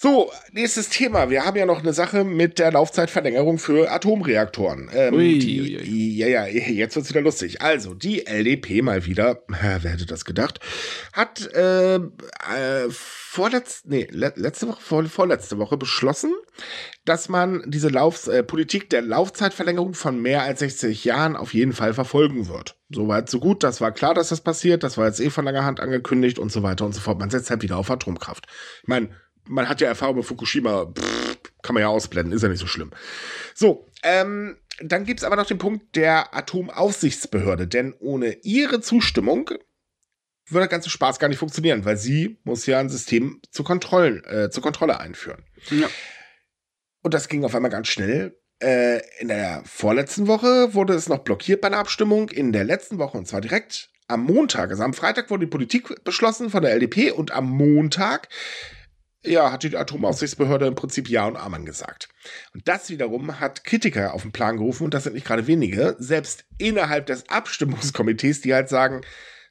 So, 0.00 0.30
nächstes 0.52 0.90
Thema. 0.90 1.28
Wir 1.28 1.44
haben 1.44 1.56
ja 1.56 1.66
noch 1.66 1.80
eine 1.80 1.92
Sache 1.92 2.22
mit 2.22 2.60
der 2.60 2.70
Laufzeitverlängerung 2.70 3.58
für 3.58 3.90
Atomreaktoren. 3.90 4.88
Ähm, 4.94 5.12
ui, 5.12 5.40
die, 5.40 5.60
ui, 5.60 5.76
ui. 5.76 6.16
Ja, 6.16 6.28
ja, 6.28 6.46
jetzt 6.46 6.94
wird's 6.94 7.08
wieder 7.08 7.20
lustig. 7.20 7.62
Also, 7.62 7.94
die 7.94 8.24
LDP 8.24 8.82
mal 8.82 9.06
wieder, 9.06 9.42
wer 9.48 9.90
hätte 9.90 10.06
das 10.06 10.24
gedacht, 10.24 10.60
hat 11.12 11.52
äh, 11.52 11.96
äh, 11.96 12.00
vorletzte, 12.90 13.88
nee, 13.88 14.06
letzte 14.12 14.68
Woche, 14.68 14.80
vor, 14.80 15.04
vorletzte 15.06 15.58
Woche 15.58 15.76
beschlossen, 15.76 16.32
dass 17.04 17.28
man 17.28 17.64
diese 17.66 17.88
Lauf, 17.88 18.28
äh, 18.28 18.44
Politik 18.44 18.90
der 18.90 19.02
Laufzeitverlängerung 19.02 19.94
von 19.94 20.22
mehr 20.22 20.42
als 20.42 20.60
60 20.60 21.04
Jahren 21.04 21.34
auf 21.34 21.54
jeden 21.54 21.72
Fall 21.72 21.92
verfolgen 21.92 22.46
wird. 22.46 22.77
Soweit, 22.90 23.28
so 23.28 23.38
gut. 23.38 23.62
Das 23.62 23.80
war 23.80 23.92
klar, 23.92 24.14
dass 24.14 24.30
das 24.30 24.40
passiert. 24.40 24.82
Das 24.82 24.96
war 24.96 25.06
jetzt 25.06 25.20
eh 25.20 25.30
von 25.30 25.44
langer 25.44 25.64
Hand 25.64 25.80
angekündigt 25.80 26.38
und 26.38 26.50
so 26.50 26.62
weiter 26.62 26.86
und 26.86 26.94
so 26.94 27.00
fort. 27.00 27.18
Man 27.18 27.30
setzt 27.30 27.50
halt 27.50 27.62
wieder 27.62 27.76
auf 27.76 27.90
Atomkraft. 27.90 28.46
Ich 28.82 28.88
meine, 28.88 29.10
man 29.44 29.68
hat 29.68 29.80
ja 29.80 29.88
Erfahrung 29.88 30.16
mit 30.16 30.24
Fukushima, 30.24 30.86
pff, 30.86 31.38
kann 31.62 31.74
man 31.74 31.82
ja 31.82 31.88
ausblenden, 31.88 32.32
ist 32.32 32.42
ja 32.42 32.48
nicht 32.48 32.60
so 32.60 32.66
schlimm. 32.66 32.90
So, 33.54 33.86
ähm, 34.02 34.56
dann 34.80 35.04
gibt 35.04 35.20
es 35.20 35.24
aber 35.24 35.36
noch 35.36 35.46
den 35.46 35.58
Punkt 35.58 35.96
der 35.96 36.34
Atomaufsichtsbehörde, 36.36 37.66
denn 37.66 37.94
ohne 37.98 38.38
ihre 38.42 38.80
Zustimmung 38.80 39.50
würde 40.46 40.60
der 40.60 40.68
ganze 40.68 40.90
Spaß 40.90 41.18
gar 41.18 41.28
nicht 41.28 41.38
funktionieren, 41.38 41.84
weil 41.84 41.96
sie 41.96 42.38
muss 42.44 42.64
ja 42.66 42.78
ein 42.78 42.88
System 42.88 43.40
zur, 43.50 43.64
Kontrollen, 43.64 44.24
äh, 44.24 44.50
zur 44.50 44.62
Kontrolle 44.62 45.00
einführen. 45.00 45.44
Ja. 45.70 45.88
Und 47.02 47.14
das 47.14 47.28
ging 47.28 47.44
auf 47.44 47.54
einmal 47.54 47.70
ganz 47.70 47.88
schnell. 47.88 48.38
Äh, 48.60 49.00
in 49.20 49.28
der 49.28 49.62
vorletzten 49.64 50.26
Woche 50.26 50.74
wurde 50.74 50.94
es 50.94 51.08
noch 51.08 51.18
blockiert 51.18 51.60
bei 51.60 51.68
einer 51.68 51.78
Abstimmung. 51.78 52.28
In 52.28 52.52
der 52.52 52.64
letzten 52.64 52.98
Woche, 52.98 53.18
und 53.18 53.28
zwar 53.28 53.40
direkt 53.40 53.90
am 54.08 54.24
Montag, 54.24 54.70
also 54.70 54.82
am 54.82 54.94
Freitag 54.94 55.30
wurde 55.30 55.46
die 55.46 55.50
Politik 55.50 56.02
beschlossen 56.04 56.50
von 56.50 56.62
der 56.62 56.72
LDP 56.72 57.12
und 57.12 57.30
am 57.30 57.48
Montag 57.48 58.28
ja, 59.24 59.52
hat 59.52 59.62
die 59.62 59.76
Atomaufsichtsbehörde 59.76 60.66
im 60.66 60.74
Prinzip 60.74 61.08
Ja 61.08 61.26
und 61.26 61.36
Amen 61.36 61.64
gesagt. 61.64 62.08
Und 62.54 62.66
das 62.68 62.88
wiederum 62.90 63.40
hat 63.40 63.64
Kritiker 63.64 64.14
auf 64.14 64.22
den 64.22 64.32
Plan 64.32 64.56
gerufen, 64.56 64.84
und 64.84 64.94
das 64.94 65.04
sind 65.04 65.14
nicht 65.14 65.26
gerade 65.26 65.46
wenige, 65.46 65.96
selbst 65.98 66.44
innerhalb 66.56 67.06
des 67.06 67.28
Abstimmungskomitees, 67.28 68.40
die 68.40 68.54
halt 68.54 68.68
sagen, 68.68 69.02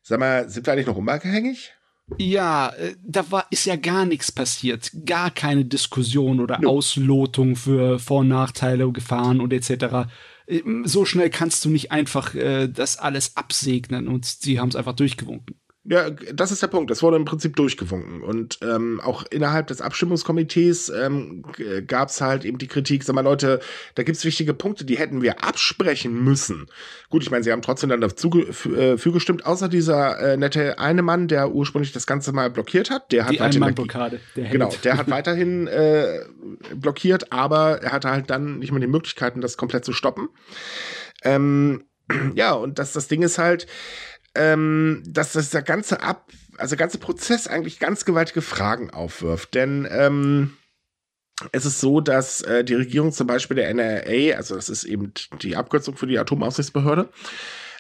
sag 0.04 0.20
mal, 0.20 0.50
sind 0.50 0.66
wir 0.66 0.74
eigentlich 0.74 0.88
noch 0.88 0.96
unabhängig? 0.96 1.74
Ja, 2.18 2.70
äh, 2.70 2.96
da 3.04 3.30
war, 3.32 3.48
ist 3.50 3.66
ja 3.66 3.76
gar 3.76 4.06
nichts 4.06 4.32
passiert. 4.32 4.92
Gar 5.06 5.32
keine 5.32 5.66
Diskussion 5.66 6.40
oder 6.40 6.60
no. 6.60 6.70
Auslotung 6.70 7.56
für 7.56 8.00
Vor- 8.00 8.22
und 8.22 8.30
Nachteile, 8.30 8.90
Gefahren 8.92 9.42
und 9.42 9.52
etc. 9.52 10.10
Äh, 10.48 10.62
so 10.86 11.04
schnell 11.06 11.30
kannst 11.30 11.66
du 11.66 11.70
nicht 11.70 11.92
einfach 11.92 12.34
äh, 12.34 12.68
das 12.68 12.98
alles 12.98 13.36
absegnen 13.36 14.08
und 14.08 14.26
sie 14.26 14.60
haben 14.60 14.70
es 14.70 14.76
einfach 14.76 14.94
durchgewunken. 14.94 15.56
Ja, 15.90 16.10
das 16.10 16.52
ist 16.52 16.62
der 16.62 16.68
Punkt. 16.68 16.92
Das 16.92 17.02
wurde 17.02 17.16
im 17.16 17.24
Prinzip 17.24 17.56
durchgewunken. 17.56 18.22
Und 18.22 18.60
ähm, 18.62 19.00
auch 19.00 19.24
innerhalb 19.30 19.68
des 19.68 19.80
Abstimmungskomitees 19.80 20.90
ähm, 20.90 21.46
gab 21.88 22.10
es 22.10 22.20
halt 22.20 22.44
eben 22.44 22.58
die 22.58 22.68
Kritik, 22.68 23.06
sag 23.06 23.16
mal 23.16 23.22
Leute, 23.22 23.62
da 23.96 24.04
gibt's 24.04 24.26
wichtige 24.26 24.54
Punkte, 24.54 24.84
die 24.84 24.98
hätten 24.98 25.22
wir 25.22 25.46
absprechen 25.46 26.22
müssen. 26.22 26.68
Gut, 27.10 27.24
ich 27.24 27.32
meine, 27.32 27.46
sie 27.46 27.54
haben 27.54 27.62
trotzdem 27.62 27.90
dann 27.90 28.02
dazu 28.02 28.30
äh, 28.38 28.98
für 28.98 29.12
gestimmt, 29.14 29.46
außer 29.46 29.70
dieser 29.70 30.20
äh, 30.20 30.36
nette 30.36 30.78
eine 30.78 31.04
Mann, 31.04 31.30
der 31.30 31.52
ursprünglich 31.52 31.94
das 31.94 32.06
Ganze 32.06 32.34
mal 32.34 32.50
blockiert 32.50 32.90
hat. 32.90 33.10
Der 33.14 33.26
hat 33.26 33.32
die 33.32 33.40
Einmannblockade. 33.40 34.20
Genau, 34.36 34.74
der 34.84 34.98
hat 34.98 35.10
weiterhin 35.10 35.68
äh, 35.68 36.20
blockiert, 36.76 37.32
aber 37.32 37.82
er 37.82 37.94
hatte 37.94 38.12
halt 38.12 38.30
dann 38.30 38.60
nicht 38.60 38.72
mehr 38.72 38.82
die 38.82 38.88
Möglichkeiten, 38.88 39.40
das 39.40 39.56
komplett 39.56 39.86
zu 39.86 39.94
stoppen. 39.94 40.28
Ähm, 41.24 41.86
ja, 42.36 42.54
und 42.54 42.80
das, 42.80 42.94
das 42.94 43.08
Ding 43.08 43.22
ist 43.22 43.38
halt, 43.38 43.68
ähm, 44.38 45.04
dass 45.06 45.34
das 45.34 45.50
der 45.50 45.64
ganze 45.64 46.02
Ab, 46.02 46.32
also 46.58 46.76
ganze 46.76 46.98
Prozess 47.00 47.48
eigentlich 47.48 47.80
ganz 47.80 48.06
gewaltige 48.06 48.42
Fragen 48.42 48.90
aufwirft. 48.92 49.54
Denn 49.56 49.88
ähm, 49.90 50.58
es 51.52 51.66
ist 51.66 51.80
so, 51.80 52.02
dass 52.02 52.42
äh, 52.42 52.64
die 52.64 52.76
Regierung 52.76 53.12
zum 53.12 53.28
Beispiel 53.28 53.56
der 53.56 53.74
NRA, 53.74 54.38
also 54.38 54.56
das 54.56 54.70
ist 54.70 54.84
eben 54.84 55.14
die 55.42 55.56
Abkürzung 55.56 55.96
für 55.96 56.08
die 56.08 56.18
Atomaufsichtsbehörde, 56.18 57.10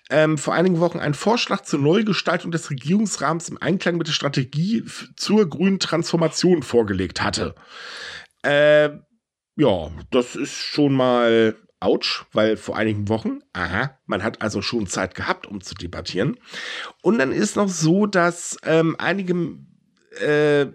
ähm, 0.10 0.38
vor 0.38 0.53
einigen 0.53 0.80
Wochen 0.80 0.99
einen 0.99 1.14
Vorschlag 1.14 1.62
zur 1.62 1.80
Neugestaltung 1.80 2.51
des 2.51 2.70
Regierungsrahmens 2.70 3.49
im 3.49 3.62
Einklang 3.62 3.97
mit 3.97 4.08
der 4.08 4.14
Strategie 4.14 4.86
zur 5.16 5.49
grünen 5.49 5.80
Transformation 5.80 6.64
vorgelegt 6.64 7.22
hatte. 7.22 7.55
Äh, 8.43 8.89
ja, 9.58 9.91
das 10.12 10.36
ist 10.36 10.53
schon 10.53 10.93
mal 10.93 11.55
Autsch, 11.80 12.25
weil 12.32 12.57
vor 12.57 12.75
einigen 12.75 13.07
Wochen, 13.07 13.39
aha, 13.53 13.97
man 14.05 14.23
hat 14.23 14.41
also 14.41 14.61
schon 14.61 14.88
Zeit 14.88 15.13
gehabt, 15.15 15.45
um 15.45 15.61
zu 15.61 15.75
debattieren. 15.75 16.38
Und 17.01 17.19
dann 17.19 17.32
ist 17.32 17.55
noch 17.55 17.69
so, 17.69 18.07
dass 18.07 18.57
ähm, 18.63 18.95
einige 18.97 19.57
äh, 20.19 20.67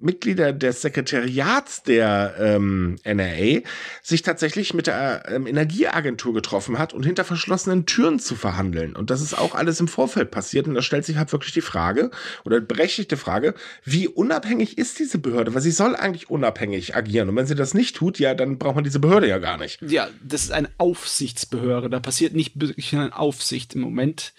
Mitglieder 0.00 0.52
des 0.52 0.82
Sekretariats 0.82 1.82
der 1.82 2.34
ähm, 2.38 2.96
NRA 3.04 3.60
sich 4.02 4.22
tatsächlich 4.22 4.74
mit 4.74 4.86
der 4.86 5.24
ähm, 5.28 5.46
Energieagentur 5.46 6.34
getroffen 6.34 6.78
hat 6.78 6.92
und 6.92 7.04
hinter 7.04 7.24
verschlossenen 7.24 7.86
Türen 7.86 8.18
zu 8.18 8.34
verhandeln. 8.34 8.96
Und 8.96 9.10
das 9.10 9.20
ist 9.20 9.36
auch 9.36 9.54
alles 9.54 9.80
im 9.80 9.88
Vorfeld 9.88 10.30
passiert. 10.30 10.66
Und 10.66 10.74
da 10.74 10.82
stellt 10.82 11.04
sich 11.04 11.16
halt 11.16 11.32
wirklich 11.32 11.52
die 11.52 11.60
Frage, 11.60 12.10
oder 12.44 12.60
berechtigte 12.60 13.16
Frage, 13.16 13.54
wie 13.84 14.08
unabhängig 14.08 14.78
ist 14.78 14.98
diese 14.98 15.18
Behörde? 15.18 15.54
Weil 15.54 15.62
sie 15.62 15.70
soll 15.70 15.94
eigentlich 15.96 16.30
unabhängig 16.30 16.96
agieren. 16.96 17.28
Und 17.28 17.36
wenn 17.36 17.46
sie 17.46 17.54
das 17.54 17.74
nicht 17.74 17.96
tut, 17.96 18.18
ja, 18.18 18.34
dann 18.34 18.58
braucht 18.58 18.76
man 18.76 18.84
diese 18.84 19.00
Behörde 19.00 19.28
ja 19.28 19.38
gar 19.38 19.58
nicht. 19.58 19.80
Ja, 19.82 20.08
das 20.22 20.44
ist 20.44 20.52
eine 20.52 20.70
Aufsichtsbehörde. 20.78 21.90
Da 21.90 22.00
passiert 22.00 22.34
nicht 22.34 22.60
wirklich 22.60 22.94
eine 22.94 23.16
Aufsicht 23.16 23.74
im 23.74 23.82
Moment. 23.82 24.32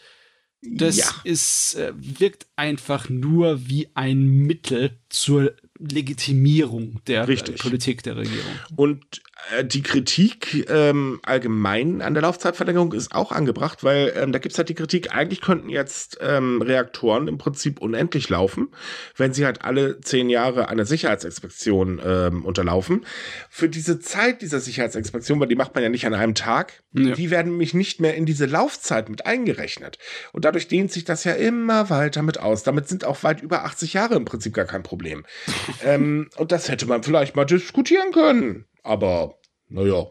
Das 0.63 0.97
ja. 0.97 1.05
ist, 1.23 1.75
äh, 1.75 1.91
wirkt 1.95 2.47
einfach 2.55 3.09
nur 3.09 3.67
wie 3.67 3.89
ein 3.95 4.25
Mittel 4.25 4.99
zur 5.09 5.55
Legitimierung 5.89 7.01
der 7.07 7.27
Richtig. 7.27 7.61
Politik 7.61 8.03
der 8.03 8.17
Regierung. 8.17 8.51
Und 8.75 9.21
äh, 9.51 9.65
die 9.65 9.81
Kritik 9.81 10.69
ähm, 10.69 11.19
allgemein 11.23 12.01
an 12.01 12.13
der 12.13 12.23
Laufzeitverlängerung 12.23 12.93
ist 12.93 13.13
auch 13.13 13.31
angebracht, 13.31 13.83
weil 13.83 14.13
ähm, 14.15 14.31
da 14.31 14.39
gibt 14.39 14.53
es 14.53 14.57
halt 14.57 14.69
die 14.69 14.75
Kritik, 14.75 15.13
eigentlich 15.13 15.41
könnten 15.41 15.69
jetzt 15.69 16.19
ähm, 16.21 16.61
Reaktoren 16.61 17.27
im 17.27 17.37
Prinzip 17.37 17.81
unendlich 17.81 18.29
laufen, 18.29 18.69
wenn 19.15 19.33
sie 19.33 19.45
halt 19.45 19.63
alle 19.63 19.99
zehn 20.01 20.29
Jahre 20.29 20.69
einer 20.69 20.85
Sicherheitsinspektion 20.85 22.01
ähm, 22.03 22.45
unterlaufen. 22.45 23.05
Für 23.49 23.69
diese 23.69 23.99
Zeit 23.99 24.41
dieser 24.41 24.59
Sicherheitsinspektion, 24.59 25.39
weil 25.39 25.47
die 25.47 25.55
macht 25.55 25.73
man 25.73 25.83
ja 25.83 25.89
nicht 25.89 26.05
an 26.05 26.13
einem 26.13 26.35
Tag, 26.35 26.83
ja. 26.93 27.13
die 27.13 27.31
werden 27.31 27.53
nämlich 27.53 27.73
nicht 27.73 27.99
mehr 27.99 28.15
in 28.15 28.25
diese 28.25 28.45
Laufzeit 28.45 29.09
mit 29.09 29.25
eingerechnet. 29.25 29.97
Und 30.33 30.45
dadurch 30.45 30.67
dehnt 30.67 30.91
sich 30.91 31.05
das 31.05 31.23
ja 31.23 31.33
immer 31.33 31.89
weiter 31.89 32.21
mit 32.21 32.39
aus. 32.39 32.63
Damit 32.63 32.87
sind 32.87 33.05
auch 33.05 33.23
weit 33.23 33.41
über 33.41 33.65
80 33.65 33.93
Jahre 33.93 34.15
im 34.15 34.25
Prinzip 34.25 34.53
gar 34.53 34.65
kein 34.65 34.83
Problem. 34.83 35.25
Ähm, 35.83 36.29
und 36.37 36.51
das 36.51 36.69
hätte 36.69 36.85
man 36.85 37.03
vielleicht 37.03 37.35
mal 37.35 37.45
diskutieren 37.45 38.11
können. 38.11 38.65
Aber 38.83 39.35
naja. 39.69 40.07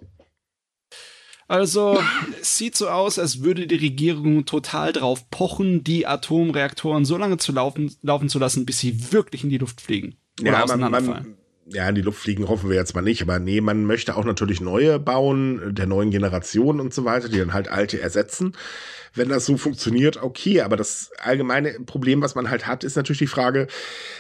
Also, 1.49 2.01
es 2.41 2.57
sieht 2.59 2.77
so 2.77 2.89
aus, 2.89 3.19
als 3.19 3.43
würde 3.43 3.67
die 3.67 3.75
Regierung 3.75 4.45
total 4.45 4.93
drauf 4.93 5.29
pochen, 5.31 5.83
die 5.83 6.07
Atomreaktoren 6.07 7.05
so 7.05 7.17
lange 7.17 7.39
zu 7.39 7.51
laufen, 7.51 7.93
laufen 8.03 8.29
zu 8.29 8.39
lassen, 8.39 8.67
bis 8.67 8.79
sie 8.79 9.13
wirklich 9.13 9.43
in 9.43 9.51
die 9.51 9.59
Luft 9.59 9.81
fliegen. 9.81 10.17
Oder 10.41 10.53
ja, 10.53 10.63
auseinanderfallen. 10.63 11.23
Man, 11.25 11.31
man, 11.31 11.41
ja, 11.73 11.89
in 11.89 11.95
die 11.95 12.03
Luft 12.03 12.21
fliegen 12.21 12.49
hoffen 12.49 12.69
wir 12.69 12.77
jetzt 12.77 12.95
mal 12.95 13.03
nicht, 13.03 13.23
aber 13.23 13.39
nee, 13.39 13.61
man 13.61 13.85
möchte 13.85 14.17
auch 14.17 14.25
natürlich 14.25 14.61
neue 14.61 14.99
bauen, 14.99 15.75
der 15.75 15.87
neuen 15.87 16.11
Generation 16.11 16.81
und 16.81 16.95
so 16.95 17.05
weiter, 17.05 17.29
die 17.29 17.39
dann 17.39 17.53
halt 17.53 17.69
alte 17.69 18.01
ersetzen. 18.01 18.57
Wenn 19.15 19.29
das 19.29 19.47
so 19.47 19.57
funktioniert, 19.57 20.23
okay, 20.23 20.61
aber 20.63 20.77
das 20.77 21.11
allgemeine 21.21 21.73
Problem, 21.87 22.23
was 22.23 22.35
man 22.35 22.51
halt 22.51 22.67
hat, 22.67 22.85
ist 22.85 22.97
natürlich 22.97 23.19
die 23.19 23.27
Frage, 23.27 23.67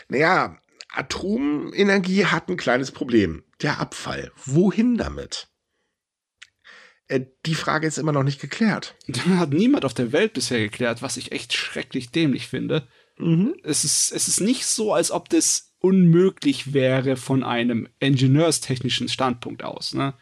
naja, 0.08 0.58
Atomenergie 0.92 2.26
hat 2.26 2.48
ein 2.48 2.56
kleines 2.56 2.90
Problem. 2.90 3.44
Der 3.62 3.78
Abfall. 3.80 4.32
Wohin 4.44 4.96
damit? 4.96 5.48
Äh, 7.08 7.26
die 7.46 7.54
Frage 7.54 7.86
ist 7.86 7.98
immer 7.98 8.12
noch 8.12 8.22
nicht 8.22 8.40
geklärt. 8.40 8.96
Hat 9.36 9.50
niemand 9.50 9.84
auf 9.84 9.94
der 9.94 10.12
Welt 10.12 10.32
bisher 10.32 10.60
geklärt, 10.60 11.02
was 11.02 11.16
ich 11.16 11.32
echt 11.32 11.52
schrecklich 11.52 12.10
dämlich 12.10 12.48
finde. 12.48 12.86
Mhm. 13.18 13.54
Es, 13.62 13.84
ist, 13.84 14.12
es 14.12 14.28
ist 14.28 14.40
nicht 14.40 14.66
so, 14.66 14.94
als 14.94 15.10
ob 15.10 15.28
das 15.28 15.74
unmöglich 15.80 16.72
wäre 16.72 17.16
von 17.16 17.42
einem 17.42 17.88
ingenieurstechnischen 17.98 19.08
Standpunkt 19.08 19.64
aus. 19.64 19.94
Ne? 19.94 20.14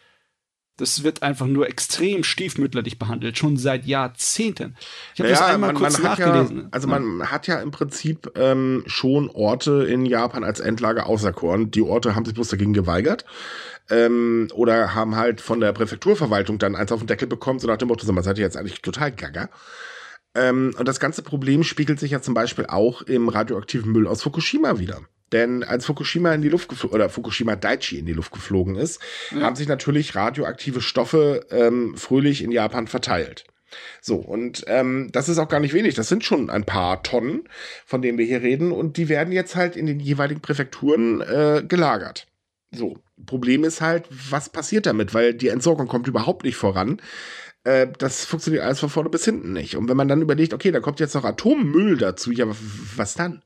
Das 0.79 1.03
wird 1.03 1.22
einfach 1.24 1.47
nur 1.47 1.68
extrem 1.68 2.22
stiefmütterlich 2.22 3.01
behandelt, 3.01 3.37
schon 3.37 3.57
seit 3.57 3.85
Jahrzehnten. 3.85 4.76
Ich 5.12 5.20
habe 5.20 5.29
naja, 5.29 5.41
das 5.41 5.55
einmal 5.55 5.72
man, 5.72 5.83
kurz 5.83 5.99
man 5.99 6.03
nachgelesen. 6.03 6.57
Ja, 6.57 6.68
also 6.70 6.89
ja. 6.89 6.99
man 6.99 7.31
hat 7.31 7.49
ja 7.49 7.61
im 7.61 7.72
Prinzip 7.72 8.31
ähm, 8.37 8.85
schon 8.87 9.29
Orte 9.29 9.85
in 9.85 10.07
Japan 10.07 10.45
als 10.45 10.61
Endlager 10.61 11.07
auserkoren. 11.07 11.72
Die 11.72 11.83
Orte 11.83 12.14
haben 12.14 12.24
sich 12.24 12.35
bloß 12.35 12.49
dagegen 12.49 12.74
geweigert. 12.74 13.24
Ähm, 13.91 14.49
oder 14.55 14.95
haben 14.95 15.16
halt 15.16 15.41
von 15.41 15.61
der 15.61 15.72
Präfekturverwaltung 15.72 16.59
dann 16.59 16.76
eins 16.76 16.93
auf 16.93 17.01
den 17.01 17.09
Deckel 17.09 17.26
bekommen, 17.26 17.59
so 17.59 17.66
nach 17.66 17.79
dem 17.79 17.89
Motto, 17.89 18.07
so, 18.07 18.12
man 18.12 18.22
seid 18.22 18.39
ihr 18.39 18.45
jetzt 18.45 18.57
eigentlich 18.57 18.81
total 18.81 19.11
gaga. 19.11 19.49
Ähm, 20.35 20.74
und 20.79 20.87
das 20.87 21.01
ganze 21.01 21.22
Problem 21.22 21.64
spiegelt 21.64 21.99
sich 21.99 22.12
ja 22.12 22.20
zum 22.20 22.35
Beispiel 22.35 22.66
auch 22.66 23.03
im 23.03 23.29
radioaktiven 23.29 23.91
Müll 23.91 24.07
aus 24.07 24.22
Fukushima 24.22 24.79
wieder. 24.79 25.01
Denn 25.33 25.62
als 25.62 25.87
Fukushima 25.87 26.33
in 26.33 26.43
die 26.43 26.49
Luft 26.49 26.68
geflogen 26.68 26.95
oder 26.95 27.11
Fukushima 27.11 27.57
Daiichi 27.57 27.99
in 27.99 28.07
die 28.07 28.12
Luft 28.12 28.33
geflogen 28.33 28.76
ist, 28.76 29.01
ja. 29.31 29.41
haben 29.43 29.57
sich 29.57 29.68
natürlich 29.68 30.14
radioaktive 30.14 30.81
Stoffe 30.81 31.47
ähm, 31.51 31.97
fröhlich 31.97 32.43
in 32.43 32.51
Japan 32.51 32.87
verteilt. 32.87 33.45
So, 34.01 34.16
und 34.16 34.64
ähm, 34.66 35.11
das 35.12 35.29
ist 35.29 35.39
auch 35.39 35.49
gar 35.49 35.61
nicht 35.61 35.74
wenig. 35.74 35.95
Das 35.95 36.09
sind 36.09 36.24
schon 36.24 36.49
ein 36.49 36.64
paar 36.64 37.03
Tonnen, 37.03 37.45
von 37.85 38.01
denen 38.01 38.16
wir 38.16 38.24
hier 38.24 38.43
reden. 38.43 38.72
Und 38.72 38.97
die 38.97 39.09
werden 39.09 39.33
jetzt 39.33 39.57
halt 39.57 39.76
in 39.76 39.87
den 39.87 40.01
jeweiligen 40.01 40.41
Präfekturen 40.41 41.20
äh, 41.20 41.62
gelagert. 41.66 42.26
So, 42.70 42.99
Problem 43.26 43.64
ist 43.64 43.81
halt, 43.81 44.07
was 44.11 44.49
passiert 44.49 44.87
damit? 44.87 45.14
Weil 45.14 45.35
die 45.35 45.49
Entsorgung 45.49 45.87
kommt 45.89 46.09
überhaupt 46.09 46.45
nicht 46.45 46.57
voran. 46.57 47.01
Äh, 47.64 47.89
das 47.99 48.24
funktioniert 48.24 48.64
alles 48.64 48.81
von 48.81 48.91
vorne 48.91 49.11
bis 49.11 49.24
hinten 49.24 49.53
nicht. 49.53 49.76
Und 49.76 49.89
wenn 49.89 49.97
man 49.97 50.09
dann 50.09 50.22
überlegt, 50.22 50.55
okay, 50.55 50.70
da 50.70 50.81
kommt 50.81 51.01
jetzt 51.01 51.14
noch 51.14 51.24
Atommüll 51.24 51.97
dazu, 51.97 52.31
ja, 52.33 52.47
was 52.97 53.14
dann? 53.14 53.43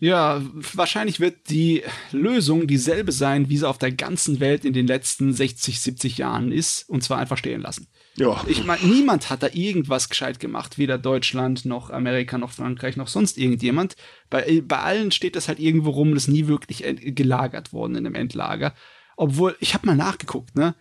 Ja, 0.00 0.40
wahrscheinlich 0.54 1.20
wird 1.20 1.50
die 1.50 1.82
Lösung 2.10 2.66
dieselbe 2.66 3.12
sein, 3.12 3.50
wie 3.50 3.58
sie 3.58 3.68
auf 3.68 3.76
der 3.76 3.92
ganzen 3.92 4.40
Welt 4.40 4.64
in 4.64 4.72
den 4.72 4.86
letzten 4.86 5.34
60, 5.34 5.78
70 5.78 6.16
Jahren 6.16 6.52
ist, 6.52 6.88
und 6.88 7.04
zwar 7.04 7.18
einfach 7.18 7.36
stehen 7.36 7.60
lassen. 7.60 7.86
Ja. 8.16 8.42
Ich 8.48 8.64
meine, 8.64 8.82
niemand 8.86 9.28
hat 9.28 9.42
da 9.42 9.48
irgendwas 9.52 10.08
gescheit 10.08 10.40
gemacht, 10.40 10.78
weder 10.78 10.96
Deutschland 10.96 11.66
noch 11.66 11.90
Amerika 11.90 12.38
noch 12.38 12.52
Frankreich 12.52 12.96
noch 12.96 13.08
sonst 13.08 13.36
irgendjemand. 13.36 13.94
Bei, 14.30 14.62
bei 14.66 14.78
allen 14.78 15.10
steht 15.10 15.36
das 15.36 15.48
halt 15.48 15.60
irgendwo 15.60 15.90
rum, 15.90 16.14
das 16.14 16.24
ist 16.24 16.32
nie 16.32 16.46
wirklich 16.46 16.82
gelagert 17.14 17.74
worden 17.74 17.96
in 17.96 18.06
einem 18.06 18.14
Endlager. 18.14 18.74
Obwohl, 19.18 19.54
ich 19.60 19.74
habe 19.74 19.86
mal 19.86 19.96
nachgeguckt, 19.96 20.56
ne? 20.56 20.74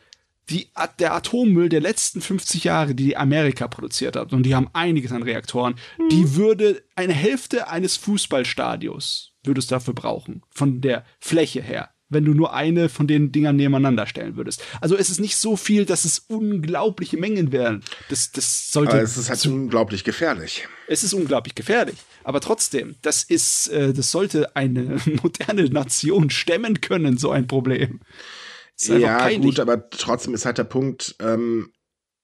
Die, 0.49 0.69
der 0.99 1.13
Atommüll 1.13 1.69
der 1.69 1.81
letzten 1.81 2.21
50 2.21 2.63
Jahre, 2.63 2.95
die 2.95 3.15
Amerika 3.15 3.67
produziert 3.67 4.15
hat, 4.15 4.33
und 4.33 4.43
die 4.43 4.55
haben 4.55 4.69
einiges 4.73 5.11
an 5.11 5.23
Reaktoren, 5.23 5.75
mhm. 5.97 6.09
die 6.09 6.35
würde 6.35 6.83
eine 6.95 7.13
Hälfte 7.13 7.67
eines 7.67 7.97
Fußballstadios 7.97 9.33
würdest 9.43 9.71
dafür 9.71 9.93
brauchen, 9.93 10.41
von 10.49 10.81
der 10.81 11.05
Fläche 11.19 11.61
her, 11.61 11.89
wenn 12.09 12.25
du 12.25 12.33
nur 12.33 12.53
eine 12.53 12.89
von 12.89 13.07
den 13.07 13.31
Dingern 13.31 13.55
nebeneinander 13.55 14.05
stellen 14.05 14.35
würdest. 14.35 14.61
Also 14.81 14.97
es 14.97 15.09
ist 15.09 15.19
nicht 15.19 15.37
so 15.37 15.55
viel, 15.55 15.85
dass 15.85 16.03
es 16.03 16.19
unglaubliche 16.27 17.17
Mengen 17.17 17.51
wären. 17.51 17.83
Das, 18.09 18.31
das 18.31 18.71
sollte. 18.71 18.93
Aber 18.93 19.01
es 19.01 19.17
ist 19.17 19.29
halt 19.29 19.45
unglaublich 19.45 20.03
gefährlich. 20.03 20.67
Es 20.87 21.03
ist 21.03 21.13
unglaublich 21.13 21.55
gefährlich. 21.55 21.97
Aber 22.23 22.41
trotzdem, 22.41 22.95
das 23.01 23.23
ist, 23.23 23.69
äh, 23.69 23.93
das 23.93 24.11
sollte 24.11 24.55
eine 24.55 24.97
moderne 25.23 25.69
Nation 25.69 26.29
stemmen 26.29 26.81
können, 26.81 27.17
so 27.17 27.31
ein 27.31 27.47
Problem 27.47 28.01
ja, 28.81 29.29
gut, 29.37 29.59
aber 29.59 29.89
trotzdem 29.89 30.33
ist 30.33 30.45
halt 30.45 30.57
der 30.57 30.63
Punkt, 30.63 31.15
ähm, 31.19 31.71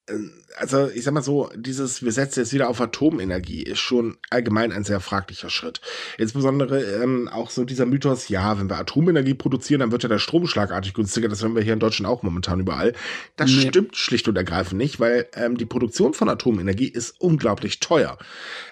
äh, 0.07 0.13
also 0.57 0.89
ich 0.89 1.03
sag 1.03 1.13
mal 1.13 1.21
so, 1.21 1.49
dieses, 1.55 2.01
wir 2.01 2.11
setzen 2.11 2.39
jetzt 2.39 2.53
wieder 2.53 2.69
auf 2.69 2.79
Atomenergie, 2.79 3.61
ist 3.61 3.79
schon 3.79 4.17
allgemein 4.29 4.71
ein 4.71 4.85
sehr 4.85 5.01
fraglicher 5.01 5.49
Schritt. 5.49 5.81
Insbesondere 6.17 6.81
ähm, 7.03 7.27
auch 7.27 7.49
so 7.49 7.65
dieser 7.65 7.85
Mythos, 7.85 8.29
ja, 8.29 8.57
wenn 8.57 8.69
wir 8.69 8.77
Atomenergie 8.77 9.33
produzieren, 9.33 9.81
dann 9.81 9.91
wird 9.91 10.03
ja 10.03 10.09
der 10.09 10.19
Strom 10.19 10.47
schlagartig 10.47 10.93
günstiger. 10.93 11.27
Das 11.27 11.43
haben 11.43 11.55
wir 11.55 11.61
hier 11.61 11.73
in 11.73 11.79
Deutschland 11.79 12.09
auch 12.09 12.23
momentan 12.23 12.61
überall. 12.61 12.93
Das 13.35 13.51
nee. 13.51 13.67
stimmt 13.67 13.97
schlicht 13.97 14.27
und 14.29 14.37
ergreifend 14.37 14.77
nicht, 14.77 14.99
weil 14.99 15.27
ähm, 15.33 15.57
die 15.57 15.65
Produktion 15.65 16.13
von 16.13 16.29
Atomenergie 16.29 16.87
ist 16.87 17.19
unglaublich 17.19 17.79
teuer. 17.81 18.17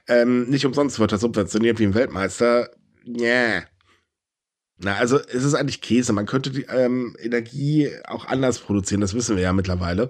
Ähm, 0.08 0.50
nicht 0.50 0.66
umsonst 0.66 1.00
wird 1.00 1.12
das 1.12 1.22
subventioniert 1.22 1.80
wie 1.80 1.86
ein 1.86 1.96
Weltmeister. 1.96 2.70
Yeah. 3.06 3.64
Na, 4.78 4.96
also 4.96 5.20
es 5.20 5.44
ist 5.44 5.54
eigentlich 5.54 5.82
Käse. 5.82 6.14
Man 6.14 6.26
könnte 6.26 6.52
die 6.52 6.64
ähm, 6.64 7.16
Energie 7.20 7.90
auch 8.06 8.26
anders 8.26 8.60
produzieren, 8.60 9.02
das 9.02 9.14
wissen 9.14 9.36
wir 9.36 9.44
ja 9.44 9.54
mittlerweile. 9.54 10.10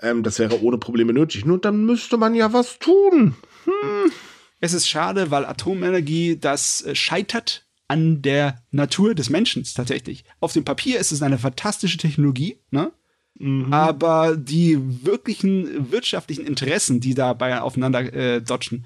Ähm, 0.00 0.22
das 0.22 0.38
wäre 0.38 0.62
ohne 0.62 0.78
Probleme 0.78 1.12
nötig. 1.12 1.44
Nur 1.44 1.58
dann 1.58 1.84
müsste 1.84 2.16
man 2.16 2.34
ja 2.34 2.52
was 2.52 2.78
tun. 2.78 3.36
Hm. 3.64 4.12
Es 4.60 4.74
ist 4.74 4.88
schade, 4.88 5.30
weil 5.30 5.46
Atomenergie 5.46 6.36
das 6.38 6.82
äh, 6.82 6.94
scheitert 6.94 7.66
an 7.88 8.22
der 8.22 8.62
Natur 8.70 9.14
des 9.14 9.30
Menschen 9.30 9.64
tatsächlich. 9.64 10.24
Auf 10.38 10.52
dem 10.52 10.64
Papier 10.64 11.00
ist 11.00 11.12
es 11.12 11.22
eine 11.22 11.38
fantastische 11.38 11.98
Technologie, 11.98 12.60
ne? 12.70 12.92
Mhm. 13.38 13.72
Aber 13.72 14.36
die 14.36 14.78
wirklichen 15.04 15.90
wirtschaftlichen 15.90 16.46
Interessen, 16.46 17.00
die 17.00 17.14
dabei 17.14 17.60
aufeinander 17.60 18.12
äh, 18.12 18.42
dodgen, 18.42 18.84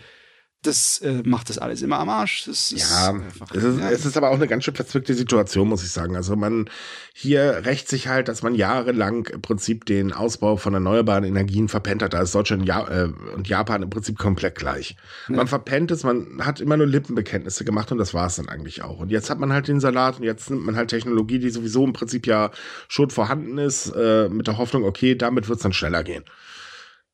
das 0.66 0.98
äh, 0.98 1.22
macht 1.24 1.50
das 1.50 1.58
alles 1.58 1.82
immer 1.82 1.98
am 1.98 2.08
Arsch. 2.08 2.46
ja, 2.70 3.10
einfach, 3.10 3.50
es, 3.54 3.62
ist, 3.62 3.78
ja. 3.78 3.90
es 3.90 4.06
ist 4.06 4.16
aber 4.16 4.30
auch 4.30 4.34
eine 4.34 4.48
ganz 4.48 4.64
schön 4.64 4.74
verzwickte 4.74 5.14
Situation, 5.14 5.68
muss 5.68 5.82
ich 5.82 5.90
sagen. 5.90 6.16
Also 6.16 6.36
man 6.36 6.68
hier 7.12 7.62
rächt 7.64 7.88
sich 7.88 8.08
halt, 8.08 8.28
dass 8.28 8.42
man 8.42 8.54
jahrelang 8.54 9.26
im 9.26 9.42
Prinzip 9.42 9.84
den 9.84 10.12
Ausbau 10.12 10.56
von 10.56 10.74
erneuerbaren 10.74 11.24
Energien 11.24 11.68
verpennt 11.68 12.02
hat. 12.02 12.14
Da 12.14 12.22
ist 12.22 12.34
Deutschland 12.34 12.66
ja, 12.66 12.86
äh, 12.88 13.12
und 13.34 13.48
Japan 13.48 13.82
im 13.82 13.90
Prinzip 13.90 14.18
komplett 14.18 14.56
gleich. 14.56 14.96
Ja. 15.28 15.36
Man 15.36 15.46
verpennt 15.46 15.90
es, 15.90 16.02
man 16.02 16.44
hat 16.44 16.60
immer 16.60 16.76
nur 16.76 16.86
Lippenbekenntnisse 16.86 17.64
gemacht 17.64 17.92
und 17.92 17.98
das 17.98 18.14
war 18.14 18.26
es 18.26 18.36
dann 18.36 18.48
eigentlich 18.48 18.82
auch. 18.82 18.98
Und 18.98 19.10
jetzt 19.10 19.30
hat 19.30 19.38
man 19.38 19.52
halt 19.52 19.68
den 19.68 19.80
Salat 19.80 20.18
und 20.18 20.24
jetzt 20.24 20.50
nimmt 20.50 20.64
man 20.64 20.76
halt 20.76 20.90
Technologie, 20.90 21.38
die 21.38 21.50
sowieso 21.50 21.84
im 21.84 21.92
Prinzip 21.92 22.26
ja 22.26 22.50
schon 22.88 23.10
vorhanden 23.10 23.58
ist, 23.58 23.92
äh, 23.94 24.28
mit 24.28 24.46
der 24.46 24.58
Hoffnung, 24.58 24.84
okay, 24.84 25.14
damit 25.14 25.48
wird 25.48 25.58
es 25.58 25.62
dann 25.62 25.72
schneller 25.72 26.02
gehen. 26.02 26.24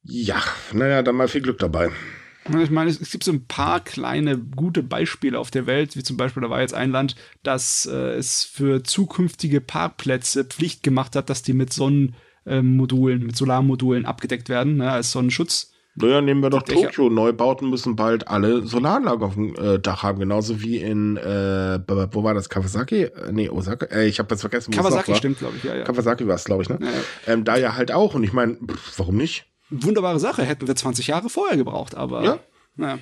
Ja, 0.02 0.42
naja, 0.72 1.02
dann 1.02 1.16
mal 1.16 1.28
viel 1.28 1.42
Glück 1.42 1.58
dabei. 1.58 1.90
Ich 2.48 2.70
meine, 2.70 2.90
es, 2.90 3.10
gibt 3.10 3.24
so 3.24 3.32
ein 3.32 3.46
paar 3.46 3.80
kleine 3.80 4.38
gute 4.38 4.82
Beispiele 4.82 5.38
auf 5.38 5.50
der 5.50 5.66
Welt, 5.66 5.96
wie 5.96 6.02
zum 6.02 6.16
Beispiel, 6.16 6.42
da 6.42 6.50
war 6.50 6.60
jetzt 6.60 6.74
ein 6.74 6.90
Land, 6.90 7.14
das 7.42 7.86
äh, 7.86 8.14
es 8.14 8.44
für 8.44 8.82
zukünftige 8.82 9.60
Parkplätze 9.60 10.44
Pflicht 10.44 10.82
gemacht 10.82 11.16
hat, 11.16 11.28
dass 11.28 11.42
die 11.42 11.52
mit 11.52 11.72
Sonnenmodulen, 11.72 13.24
mit 13.24 13.36
Solarmodulen 13.36 14.06
abgedeckt 14.06 14.48
werden, 14.48 14.76
ne, 14.76 14.90
als 14.90 15.12
Sonnenschutz. 15.12 15.72
Naja, 15.96 16.20
nehmen 16.20 16.42
wir 16.42 16.50
doch 16.50 16.62
Tokio. 16.62 17.10
Neubauten 17.10 17.68
müssen 17.68 17.96
bald 17.96 18.28
alle 18.28 18.66
Solaranlagen 18.66 19.22
auf 19.22 19.34
dem 19.34 19.54
äh, 19.56 19.78
Dach 19.78 20.02
haben, 20.02 20.20
genauso 20.20 20.62
wie 20.62 20.78
in, 20.78 21.16
äh, 21.16 21.80
wo 22.12 22.22
war 22.22 22.32
das, 22.32 22.48
Kawasaki? 22.48 23.02
Äh, 23.02 23.32
nee, 23.32 23.48
Osaka. 23.50 23.86
Äh, 23.86 24.06
ich 24.06 24.18
habe 24.18 24.32
jetzt 24.32 24.40
vergessen, 24.40 24.72
wo 24.72 24.78
Kawasaki 24.78 25.14
stimmt, 25.16 25.40
glaube 25.40 25.56
ich, 25.56 25.64
ja, 25.64 25.76
ja. 25.76 25.84
Kawasaki 25.84 26.26
war 26.26 26.36
es, 26.36 26.44
glaube 26.44 26.62
ich, 26.62 26.68
ne? 26.68 26.78
Ja. 26.80 27.32
Ähm, 27.32 27.44
da 27.44 27.56
ja 27.56 27.74
halt 27.74 27.92
auch. 27.92 28.14
Und 28.14 28.22
ich 28.22 28.32
meine, 28.32 28.56
warum 28.96 29.16
nicht? 29.16 29.49
Wunderbare 29.70 30.18
Sache, 30.20 30.42
hätten 30.42 30.66
wir 30.66 30.76
20 30.76 31.06
Jahre 31.06 31.30
vorher 31.30 31.56
gebraucht, 31.56 31.94
aber. 31.94 32.22
Ja. 32.22 32.38
Naja. 32.76 32.98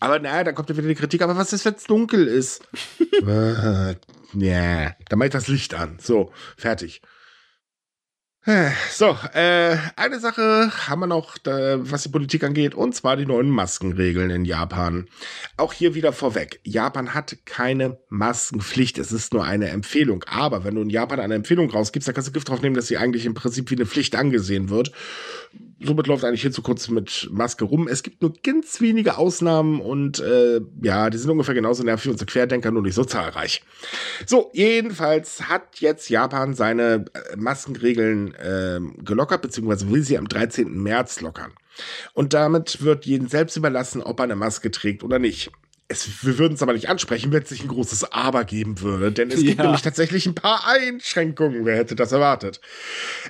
Aber 0.00 0.18
naja, 0.18 0.42
da 0.44 0.52
kommt 0.52 0.68
ja 0.68 0.76
wieder 0.76 0.88
die 0.88 0.96
Kritik, 0.96 1.22
aber 1.22 1.36
was 1.36 1.52
ist, 1.52 1.64
wenn 1.64 1.74
es 1.74 1.84
dunkel 1.84 2.26
ist? 2.26 2.66
äh, 3.26 3.94
ja, 4.34 4.90
dann 5.08 5.18
mach 5.18 5.26
ich 5.26 5.32
das 5.32 5.46
Licht 5.46 5.74
an. 5.74 5.98
So, 6.00 6.32
fertig. 6.56 7.02
So, 8.90 9.16
äh, 9.34 9.76
eine 9.94 10.18
Sache 10.18 10.72
haben 10.88 10.98
wir 10.98 11.06
noch, 11.06 11.38
da, 11.38 11.76
was 11.78 12.02
die 12.02 12.08
Politik 12.08 12.42
angeht, 12.42 12.74
und 12.74 12.92
zwar 12.92 13.16
die 13.16 13.24
neuen 13.24 13.48
Maskenregeln 13.48 14.30
in 14.30 14.44
Japan. 14.44 15.06
Auch 15.56 15.72
hier 15.72 15.94
wieder 15.94 16.12
vorweg. 16.12 16.58
Japan 16.64 17.14
hat 17.14 17.36
keine 17.44 18.00
Maskenpflicht. 18.08 18.98
Es 18.98 19.12
ist 19.12 19.32
nur 19.32 19.44
eine 19.44 19.68
Empfehlung. 19.68 20.24
Aber 20.26 20.64
wenn 20.64 20.74
du 20.74 20.82
in 20.82 20.90
Japan 20.90 21.20
eine 21.20 21.36
Empfehlung 21.36 21.70
rausgibst, 21.70 22.08
dann 22.08 22.16
kannst 22.16 22.30
du 22.30 22.32
Gift 22.32 22.48
drauf 22.48 22.62
nehmen, 22.62 22.74
dass 22.74 22.88
sie 22.88 22.98
eigentlich 22.98 23.26
im 23.26 23.34
Prinzip 23.34 23.70
wie 23.70 23.76
eine 23.76 23.86
Pflicht 23.86 24.16
angesehen 24.16 24.70
wird 24.70 24.90
somit 25.84 26.06
läuft 26.06 26.24
eigentlich 26.24 26.42
hier 26.42 26.52
zu 26.52 26.62
kurz 26.62 26.88
mit 26.88 27.28
Maske 27.32 27.64
rum. 27.64 27.88
Es 27.88 28.02
gibt 28.02 28.22
nur 28.22 28.32
ganz 28.42 28.80
wenige 28.80 29.18
Ausnahmen 29.18 29.80
und 29.80 30.20
äh, 30.20 30.60
ja, 30.82 31.10
die 31.10 31.18
sind 31.18 31.30
ungefähr 31.30 31.54
genauso 31.54 31.82
nervig 31.82 32.06
wie 32.06 32.10
unsere 32.10 32.26
Querdenker, 32.26 32.70
nur 32.70 32.82
nicht 32.82 32.94
so 32.94 33.04
zahlreich. 33.04 33.62
So, 34.26 34.50
jedenfalls 34.52 35.48
hat 35.48 35.80
jetzt 35.80 36.08
Japan 36.08 36.54
seine 36.54 37.04
äh, 37.14 37.36
Maskenregeln 37.36 38.34
äh, 38.34 38.80
gelockert, 39.02 39.42
beziehungsweise 39.42 39.90
will 39.90 40.02
sie 40.02 40.18
am 40.18 40.28
13. 40.28 40.82
März 40.82 41.20
lockern. 41.20 41.52
Und 42.12 42.34
damit 42.34 42.82
wird 42.82 43.06
jedem 43.06 43.28
selbst 43.28 43.56
überlassen, 43.56 44.02
ob 44.02 44.20
er 44.20 44.24
eine 44.24 44.36
Maske 44.36 44.70
trägt 44.70 45.02
oder 45.02 45.18
nicht. 45.18 45.50
Es, 45.88 46.24
wir 46.24 46.38
würden 46.38 46.54
es 46.54 46.62
aber 46.62 46.72
nicht 46.72 46.88
ansprechen, 46.88 47.32
wenn 47.32 47.42
es 47.42 47.50
nicht 47.50 47.64
ein 47.64 47.68
großes 47.68 48.12
Aber 48.12 48.44
geben 48.44 48.80
würde, 48.80 49.12
denn 49.12 49.30
es 49.30 49.42
gibt 49.42 49.58
ja. 49.58 49.64
nämlich 49.64 49.82
tatsächlich 49.82 50.26
ein 50.26 50.34
paar 50.34 50.66
Einschränkungen. 50.66 51.66
Wer 51.66 51.76
hätte 51.76 51.96
das 51.96 52.12
erwartet? 52.12 52.60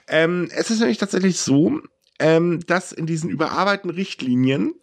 Ähm, 0.06 0.48
es 0.54 0.70
ist 0.70 0.78
nämlich 0.78 0.98
tatsächlich 0.98 1.38
so, 1.38 1.80
ähm, 2.22 2.60
dass 2.66 2.92
in 2.92 3.06
diesen 3.06 3.28
überarbeiteten 3.28 3.90
Richtlinien 3.90 4.74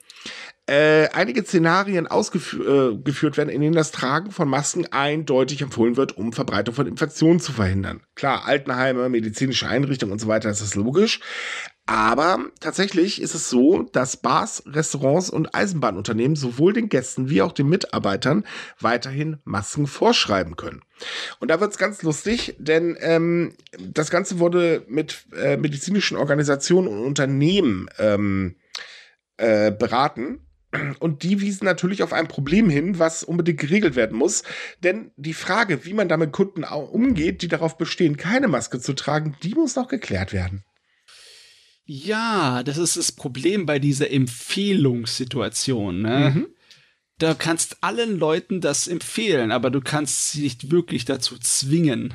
äh, 0.68 1.08
einige 1.14 1.44
Szenarien 1.44 2.06
ausgeführt 2.06 3.34
äh, 3.34 3.38
werden, 3.38 3.50
in 3.50 3.62
denen 3.62 3.74
das 3.74 3.92
Tragen 3.92 4.30
von 4.30 4.48
Masken 4.48 4.86
eindeutig 4.92 5.62
empfohlen 5.62 5.98
wird, 5.98 6.16
um 6.16 6.32
Verbreitung 6.32 6.76
von 6.76 6.86
Infektionen 6.86 7.40
zu 7.40 7.54
verhindern. 7.54 8.02
Klar, 8.14 8.46
Altenheime, 8.46 9.10
medizinische 9.10 9.68
Einrichtungen 9.68 10.12
und 10.12 10.20
so 10.20 10.28
weiter, 10.28 10.50
das 10.50 10.62
ist 10.62 10.76
logisch. 10.76 11.22
Aber 11.90 12.52
tatsächlich 12.60 13.20
ist 13.20 13.34
es 13.34 13.50
so, 13.50 13.82
dass 13.82 14.16
Bars, 14.16 14.62
Restaurants 14.68 15.32
und 15.32 15.56
Eisenbahnunternehmen 15.56 16.36
sowohl 16.36 16.72
den 16.72 16.88
Gästen 16.88 17.32
wie 17.32 17.42
auch 17.42 17.52
den 17.52 17.68
Mitarbeitern 17.68 18.46
weiterhin 18.80 19.38
Masken 19.44 19.88
vorschreiben 19.88 20.56
können. 20.56 20.84
Und 21.40 21.50
da 21.50 21.60
wird's 21.60 21.80
ganz 21.80 22.04
lustig, 22.04 22.56
denn 22.60 22.96
ähm, 23.00 23.56
das 23.80 24.12
Ganze 24.12 24.38
wurde 24.38 24.86
mit 24.88 25.26
äh, 25.36 25.58
medizinischen 25.58 26.16
Organisationen 26.16 26.90
und 26.90 27.00
Unternehmen 27.00 27.90
ähm, 27.98 28.58
äh, 29.38 29.72
beraten. 29.72 30.46
Und 31.00 31.24
die 31.24 31.42
wiesen 31.42 31.66
natürlich 31.66 32.04
auf 32.04 32.14
ein 32.14 32.28
Problem 32.28 32.70
hin, 32.70 33.00
was 33.00 33.24
unbedingt 33.24 33.62
geregelt 33.62 33.96
werden 33.96 34.16
muss. 34.16 34.44
Denn 34.84 35.10
die 35.18 35.34
Frage, 35.34 35.86
wie 35.86 35.96
man 35.96 36.08
damit 36.08 36.34
Kunden 36.34 36.64
umgeht, 36.64 37.42
die 37.42 37.48
darauf 37.48 37.80
bestehen, 37.80 38.16
keine 38.16 38.48
Maske 38.48 38.80
zu 38.80 38.94
tragen, 38.94 39.36
die 39.42 39.56
muss 39.56 39.76
noch 39.76 39.88
geklärt 39.88 40.34
werden. 40.34 40.64
Ja, 41.92 42.62
das 42.62 42.78
ist 42.78 42.98
das 42.98 43.12
Problem 43.12 43.66
bei 43.66 43.80
dieser 43.80 44.12
Empfehlungssituation. 44.12 46.04
Ne? 46.04 46.34
Mhm. 46.36 46.48
Da 47.18 47.34
kannst 47.34 47.78
allen 47.82 48.20
Leuten 48.20 48.62
das 48.62 48.88
empfehlen, 48.88 49.52
aber 49.52 49.72
du 49.72 49.82
kannst 49.82 50.32
sie 50.32 50.44
nicht 50.44 50.70
wirklich 50.70 51.06
dazu 51.06 51.40
zwingen. 51.40 52.14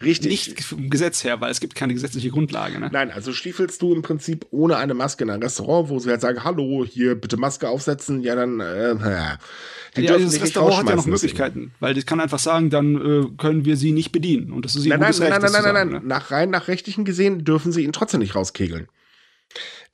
Richtig. 0.00 0.30
Nicht 0.30 0.62
vom 0.62 0.90
Gesetz 0.90 1.24
her, 1.24 1.40
weil 1.40 1.50
es 1.50 1.58
gibt 1.58 1.74
keine 1.74 1.92
gesetzliche 1.92 2.30
Grundlage. 2.30 2.78
Ne? 2.78 2.88
Nein, 2.92 3.10
also 3.10 3.32
stiefelst 3.32 3.82
du 3.82 3.92
im 3.96 4.02
Prinzip 4.02 4.46
ohne 4.52 4.76
eine 4.76 4.94
Maske 4.94 5.24
in 5.24 5.30
ein 5.30 5.42
Restaurant, 5.42 5.88
wo 5.88 5.98
sie 5.98 6.08
halt 6.08 6.20
sagen, 6.20 6.44
hallo, 6.44 6.86
hier 6.88 7.16
bitte 7.16 7.36
Maske 7.36 7.68
aufsetzen, 7.68 8.22
ja 8.22 8.36
dann, 8.36 8.60
äh, 8.60 8.94
naja. 8.94 9.38
Die 9.96 10.02
ja, 10.02 10.16
das 10.16 10.40
Restaurant 10.40 10.76
hat 10.76 10.88
ja 10.88 10.94
noch 10.94 11.06
Möglichkeiten, 11.06 11.72
weil 11.80 11.94
das 11.94 12.06
kann 12.06 12.20
einfach 12.20 12.38
sagen, 12.38 12.70
dann 12.70 12.94
äh, 12.94 13.26
können 13.38 13.64
wir 13.64 13.76
sie 13.76 13.90
nicht 13.90 14.12
bedienen. 14.12 14.52
Und 14.52 14.64
das 14.64 14.76
ist 14.76 14.84
ihr 14.84 14.96
nein, 14.96 15.00
nein, 15.00 15.14
nein, 15.18 15.32
Recht, 15.32 15.42
nein, 15.42 15.52
nein, 15.52 15.62
nein, 15.62 15.74
nein, 15.74 15.88
nein, 15.94 16.06
Nach 16.06 16.30
rein 16.30 16.50
nach 16.50 16.68
rechtlichen 16.68 17.04
gesehen 17.04 17.44
dürfen 17.44 17.72
sie 17.72 17.82
ihn 17.82 17.92
trotzdem 17.92 18.20
nicht 18.20 18.36
rauskegeln. 18.36 18.86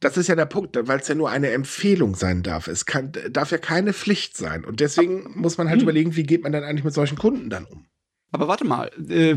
Das 0.01 0.17
ist 0.17 0.29
ja 0.29 0.35
der 0.35 0.47
Punkt, 0.47 0.77
weil 0.79 1.01
es 1.01 1.09
ja 1.09 1.15
nur 1.15 1.31
eine 1.31 1.51
Empfehlung 1.51 2.15
sein 2.15 2.43
darf. 2.43 2.69
Es 2.69 2.85
kann, 2.85 3.13
darf 3.31 3.51
ja 3.51 3.59
keine 3.59 3.93
Pflicht 3.93 4.37
sein. 4.37 4.65
Und 4.65 4.81
deswegen 4.81 5.31
muss 5.35 5.57
man 5.57 5.69
halt 5.69 5.81
hm. 5.81 5.85
überlegen, 5.85 6.17
wie 6.17 6.25
geht 6.25 6.43
man 6.43 6.53
dann 6.53 6.65
eigentlich 6.65 6.85
mit 6.85 6.95
solchen 6.95 7.17
Kunden 7.17 7.49
dann 7.49 7.65
um. 7.65 7.87
Aber 8.31 8.49
warte 8.49 8.65
mal, 8.65 8.91
äh, 9.09 9.37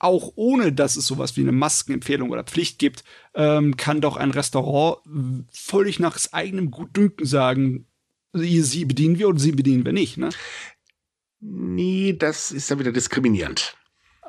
auch 0.00 0.32
ohne 0.34 0.72
dass 0.72 0.96
es 0.96 1.06
sowas 1.06 1.36
wie 1.36 1.42
eine 1.42 1.52
Maskenempfehlung 1.52 2.30
oder 2.30 2.42
Pflicht 2.42 2.78
gibt, 2.78 3.04
ähm, 3.34 3.76
kann 3.76 4.00
doch 4.00 4.16
ein 4.16 4.30
Restaurant 4.30 4.98
völlig 5.52 6.00
nach 6.00 6.18
eigenem 6.32 6.70
Gutdünken 6.70 7.26
sagen, 7.26 7.86
sie, 8.32 8.84
bedienen 8.84 9.18
wir 9.18 9.28
oder 9.28 9.38
sie 9.38 9.52
bedienen 9.52 9.84
wir 9.84 9.92
nicht, 9.92 10.16
ne? 10.16 10.30
Nee, 11.40 12.14
das 12.18 12.50
ist 12.50 12.70
dann 12.70 12.78
wieder 12.78 12.92
diskriminierend. 12.92 13.76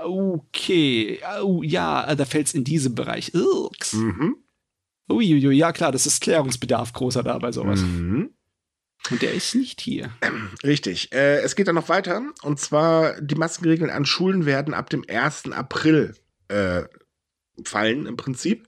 Okay, 0.03 1.19
oh, 1.41 1.61
ja, 1.63 2.15
da 2.15 2.25
fällt 2.25 2.47
es 2.47 2.53
in 2.53 2.63
diesen 2.63 2.95
Bereich. 2.95 3.33
Irks. 3.33 3.93
Mhm. 3.93 4.37
Uiuiui, 5.09 5.55
ja 5.55 5.71
klar, 5.71 5.91
das 5.91 6.05
ist 6.05 6.21
Klärungsbedarf 6.21 6.93
großer 6.93 7.23
da 7.23 7.37
bei 7.37 7.51
sowas. 7.51 7.81
Mhm. 7.81 8.33
Und 9.09 9.21
der 9.21 9.33
ist 9.33 9.55
nicht 9.55 9.81
hier. 9.81 10.11
Richtig. 10.63 11.11
Äh, 11.11 11.39
es 11.39 11.55
geht 11.55 11.67
dann 11.67 11.75
noch 11.75 11.89
weiter. 11.89 12.21
Und 12.43 12.59
zwar, 12.59 13.19
die 13.19 13.35
Maskenregeln 13.35 13.89
an 13.89 14.05
Schulen 14.05 14.45
werden 14.45 14.73
ab 14.73 14.89
dem 14.89 15.03
1. 15.07 15.51
April 15.51 16.15
äh, 16.49 16.83
fallen 17.65 18.05
im 18.05 18.17
Prinzip. 18.17 18.67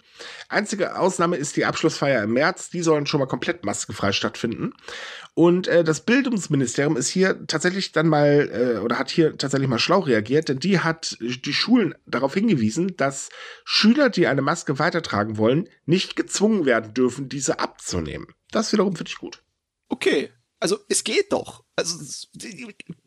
Einzige 0.50 0.98
Ausnahme 0.98 1.38
ist 1.38 1.56
die 1.56 1.66
Abschlussfeier 1.66 2.24
im 2.24 2.34
März. 2.34 2.70
Die 2.70 2.82
sollen 2.82 3.06
schon 3.06 3.20
mal 3.20 3.28
komplett 3.28 3.66
maskenfrei 3.66 4.12
stattfinden. 4.12 4.74
Und 5.36 5.68
äh, 5.68 5.84
das 5.84 6.02
Bildungsministerium 6.02 6.96
ist 6.96 7.10
hier 7.10 7.48
tatsächlich 7.48 7.92
dann 7.92 8.08
mal 8.08 8.50
äh, 8.52 8.80
oder 8.80 9.00
hat 9.00 9.10
hier 9.10 9.36
tatsächlich 9.36 9.68
mal 9.68 9.80
schlau 9.80 10.00
reagiert, 10.00 10.48
denn 10.50 10.60
die 10.60 10.80
hat 10.80 11.18
die 11.20 11.54
Schulen 11.54 11.96
darauf 12.06 12.36
hingewiesen, 12.36 12.96
dass 12.98 13.30
Schüler, 13.66 14.10
die 14.10 14.28
eine 14.28 14.44
Maske 14.44 14.78
weitertragen 14.78 15.38
wollen, 15.38 15.70
nicht 15.86 16.16
gezwungen 16.16 16.66
werden 16.66 16.94
dürfen, 16.94 17.30
diese 17.30 17.60
abzunehmen. 17.60 18.28
Das 18.52 18.72
wiederum 18.74 18.96
finde 18.96 19.10
ich 19.10 19.18
gut. 19.18 19.44
Okay, 19.88 20.30
also 20.60 20.78
es 20.88 21.04
geht 21.04 21.34
doch. 21.34 21.66
Also 21.76 22.28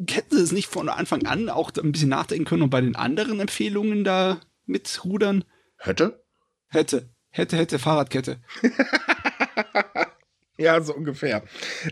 hätten 0.09 0.37
sie 0.37 0.43
es 0.43 0.51
nicht 0.51 0.68
von 0.68 0.89
Anfang 0.89 1.27
an 1.27 1.49
auch 1.49 1.70
ein 1.81 1.93
bisschen 1.93 2.09
nachdenken 2.09 2.45
können 2.45 2.62
und 2.62 2.70
bei 2.70 2.81
den 2.81 2.97
anderen 2.97 3.39
Empfehlungen 3.39 4.03
da 4.03 4.41
mitrudern? 4.64 5.45
Hätte? 5.77 6.24
Hätte. 6.66 7.09
Hätte, 7.31 7.57
hätte, 7.57 7.79
Fahrradkette. 7.79 8.41
Ja, 10.59 10.80
so 10.80 10.94
ungefähr. 10.94 11.42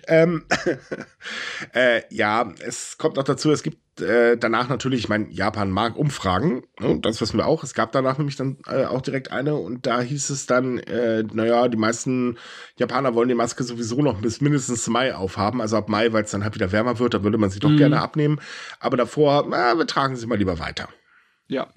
Ähm, 0.08 0.46
äh, 1.74 2.02
ja, 2.10 2.50
es 2.60 2.96
kommt 2.96 3.16
noch 3.16 3.24
dazu, 3.24 3.52
es 3.52 3.62
gibt 3.62 4.00
äh, 4.00 4.36
danach 4.36 4.68
natürlich, 4.68 5.00
ich 5.00 5.08
meine, 5.08 5.30
Japan 5.30 5.70
mag 5.70 5.96
Umfragen, 5.96 6.62
ne, 6.80 6.98
das 7.00 7.20
wissen 7.20 7.36
wir 7.36 7.46
auch. 7.46 7.62
Es 7.62 7.74
gab 7.74 7.92
danach 7.92 8.18
nämlich 8.18 8.36
dann 8.36 8.56
äh, 8.66 8.86
auch 8.86 9.02
direkt 9.02 9.30
eine 9.30 9.54
und 9.54 9.86
da 9.86 10.00
hieß 10.00 10.30
es 10.30 10.46
dann, 10.46 10.78
äh, 10.78 11.22
naja, 11.32 11.68
die 11.68 11.76
meisten 11.76 12.38
Japaner 12.76 13.14
wollen 13.14 13.28
die 13.28 13.34
Maske 13.34 13.64
sowieso 13.64 14.02
noch 14.02 14.20
bis 14.20 14.40
mindestens 14.40 14.88
Mai 14.88 15.14
aufhaben, 15.14 15.60
also 15.60 15.76
ab 15.76 15.88
Mai, 15.88 16.12
weil 16.12 16.24
es 16.24 16.30
dann 16.30 16.42
halt 16.42 16.54
wieder 16.54 16.72
wärmer 16.72 16.98
wird, 16.98 17.14
da 17.14 17.22
würde 17.22 17.38
man 17.38 17.50
sie 17.50 17.60
doch 17.60 17.68
mhm. 17.70 17.76
gerne 17.76 18.00
abnehmen. 18.00 18.40
Aber 18.80 18.96
davor, 18.96 19.46
na, 19.48 19.76
wir 19.76 19.86
tragen 19.86 20.16
sie 20.16 20.26
mal 20.26 20.38
lieber 20.38 20.58
weiter. 20.58 20.88
Ja 21.48 21.68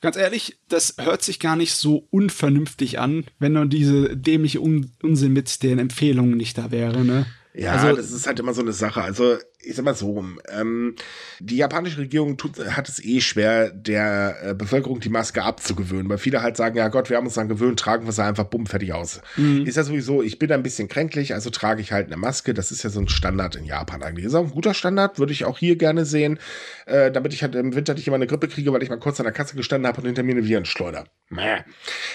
ganz 0.00 0.16
ehrlich, 0.16 0.58
das 0.68 0.94
hört 0.98 1.22
sich 1.22 1.40
gar 1.40 1.56
nicht 1.56 1.74
so 1.74 2.06
unvernünftig 2.10 2.98
an, 2.98 3.24
wenn 3.38 3.52
nur 3.52 3.66
diese 3.66 4.16
dämliche 4.16 4.60
Un 4.60 4.92
Unsinn 5.02 5.32
mit 5.32 5.62
den 5.62 5.78
Empfehlungen 5.78 6.36
nicht 6.36 6.58
da 6.58 6.70
wäre, 6.70 7.04
ne? 7.04 7.26
Ja, 7.54 7.72
also, 7.72 7.96
das 7.96 8.12
ist 8.12 8.26
halt 8.26 8.38
immer 8.38 8.54
so 8.54 8.60
eine 8.62 8.72
Sache. 8.72 9.02
Also 9.02 9.36
ich 9.60 9.74
sag 9.74 9.84
mal 9.84 9.94
so, 9.94 10.24
ähm, 10.50 10.94
die 11.40 11.56
japanische 11.56 11.98
Regierung 11.98 12.36
tut, 12.36 12.58
hat 12.58 12.88
es 12.88 13.04
eh 13.04 13.20
schwer, 13.20 13.70
der 13.70 14.36
äh, 14.42 14.54
Bevölkerung 14.54 15.00
die 15.00 15.08
Maske 15.08 15.42
abzugewöhnen, 15.42 16.08
weil 16.08 16.18
viele 16.18 16.42
halt 16.42 16.56
sagen, 16.56 16.76
ja 16.76 16.88
Gott, 16.88 17.10
wir 17.10 17.16
haben 17.16 17.26
uns 17.26 17.34
dann 17.34 17.48
gewöhnt, 17.48 17.80
tragen 17.80 18.06
wir 18.06 18.12
sie 18.12 18.22
einfach 18.22 18.44
bumm, 18.44 18.66
fertig 18.66 18.92
aus. 18.92 19.20
Mhm. 19.36 19.66
Ist 19.66 19.76
ja 19.76 19.82
sowieso, 19.82 20.22
ich 20.22 20.38
bin 20.38 20.52
ein 20.52 20.62
bisschen 20.62 20.88
kränklich, 20.88 21.34
also 21.34 21.50
trage 21.50 21.82
ich 21.82 21.90
halt 21.90 22.06
eine 22.06 22.16
Maske, 22.16 22.54
das 22.54 22.70
ist 22.70 22.84
ja 22.84 22.90
so 22.90 23.00
ein 23.00 23.08
Standard 23.08 23.56
in 23.56 23.64
Japan 23.64 24.02
eigentlich. 24.02 24.26
Ist 24.26 24.34
auch 24.34 24.44
ein 24.44 24.50
guter 24.50 24.74
Standard, 24.74 25.18
würde 25.18 25.32
ich 25.32 25.44
auch 25.44 25.58
hier 25.58 25.76
gerne 25.76 26.04
sehen, 26.04 26.38
äh, 26.86 27.10
damit 27.10 27.34
ich 27.34 27.42
halt 27.42 27.56
im 27.56 27.74
Winter 27.74 27.94
nicht 27.94 28.06
immer 28.06 28.16
eine 28.16 28.28
Grippe 28.28 28.46
kriege, 28.46 28.72
weil 28.72 28.82
ich 28.82 28.90
mal 28.90 29.00
kurz 29.00 29.18
an 29.18 29.24
der 29.24 29.32
Kasse 29.32 29.56
gestanden 29.56 29.88
habe 29.88 30.00
und 30.00 30.06
hinter 30.06 30.22
mir 30.22 30.32
eine 30.32 30.46
Virenschleuder. 30.46 31.04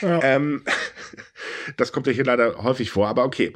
Ja. 0.01 0.21
Ähm, 0.23 0.63
das 1.77 1.91
kommt 1.91 2.07
ja 2.07 2.13
hier 2.13 2.25
leider 2.25 2.63
häufig 2.63 2.89
vor, 2.89 3.09
aber 3.09 3.25
okay. 3.25 3.53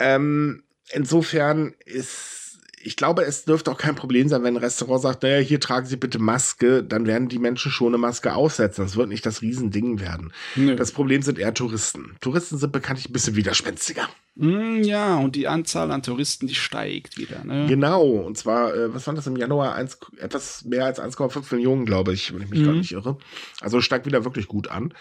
Ähm, 0.00 0.64
insofern 0.92 1.74
ist 1.84 2.39
ich 2.82 2.96
glaube, 2.96 3.24
es 3.24 3.44
dürfte 3.44 3.70
auch 3.70 3.76
kein 3.76 3.94
Problem 3.94 4.28
sein, 4.28 4.42
wenn 4.42 4.54
ein 4.54 4.62
Restaurant 4.62 5.02
sagt, 5.02 5.22
naja, 5.22 5.38
hier 5.38 5.60
tragen 5.60 5.86
Sie 5.86 5.96
bitte 5.96 6.18
Maske, 6.18 6.82
dann 6.82 7.06
werden 7.06 7.28
die 7.28 7.38
Menschen 7.38 7.70
schon 7.70 7.88
eine 7.88 7.98
Maske 7.98 8.34
aufsetzen. 8.34 8.84
Das 8.84 8.96
wird 8.96 9.08
nicht 9.08 9.26
das 9.26 9.42
Riesending 9.42 10.00
werden. 10.00 10.32
Nee. 10.56 10.76
Das 10.76 10.92
Problem 10.92 11.20
sind 11.20 11.38
eher 11.38 11.52
Touristen. 11.52 12.16
Touristen 12.20 12.56
sind 12.56 12.72
bekanntlich 12.72 13.10
ein 13.10 13.12
bisschen 13.12 13.36
widerspenstiger. 13.36 14.08
Mm, 14.36 14.82
ja, 14.82 15.18
und 15.18 15.36
die 15.36 15.46
Anzahl 15.46 15.90
an 15.90 16.02
Touristen, 16.02 16.46
die 16.46 16.54
steigt 16.54 17.18
wieder. 17.18 17.44
Ne? 17.44 17.66
Genau, 17.68 18.02
und 18.02 18.38
zwar, 18.38 18.74
äh, 18.74 18.94
was 18.94 19.06
war 19.06 19.14
das 19.14 19.26
im 19.26 19.36
Januar? 19.36 19.74
Eins, 19.74 19.98
etwas 20.16 20.64
mehr 20.64 20.86
als 20.86 20.98
1,5 20.98 21.54
Millionen, 21.54 21.84
glaube 21.84 22.14
ich, 22.14 22.32
wenn 22.32 22.42
ich 22.42 22.48
mich 22.48 22.60
mhm. 22.60 22.64
gar 22.64 22.74
nicht 22.74 22.92
irre. 22.92 23.18
Also 23.60 23.82
steigt 23.82 24.06
wieder 24.06 24.24
wirklich 24.24 24.46
gut 24.48 24.68
an. 24.68 24.94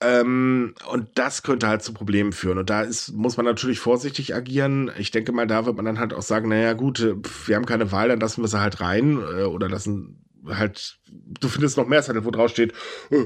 Ähm, 0.00 0.74
und 0.90 1.08
das 1.14 1.42
könnte 1.42 1.68
halt 1.68 1.82
zu 1.82 1.94
Problemen 1.94 2.32
führen. 2.32 2.58
Und 2.58 2.68
da 2.68 2.82
ist, 2.82 3.12
muss 3.12 3.36
man 3.36 3.46
natürlich 3.46 3.78
vorsichtig 3.78 4.34
agieren. 4.34 4.90
Ich 4.98 5.10
denke 5.10 5.32
mal, 5.32 5.46
da 5.46 5.64
wird 5.64 5.76
man 5.76 5.86
dann 5.86 5.98
halt 5.98 6.12
auch 6.12 6.22
sagen, 6.22 6.48
naja, 6.48 6.74
gut, 6.74 7.00
äh, 7.00 7.14
wir 7.46 7.56
haben 7.56 7.66
keine 7.66 7.92
Wahl, 7.92 8.08
dann 8.08 8.20
lassen 8.20 8.42
wir 8.42 8.48
sie 8.48 8.60
halt 8.60 8.80
rein 8.80 9.18
äh, 9.18 9.44
oder 9.44 9.68
lassen 9.68 10.22
halt, 10.46 11.00
du 11.10 11.48
findest 11.48 11.76
noch 11.76 11.86
mehr 11.86 12.02
Zettel, 12.02 12.24
wo 12.24 12.30
drauf 12.30 12.50
steht, 12.50 12.72
äh, 13.10 13.24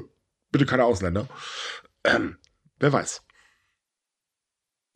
bitte 0.52 0.66
keine 0.66 0.84
Ausländer. 0.84 1.28
Ähm, 2.04 2.36
wer 2.78 2.92
weiß. 2.92 3.22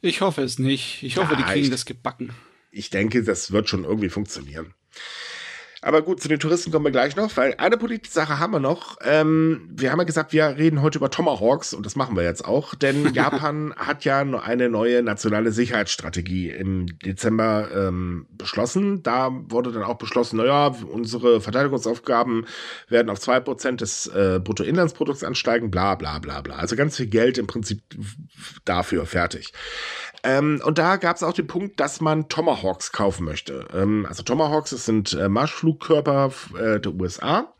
Ich 0.00 0.20
hoffe 0.20 0.42
es 0.42 0.58
nicht. 0.58 1.02
Ich 1.02 1.16
hoffe, 1.16 1.32
ja, 1.32 1.38
die 1.38 1.44
kriegen 1.44 1.64
ich, 1.64 1.70
das 1.70 1.86
gebacken. 1.86 2.30
Ich 2.70 2.90
denke, 2.90 3.22
das 3.24 3.50
wird 3.50 3.68
schon 3.68 3.84
irgendwie 3.84 4.10
funktionieren. 4.10 4.74
Aber 5.84 6.00
gut, 6.00 6.18
zu 6.18 6.28
den 6.28 6.40
Touristen 6.40 6.72
kommen 6.72 6.86
wir 6.86 6.92
gleich 6.92 7.14
noch, 7.14 7.36
weil 7.36 7.56
eine 7.58 7.76
politische 7.76 8.14
Sache 8.14 8.38
haben 8.38 8.54
wir 8.54 8.58
noch. 8.58 8.96
Ähm, 9.02 9.68
wir 9.70 9.92
haben 9.92 9.98
ja 9.98 10.06
gesagt, 10.06 10.32
wir 10.32 10.56
reden 10.56 10.80
heute 10.80 10.96
über 10.96 11.10
Tomahawks 11.10 11.74
und 11.74 11.84
das 11.84 11.94
machen 11.94 12.16
wir 12.16 12.22
jetzt 12.22 12.42
auch, 12.42 12.74
denn 12.74 13.04
Japan 13.12 13.74
hat 13.76 14.02
ja 14.06 14.20
eine 14.20 14.70
neue 14.70 15.02
nationale 15.02 15.52
Sicherheitsstrategie 15.52 16.48
im 16.48 16.86
Dezember 17.04 17.68
ähm, 17.74 18.26
beschlossen. 18.30 19.02
Da 19.02 19.30
wurde 19.30 19.72
dann 19.72 19.82
auch 19.82 19.98
beschlossen, 19.98 20.38
naja, 20.38 20.74
unsere 20.90 21.42
Verteidigungsaufgaben 21.42 22.46
werden 22.88 23.10
auf 23.10 23.20
zwei 23.20 23.40
Prozent 23.40 23.82
des 23.82 24.06
äh, 24.06 24.40
Bruttoinlandsprodukts 24.42 25.22
ansteigen, 25.22 25.70
bla 25.70 25.96
bla 25.96 26.18
bla 26.18 26.40
bla. 26.40 26.56
Also 26.56 26.76
ganz 26.76 26.96
viel 26.96 27.08
Geld 27.08 27.36
im 27.36 27.46
Prinzip 27.46 27.82
dafür 28.64 29.04
fertig. 29.04 29.52
Ähm, 30.24 30.62
und 30.64 30.78
da 30.78 30.96
gab 30.96 31.16
es 31.16 31.22
auch 31.22 31.34
den 31.34 31.46
Punkt, 31.46 31.78
dass 31.78 32.00
man 32.00 32.28
Tomahawks 32.28 32.92
kaufen 32.92 33.24
möchte. 33.24 33.68
Ähm, 33.74 34.06
also 34.08 34.22
Tomahawks, 34.22 34.70
das 34.70 34.86
sind 34.86 35.12
äh, 35.12 35.28
Marschflugkörper 35.28 36.32
äh, 36.58 36.80
der 36.80 36.94
USA. 36.94 37.54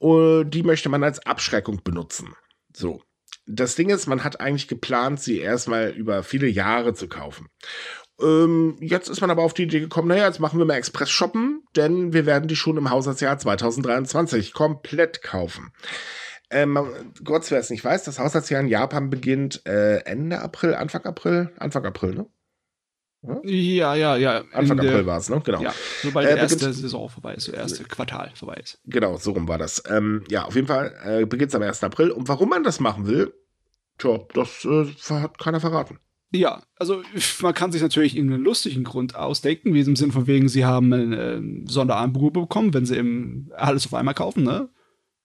Und 0.00 0.50
die 0.50 0.64
möchte 0.64 0.88
man 0.88 1.04
als 1.04 1.24
Abschreckung 1.24 1.82
benutzen. 1.82 2.34
So. 2.74 3.02
Das 3.46 3.76
Ding 3.76 3.90
ist, 3.90 4.08
man 4.08 4.24
hat 4.24 4.40
eigentlich 4.40 4.66
geplant, 4.66 5.20
sie 5.20 5.38
erstmal 5.38 5.90
über 5.90 6.24
viele 6.24 6.48
Jahre 6.48 6.94
zu 6.94 7.08
kaufen. 7.08 7.46
Ähm, 8.20 8.76
jetzt 8.80 9.08
ist 9.08 9.20
man 9.20 9.30
aber 9.30 9.44
auf 9.44 9.54
die 9.54 9.64
Idee 9.64 9.78
gekommen, 9.78 10.08
naja, 10.08 10.26
jetzt 10.26 10.40
machen 10.40 10.58
wir 10.58 10.66
mal 10.66 10.74
Express 10.74 11.10
shoppen, 11.10 11.62
denn 11.76 12.12
wir 12.12 12.26
werden 12.26 12.48
die 12.48 12.56
schon 12.56 12.76
im 12.76 12.90
Haushaltsjahr 12.90 13.38
2023 13.38 14.52
komplett 14.52 15.22
kaufen. 15.22 15.70
Ähm, 16.50 16.78
kurz, 17.24 17.50
wer 17.50 17.58
es 17.58 17.70
nicht 17.70 17.84
weiß, 17.84 18.04
das 18.04 18.18
Haushaltsjahr 18.18 18.60
in 18.60 18.68
Japan 18.68 19.10
beginnt 19.10 19.66
äh, 19.66 19.98
Ende 20.04 20.40
April, 20.40 20.74
Anfang 20.74 21.04
April, 21.04 21.50
Anfang 21.58 21.84
April, 21.84 22.14
ne? 22.14 22.26
Ja, 23.42 23.94
ja, 23.94 24.16
ja. 24.16 24.44
Anfang 24.52 24.78
April 24.78 25.06
war 25.06 25.18
es, 25.18 25.28
ne? 25.28 25.40
Genau. 25.44 25.60
Ja, 25.60 25.74
sobald 26.02 26.28
äh, 26.28 26.34
die 26.34 26.40
erste 26.40 26.72
Saison 26.72 27.08
vorbei 27.08 27.34
ist, 27.34 27.48
das 27.48 27.54
erste 27.54 27.84
Quartal 27.84 28.30
vorbei 28.34 28.60
ist. 28.62 28.78
Genau, 28.84 29.16
so 29.16 29.32
rum 29.32 29.48
war 29.48 29.58
das. 29.58 29.82
Ähm, 29.88 30.22
ja, 30.28 30.44
auf 30.44 30.54
jeden 30.54 30.68
Fall 30.68 30.94
äh, 31.04 31.26
beginnt 31.26 31.48
es 31.48 31.54
am 31.54 31.62
1. 31.62 31.82
April. 31.82 32.10
Und 32.10 32.28
warum 32.28 32.48
man 32.50 32.62
das 32.62 32.78
machen 32.78 33.06
will, 33.06 33.34
tja, 33.98 34.20
das 34.34 34.64
äh, 34.64 34.86
hat 35.14 35.38
keiner 35.38 35.60
verraten. 35.60 35.98
Ja, 36.32 36.62
also 36.76 37.02
man 37.40 37.54
kann 37.54 37.72
sich 37.72 37.82
natürlich 37.82 38.16
irgendeinen 38.16 38.44
lustigen 38.44 38.84
Grund 38.84 39.16
ausdenken, 39.16 39.74
wie 39.74 39.80
im 39.80 39.96
Sinn 39.96 40.12
von 40.12 40.26
wegen, 40.26 40.48
sie 40.48 40.64
haben 40.64 40.92
ein 40.92 41.12
äh, 41.12 41.70
Sonderangebot 41.70 42.34
bekommen, 42.34 42.74
wenn 42.74 42.86
sie 42.86 42.96
eben 42.96 43.50
alles 43.56 43.86
auf 43.86 43.94
einmal 43.94 44.14
kaufen, 44.14 44.44
ne? 44.44 44.68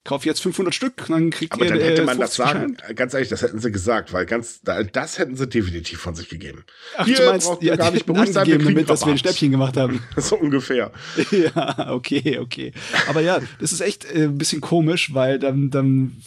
Kauf 0.04 0.26
jetzt 0.26 0.42
500 0.42 0.74
Stück, 0.74 1.06
dann 1.08 1.30
kriegt 1.30 1.54
Aber 1.54 1.66
ihr 1.66 1.72
dann 1.72 1.80
hätte 1.80 2.04
man 2.04 2.20
das 2.20 2.36
sagen, 2.36 2.78
ganz 2.96 3.14
ehrlich, 3.14 3.30
das 3.30 3.42
hätten 3.44 3.60
sie 3.60 3.72
gesagt, 3.72 4.14
weil 4.14 4.26
ganz, 4.26 4.62
das 4.62 5.20
hätten 5.20 5.36
sie 5.36 5.48
definitiv 5.48 6.00
von 6.00 6.16
sich 6.16 6.28
gegeben. 6.28 6.64
Ach, 6.98 7.06
Hier 7.06 7.18
du 7.18 7.26
meinst, 7.26 7.52
ja, 7.62 7.76
gar 7.76 7.92
nicht 7.92 8.06
beruhigt 8.06 8.34
sein, 8.34 8.48
wir 8.48 8.58
damit, 8.58 8.90
dass 8.90 9.06
wir 9.06 9.12
ein 9.12 9.18
Schnäppchen 9.18 9.52
gemacht 9.52 9.78
haben. 9.78 10.02
so 10.18 10.38
ungefähr. 10.38 10.92
ja, 11.32 11.92
okay, 11.92 12.40
okay. 12.40 12.72
Aber 13.08 13.22
ja, 13.22 13.40
das 13.60 13.74
ist 13.74 13.82
echt 13.82 14.06
äh, 14.06 14.24
ein 14.24 14.38
bisschen 14.38 14.62
komisch, 14.62 15.14
weil 15.14 15.38
dann, 15.38 15.70
dann 15.70 16.18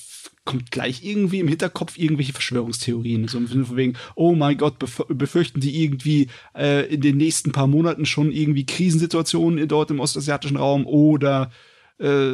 kommt 0.45 0.71
gleich 0.71 1.03
irgendwie 1.03 1.41
im 1.41 1.49
Hinterkopf 1.49 1.97
irgendwelche 1.97 2.33
Verschwörungstheorien. 2.33 3.29
So 3.29 3.39
im 3.39 3.47
Sinne 3.47 3.65
von 3.65 3.77
wegen, 3.77 3.95
oh 4.15 4.35
mein 4.35 4.59
Gott, 4.59 4.77
befürchten 5.09 5.61
die 5.61 5.83
irgendwie 5.83 6.29
äh, 6.57 6.87
in 6.93 7.01
den 7.01 7.17
nächsten 7.17 7.51
paar 7.51 7.67
Monaten 7.67 8.07
schon 8.07 8.31
irgendwie 8.31 8.67
Krisensituationen 8.67 9.67
dort 9.67 9.91
im 9.91 10.01
ostasiatischen 10.01 10.59
Raum 10.59 10.87
oder 10.87 11.51
äh, 11.99 12.33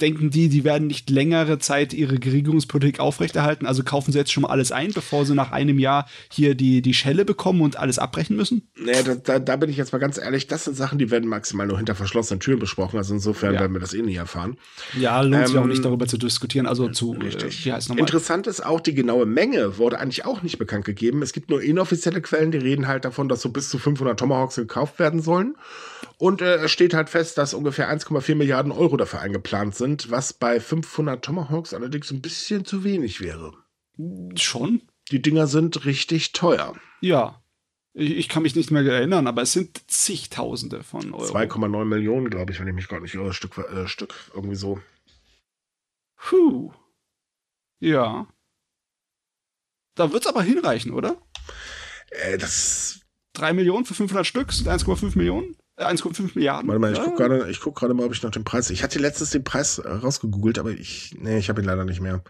denken 0.00 0.30
die, 0.30 0.48
die 0.48 0.62
werden 0.62 0.86
nicht 0.86 1.10
längere 1.10 1.58
Zeit 1.58 1.92
ihre 1.92 2.12
Regierungspolitik 2.12 3.00
aufrechterhalten, 3.00 3.66
also 3.66 3.82
kaufen 3.82 4.12
sie 4.12 4.18
jetzt 4.18 4.30
schon 4.30 4.42
mal 4.42 4.50
alles 4.50 4.70
ein, 4.70 4.92
bevor 4.92 5.26
sie 5.26 5.34
nach 5.34 5.50
einem 5.50 5.80
Jahr 5.80 6.06
hier 6.30 6.54
die, 6.54 6.82
die 6.82 6.94
Schelle 6.94 7.24
bekommen 7.24 7.62
und 7.62 7.76
alles 7.76 7.98
abbrechen 7.98 8.36
müssen? 8.36 8.68
Naja, 8.76 9.02
da, 9.02 9.14
da, 9.16 9.38
da 9.40 9.56
bin 9.56 9.70
ich 9.70 9.76
jetzt 9.76 9.92
mal 9.92 9.98
ganz 9.98 10.18
ehrlich, 10.18 10.46
das 10.46 10.64
sind 10.64 10.76
Sachen, 10.76 10.98
die 10.98 11.10
werden 11.10 11.28
maximal 11.28 11.66
nur 11.66 11.78
hinter 11.78 11.96
verschlossenen 11.96 12.38
Türen 12.38 12.60
besprochen, 12.60 12.96
also 12.96 13.14
insofern 13.14 13.54
ja. 13.54 13.60
werden 13.60 13.72
wir 13.72 13.80
das 13.80 13.92
eh 13.92 14.02
nie 14.02 14.14
erfahren. 14.14 14.56
Ja, 14.96 15.20
lohnt 15.20 15.34
ähm, 15.34 15.46
sich 15.48 15.58
auch 15.58 15.66
nicht 15.66 15.78
ähm, 15.78 15.82
darüber 15.84 16.06
zu 16.06 16.16
diskutieren, 16.16 16.66
also 16.66 16.88
zu, 16.88 17.14
äh, 17.14 17.24
richtig. 17.24 17.66
Äh? 17.66 17.80
Interessant 17.96 18.46
ist 18.46 18.64
auch, 18.64 18.80
die 18.80 18.94
genaue 18.94 19.26
Menge 19.26 19.78
wurde 19.78 19.98
eigentlich 19.98 20.24
auch 20.24 20.42
nicht 20.42 20.58
bekannt 20.58 20.84
gegeben. 20.84 21.22
Es 21.22 21.32
gibt 21.32 21.50
nur 21.50 21.60
inoffizielle 21.60 22.20
Quellen, 22.20 22.52
die 22.52 22.58
reden 22.58 22.86
halt 22.86 23.04
davon, 23.04 23.28
dass 23.28 23.42
so 23.42 23.48
bis 23.48 23.68
zu 23.68 23.78
500 23.78 24.18
Tomahawks 24.18 24.54
gekauft 24.54 25.00
werden 25.00 25.20
sollen. 25.20 25.56
Und 26.22 26.40
äh, 26.40 26.58
es 26.58 26.70
steht 26.70 26.94
halt 26.94 27.10
fest, 27.10 27.36
dass 27.36 27.52
ungefähr 27.52 27.92
1,4 27.92 28.36
Milliarden 28.36 28.70
Euro 28.70 28.96
dafür 28.96 29.18
eingeplant 29.18 29.74
sind, 29.74 30.08
was 30.12 30.32
bei 30.32 30.60
500 30.60 31.24
Tomahawks 31.24 31.74
allerdings 31.74 32.12
ein 32.12 32.22
bisschen 32.22 32.64
zu 32.64 32.84
wenig 32.84 33.20
wäre. 33.20 33.54
Schon? 34.36 34.82
Die 35.10 35.20
Dinger 35.20 35.48
sind 35.48 35.84
richtig 35.84 36.30
teuer. 36.30 36.76
Ja. 37.00 37.42
Ich, 37.92 38.12
ich 38.12 38.28
kann 38.28 38.44
mich 38.44 38.54
nicht 38.54 38.70
mehr 38.70 38.84
erinnern, 38.84 39.26
aber 39.26 39.42
es 39.42 39.52
sind 39.52 39.90
zigtausende 39.90 40.84
von 40.84 41.12
Euro. 41.12 41.24
2,9 41.24 41.84
Millionen, 41.86 42.30
glaube 42.30 42.52
ich, 42.52 42.60
wenn 42.60 42.68
ich 42.68 42.74
mich 42.74 42.86
gar 42.86 43.00
nicht 43.00 43.14
irre, 43.16 43.34
Stück, 43.34 43.58
äh, 43.58 43.88
Stück 43.88 44.14
irgendwie 44.32 44.54
so. 44.54 44.80
Puh. 46.14 46.72
Ja. 47.80 48.28
Da 49.96 50.12
wird 50.12 50.24
es 50.24 50.28
aber 50.28 50.44
hinreichen, 50.44 50.92
oder? 50.92 51.16
Äh, 52.10 52.38
das. 52.38 53.00
3 53.32 53.54
Millionen 53.54 53.86
für 53.86 53.94
500 53.94 54.24
Stück 54.24 54.52
sind 54.52 54.68
1,5 54.68 55.18
Millionen? 55.18 55.56
1,5 55.78 56.32
Milliarden. 56.34 56.68
Warte 56.68 56.80
mal, 56.80 56.92
ich 56.92 57.00
gucke 57.00 57.16
gerade, 57.16 57.52
guck 57.60 57.76
gerade 57.76 57.94
mal, 57.94 58.06
ob 58.06 58.12
ich 58.12 58.22
noch 58.22 58.30
den 58.30 58.44
Preis. 58.44 58.70
Ich 58.70 58.82
hatte 58.82 58.98
letztens 58.98 59.30
den 59.30 59.44
Preis 59.44 59.78
äh, 59.78 59.88
rausgegoogelt, 59.88 60.58
aber 60.58 60.70
ich, 60.70 61.14
nee, 61.18 61.38
ich 61.38 61.48
habe 61.48 61.62
ihn 61.62 61.66
leider 61.66 61.84
nicht 61.84 62.00
mehr. 62.00 62.22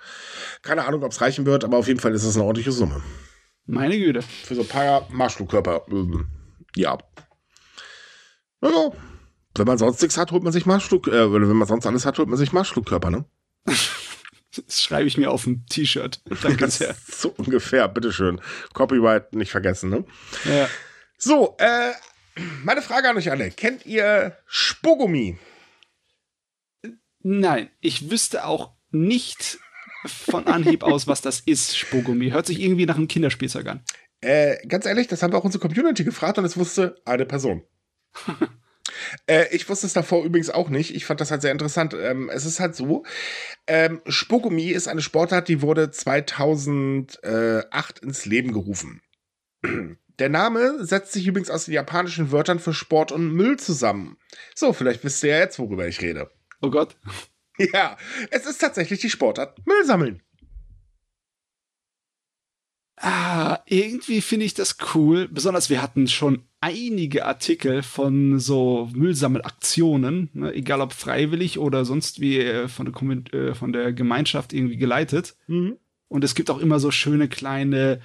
Keine 0.63 0.85
Ahnung, 0.85 1.03
ob 1.03 1.13
es 1.13 1.21
reichen 1.21 1.45
wird, 1.47 1.65
aber 1.65 1.77
auf 1.77 1.89
jeden 1.89 2.01
Fall 2.01 2.15
ist 2.15 2.25
es 2.25 2.37
eine 2.37 2.45
ordentliche 2.45 2.73
Summe. 2.73 3.03
Meine 3.67 3.99
Güte. 3.99 4.23
Für 4.23 4.55
so 4.55 4.63
ein 4.63 4.69
paar 4.69 5.09
Marschflugkörper. 5.11 5.83
Ähm, 5.91 6.27
ja. 6.77 6.99
Naja. 8.61 8.93
Wenn 9.55 9.67
man 9.67 9.79
sonst 9.79 10.01
nichts 10.01 10.17
hat, 10.17 10.33
holt 10.33 10.43
man 10.43 10.53
sich 10.53 10.65
Marschflug, 10.65 11.09
äh, 11.09 11.33
wenn 11.33 11.43
man 11.43 11.69
sonst 11.69 11.87
alles 11.87 12.07
hat, 12.07 12.19
holt 12.19 12.29
man 12.29 12.39
sich 12.39 12.53
Marschflugkörper, 12.53 13.11
ne? 13.11 13.25
Das 13.65 14.83
schreibe 14.83 15.07
ich 15.07 15.17
mir 15.17 15.31
auf 15.31 15.47
ein 15.47 15.67
T-Shirt. 15.67 16.21
Danke 16.43 16.69
sehr. 16.71 16.95
so 17.11 17.35
ungefähr, 17.37 17.89
bitteschön. 17.89 18.41
Copyright 18.73 19.35
nicht 19.35 19.51
vergessen, 19.51 19.91
ne? 19.91 20.05
Ja. 20.45 20.69
So, 21.19 21.57
äh, 21.59 21.93
meine 22.65 22.83
Frage 22.83 23.09
an 23.09 23.17
euch 23.17 23.31
alle. 23.31 23.51
Kennt 23.51 23.87
ihr 23.87 24.37
Spogumi? 24.47 25.39
Nein, 27.21 27.71
ich 27.81 28.11
wüsste 28.11 28.45
auch 28.45 28.73
nicht 28.91 29.59
von 30.07 30.47
Anhieb 30.47 30.83
aus, 30.83 31.07
was 31.07 31.21
das 31.21 31.41
ist, 31.41 31.77
Spogumi. 31.77 32.31
Hört 32.31 32.47
sich 32.47 32.61
irgendwie 32.61 32.87
nach 32.87 32.97
einem 32.97 33.09
Kinderspielzeug 33.09 33.67
an. 33.69 33.85
Äh, 34.21 34.67
ganz 34.67 34.87
ehrlich, 34.87 35.09
das 35.09 35.23
haben 35.23 35.33
wir 35.33 35.39
auch 35.39 35.45
unsere 35.45 35.67
Community 35.67 36.05
gefragt 36.05 36.39
und 36.39 36.45
es 36.45 36.57
wusste 36.57 37.01
eine 37.05 37.27
Person. 37.27 37.63
äh, 39.27 39.55
ich 39.55 39.69
wusste 39.69 39.87
es 39.87 39.93
davor 39.93 40.25
übrigens 40.25 40.51
auch 40.51 40.69
nicht. 40.69 40.95
Ich 40.95 41.05
fand 41.05 41.21
das 41.21 41.31
halt 41.31 41.43
sehr 41.43 41.53
interessant. 41.53 41.95
Ähm, 41.95 42.31
es 42.33 42.45
ist 42.45 42.61
halt 42.61 42.75
so, 42.75 43.05
ähm, 43.67 44.01
Spogumi 44.07 44.71
ist 44.71 44.89
eine 44.89 45.03
Sportart, 45.03 45.49
die 45.49 45.63
wurde 45.63 45.91
2008 45.91 47.99
ins 48.01 48.27
Leben 48.27 48.53
gerufen. 48.53 49.03
Der 50.19 50.29
Name 50.29 50.85
setzt 50.85 51.13
sich 51.13 51.27
übrigens 51.27 51.51
aus 51.51 51.65
den 51.67 51.75
japanischen 51.75 52.31
Wörtern 52.33 52.59
für 52.59 52.75
Sport 52.75 53.13
und 53.13 53.33
Müll 53.33 53.59
zusammen. 53.59 54.17
So, 54.55 54.73
vielleicht 54.73 55.03
wisst 55.05 55.23
ihr 55.25 55.31
ja 55.31 55.39
jetzt, 55.39 55.59
worüber 55.59 55.87
ich 55.87 56.01
rede. 56.01 56.31
Oh 56.61 56.71
Gott. 56.71 56.97
Ja, 57.75 57.99
es 58.31 58.47
ist 58.47 58.63
tatsächlich 58.63 59.01
die 59.01 59.11
Sportart 59.11 59.65
Müll 59.67 59.85
sammeln. 59.85 60.23
Ah, 62.97 63.59
irgendwie 63.67 64.21
finde 64.21 64.47
ich 64.47 64.55
das 64.55 64.77
cool. 64.95 65.29
Besonders 65.29 65.71
wir 65.71 65.83
hatten 65.83 66.09
schon 66.09 66.45
einige 66.61 67.27
Artikel 67.27 67.83
von 67.83 68.39
so 68.39 68.89
Müllsammelaktionen, 68.95 70.31
ne, 70.33 70.53
egal 70.55 70.81
ob 70.81 70.93
freiwillig 70.93 71.59
oder 71.59 71.85
sonst 71.85 72.21
wie 72.21 72.39
äh, 72.39 72.69
von 72.69 72.87
der, 72.87 73.35
äh, 73.35 73.55
von 73.55 73.73
der 73.73 73.93
Gemeinschaft 73.93 74.53
irgendwie 74.53 74.77
geleitet. 74.77 75.37
Mhm. 75.49 75.77
Und 76.09 76.25
es 76.25 76.35
gibt 76.35 76.49
auch 76.49 76.59
immer 76.59 76.79
so 76.79 76.91
schöne 76.91 77.29
kleine 77.29 78.01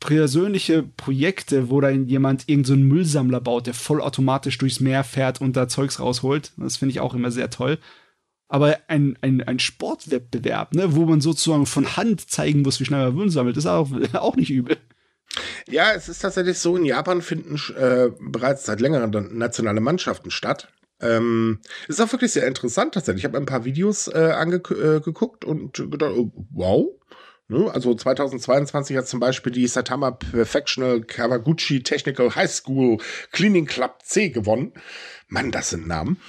persönliche 0.00 0.82
Projekte, 0.82 1.70
wo 1.70 1.80
dann 1.80 2.06
jemand 2.06 2.48
irgendeinen 2.48 2.82
so 2.82 2.94
Müllsammler 2.94 3.40
baut, 3.40 3.66
der 3.66 3.74
vollautomatisch 3.74 4.58
durchs 4.58 4.80
Meer 4.80 5.04
fährt 5.04 5.40
und 5.40 5.56
da 5.56 5.68
Zeugs 5.68 6.00
rausholt. 6.00 6.52
Das 6.56 6.76
finde 6.76 6.92
ich 6.92 7.00
auch 7.00 7.14
immer 7.14 7.30
sehr 7.30 7.50
toll. 7.50 7.78
Aber 8.48 8.78
ein, 8.88 9.18
ein, 9.20 9.42
ein 9.42 9.58
Sportwettbewerb, 9.58 10.74
ne, 10.74 10.94
wo 10.96 11.04
man 11.04 11.20
sozusagen 11.20 11.66
von 11.66 11.96
Hand 11.96 12.30
zeigen 12.30 12.62
muss, 12.62 12.80
wie 12.80 12.84
schnell 12.84 13.04
man 13.04 13.14
Müll 13.14 13.30
sammelt, 13.30 13.56
ist 13.56 13.66
auch, 13.66 13.90
auch 14.14 14.36
nicht 14.36 14.50
übel. 14.50 14.78
Ja, 15.68 15.92
es 15.92 16.08
ist 16.08 16.20
tatsächlich 16.20 16.58
so, 16.58 16.76
in 16.76 16.86
Japan 16.86 17.20
finden 17.20 17.56
äh, 17.76 18.08
bereits 18.18 18.64
seit 18.64 18.80
längerem 18.80 19.36
nationale 19.36 19.80
Mannschaften 19.80 20.30
statt. 20.30 20.68
Ähm, 21.00 21.60
ist 21.86 22.00
auch 22.00 22.10
wirklich 22.10 22.32
sehr 22.32 22.46
interessant 22.46 22.94
tatsächlich. 22.94 23.20
Ich 23.20 23.24
habe 23.24 23.38
ein 23.38 23.46
paar 23.46 23.64
Videos 23.64 24.08
äh, 24.08 24.32
angeguckt 24.34 25.44
äh, 25.44 25.46
und 25.46 25.74
gedacht, 25.74 26.12
oh, 26.16 26.32
wow? 26.50 26.97
Also 27.50 27.94
2022 27.94 28.96
hat 28.96 29.08
zum 29.08 29.20
Beispiel 29.20 29.52
die 29.52 29.66
Satama 29.66 30.10
Perfectional 30.10 31.00
Kawaguchi 31.00 31.82
Technical 31.82 32.34
High 32.34 32.50
School 32.50 32.98
Cleaning 33.32 33.64
Club 33.64 34.02
C 34.02 34.28
gewonnen. 34.28 34.74
Mann, 35.28 35.50
das 35.50 35.70
sind 35.70 35.86
Namen. 35.86 36.20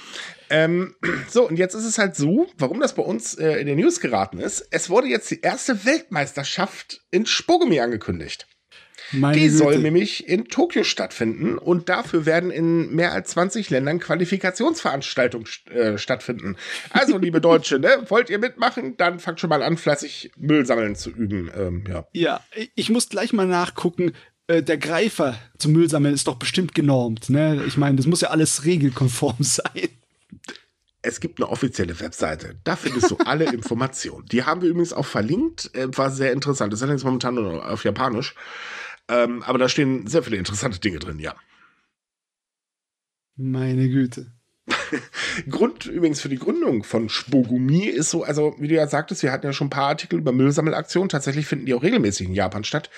Ähm, 0.48 0.94
so, 1.28 1.46
und 1.46 1.58
jetzt 1.58 1.74
ist 1.74 1.84
es 1.84 1.98
halt 1.98 2.16
so, 2.16 2.46
warum 2.56 2.80
das 2.80 2.94
bei 2.94 3.02
uns 3.02 3.34
äh, 3.34 3.60
in 3.60 3.66
den 3.66 3.78
News 3.78 4.00
geraten 4.00 4.38
ist. 4.38 4.66
Es 4.70 4.88
wurde 4.88 5.08
jetzt 5.08 5.30
die 5.30 5.42
erste 5.42 5.84
Weltmeisterschaft 5.84 7.02
in 7.10 7.26
Spogumi 7.26 7.80
angekündigt. 7.80 8.46
Meine 9.12 9.36
die 9.36 9.46
Güte. 9.46 9.56
soll 9.56 9.78
nämlich 9.78 10.28
in 10.28 10.46
Tokio 10.46 10.84
stattfinden 10.84 11.58
und 11.58 11.88
dafür 11.88 12.26
werden 12.26 12.50
in 12.50 12.94
mehr 12.94 13.12
als 13.12 13.30
20 13.30 13.70
Ländern 13.70 13.98
Qualifikationsveranstaltungen 13.98 15.46
äh, 15.72 15.98
stattfinden. 15.98 16.56
Also, 16.90 17.18
liebe 17.18 17.40
Deutsche, 17.40 17.78
ne, 17.78 18.04
wollt 18.08 18.30
ihr 18.30 18.38
mitmachen? 18.38 18.96
Dann 18.96 19.18
fangt 19.18 19.40
schon 19.40 19.50
mal 19.50 19.62
an, 19.62 19.76
fleißig 19.76 20.32
Müll 20.36 20.66
sammeln 20.66 20.96
zu 20.96 21.10
üben. 21.10 21.50
Ähm, 21.56 21.84
ja. 21.88 22.06
ja, 22.12 22.40
ich 22.74 22.90
muss 22.90 23.08
gleich 23.08 23.32
mal 23.32 23.46
nachgucken. 23.46 24.12
Äh, 24.50 24.64
der 24.64 24.78
Greifer 24.78 25.38
zum 25.58 25.72
Müllsammeln 25.72 26.14
ist 26.14 26.26
doch 26.26 26.36
bestimmt 26.36 26.74
genormt. 26.74 27.30
Ne? 27.30 27.62
Ich 27.68 27.76
meine, 27.76 27.96
das 27.96 28.06
muss 28.06 28.20
ja 28.20 28.30
alles 28.30 28.64
regelkonform 28.64 29.36
sein. 29.40 29.88
Es 31.02 31.20
gibt 31.20 31.40
eine 31.40 31.48
offizielle 31.48 31.98
Webseite. 32.00 32.56
Da 32.64 32.76
findest 32.76 33.10
du 33.10 33.16
alle 33.18 33.44
Informationen. 33.52 34.26
Die 34.26 34.42
haben 34.42 34.60
wir 34.60 34.68
übrigens 34.68 34.92
auch 34.92 35.06
verlinkt. 35.06 35.70
Äh, 35.74 35.96
war 35.96 36.10
sehr 36.10 36.32
interessant. 36.32 36.72
Das 36.72 36.80
ist 36.80 36.82
allerdings 36.82 37.04
momentan 37.04 37.36
nur 37.36 37.70
auf 37.70 37.84
Japanisch. 37.84 38.34
Ähm, 39.10 39.42
aber 39.42 39.58
da 39.58 39.68
stehen 39.68 40.06
sehr 40.06 40.22
viele 40.22 40.36
interessante 40.36 40.78
Dinge 40.78 41.00
drin, 41.00 41.18
ja. 41.18 41.34
Meine 43.36 43.88
Güte. 43.88 44.32
Grund 45.50 45.86
übrigens 45.86 46.20
für 46.20 46.28
die 46.28 46.38
Gründung 46.38 46.84
von 46.84 47.08
Spogumi 47.08 47.84
ist 47.86 48.10
so, 48.10 48.22
also 48.22 48.54
wie 48.58 48.68
du 48.68 48.74
ja 48.74 48.86
sagtest, 48.86 49.22
wir 49.22 49.32
hatten 49.32 49.46
ja 49.46 49.52
schon 49.52 49.66
ein 49.66 49.70
paar 49.70 49.88
Artikel 49.88 50.18
über 50.18 50.32
Müllsammelaktionen. 50.32 51.08
Tatsächlich 51.08 51.46
finden 51.46 51.66
die 51.66 51.74
auch 51.74 51.82
regelmäßig 51.82 52.28
in 52.28 52.34
Japan 52.34 52.64
statt. 52.64 52.90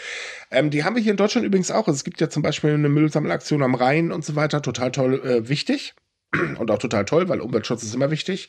Ähm, 0.51 0.71
die 0.71 0.85
haben 0.85 0.97
wir 0.97 1.03
hier 1.03 1.13
in 1.13 1.17
Deutschland 1.17 1.47
übrigens 1.47 1.71
auch. 1.71 1.87
Also 1.89 1.93
es 1.93 2.05
gibt 2.05 2.21
ja 2.21 2.29
zum 2.29 2.43
Beispiel 2.43 2.75
eine 2.75 2.89
Müllsammelaktion 2.89 3.63
am 3.63 3.75
Rhein 3.75 4.13
und 4.13 4.25
so 4.25 4.37
weiter. 4.37 4.61
Total 4.61 4.93
toll, 4.93 5.21
äh, 5.25 5.49
wichtig. 5.49 5.95
Und 6.59 6.71
auch 6.71 6.79
total 6.79 7.05
toll, 7.05 7.29
weil 7.29 7.43
Umweltschutz 7.43 7.83
ist 7.83 7.95
immer 7.95 8.11
wichtig. 8.11 8.49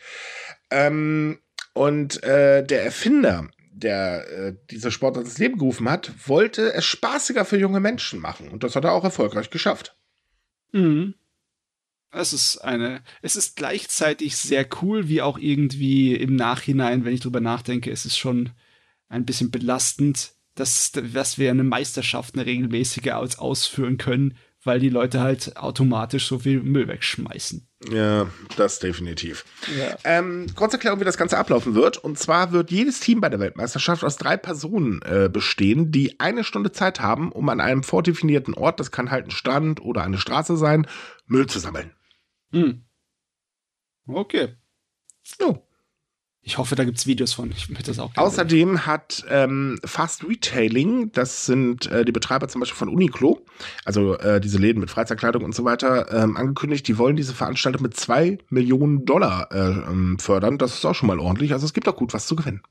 Ähm, 0.71 1.39
und 1.73 2.23
äh, 2.23 2.63
der 2.63 2.85
Erfinder 2.85 3.49
der 3.73 4.29
äh, 4.29 4.55
diese 4.69 4.91
Sportart 4.91 5.25
ins 5.25 5.37
Leben 5.37 5.57
gerufen 5.57 5.89
hat, 5.89 6.11
wollte 6.27 6.73
es 6.73 6.85
spaßiger 6.85 7.45
für 7.45 7.57
junge 7.57 7.79
Menschen 7.79 8.19
machen. 8.19 8.49
Und 8.49 8.63
das 8.63 8.75
hat 8.75 8.83
er 8.85 8.93
auch 8.93 9.03
erfolgreich 9.03 9.49
geschafft. 9.49 9.95
Mhm. 10.71 11.15
Es 12.11 12.31
ist 12.31 12.59
eine, 12.59 13.01
es 13.23 13.35
ist 13.35 13.55
gleichzeitig 13.55 14.37
sehr 14.37 14.67
cool, 14.81 15.09
wie 15.09 15.23
auch 15.23 15.39
irgendwie 15.39 16.15
im 16.15 16.35
Nachhinein, 16.35 17.05
wenn 17.05 17.13
ich 17.13 17.21
drüber 17.21 17.39
nachdenke, 17.39 17.91
es 17.91 18.05
ist 18.05 18.17
schon 18.17 18.51
ein 19.09 19.25
bisschen 19.25 19.49
belastend, 19.49 20.33
dass, 20.53 20.91
dass 20.91 21.39
wir 21.39 21.49
eine 21.49 21.63
Meisterschaft, 21.63 22.35
eine 22.35 22.45
regelmäßige 22.45 23.11
aus, 23.13 23.39
ausführen 23.39 23.97
können, 23.97 24.37
weil 24.63 24.79
die 24.79 24.89
Leute 24.89 25.19
halt 25.21 25.57
automatisch 25.57 26.27
so 26.27 26.39
viel 26.39 26.61
Müll 26.61 26.87
wegschmeißen. 26.87 27.67
Ja, 27.91 28.27
das 28.55 28.79
definitiv. 28.79 29.45
Ja. 29.77 29.97
Ähm, 30.03 30.47
kurz 30.55 30.73
erklären, 30.73 30.99
wie 30.99 31.05
das 31.05 31.17
Ganze 31.17 31.37
ablaufen 31.37 31.75
wird. 31.75 31.97
Und 31.97 32.17
zwar 32.17 32.51
wird 32.51 32.71
jedes 32.71 32.99
Team 32.99 33.19
bei 33.19 33.29
der 33.29 33.39
Weltmeisterschaft 33.39 34.03
aus 34.03 34.15
drei 34.15 34.37
Personen 34.37 35.01
äh, 35.01 35.29
bestehen, 35.31 35.91
die 35.91 36.19
eine 36.19 36.43
Stunde 36.43 36.71
Zeit 36.71 37.01
haben, 37.01 37.31
um 37.31 37.49
an 37.49 37.59
einem 37.59 37.83
vordefinierten 37.83 38.53
Ort, 38.53 38.79
das 38.79 38.91
kann 38.91 39.11
halt 39.11 39.27
ein 39.27 39.31
Strand 39.31 39.81
oder 39.81 40.03
eine 40.03 40.17
Straße 40.17 40.55
sein, 40.55 40.87
Müll 41.25 41.47
zu 41.47 41.59
sammeln. 41.59 41.91
Hm. 42.51 42.85
Okay. 44.07 44.55
So. 45.23 45.67
Ich 46.45 46.57
hoffe, 46.57 46.75
da 46.75 46.83
gibt 46.83 46.97
es 46.97 47.07
Videos 47.07 47.31
von. 47.31 47.51
Ich 47.51 47.69
möchte 47.69 47.85
das 47.85 47.99
auch 47.99 48.11
Außerdem 48.17 48.69
sehen. 48.69 48.85
hat 48.85 49.23
ähm, 49.29 49.79
Fast 49.85 50.25
Retailing, 50.27 51.09
das 51.13 51.45
sind 51.45 51.89
äh, 51.89 52.03
die 52.03 52.11
Betreiber 52.11 52.49
zum 52.49 52.59
Beispiel 52.59 52.77
von 52.77 52.89
Uniqlo, 52.89 53.45
also 53.85 54.17
äh, 54.17 54.41
diese 54.41 54.57
Läden 54.57 54.81
mit 54.81 54.91
Freizeitkleidung 54.91 55.45
und 55.45 55.55
so 55.55 55.63
weiter, 55.63 56.11
ähm, 56.11 56.35
angekündigt, 56.35 56.85
die 56.89 56.97
wollen 56.97 57.15
diese 57.15 57.33
Veranstaltung 57.33 57.81
mit 57.81 57.95
zwei 57.95 58.39
Millionen 58.49 59.05
Dollar 59.05 59.49
äh, 59.53 59.89
ähm, 59.89 60.19
fördern. 60.19 60.57
Das 60.57 60.73
ist 60.73 60.83
auch 60.85 60.95
schon 60.95 61.07
mal 61.07 61.19
ordentlich. 61.19 61.53
Also 61.53 61.65
es 61.65 61.73
gibt 61.73 61.87
auch 61.87 61.95
gut 61.95 62.13
was 62.13 62.27
zu 62.27 62.35
gewinnen. 62.35 62.61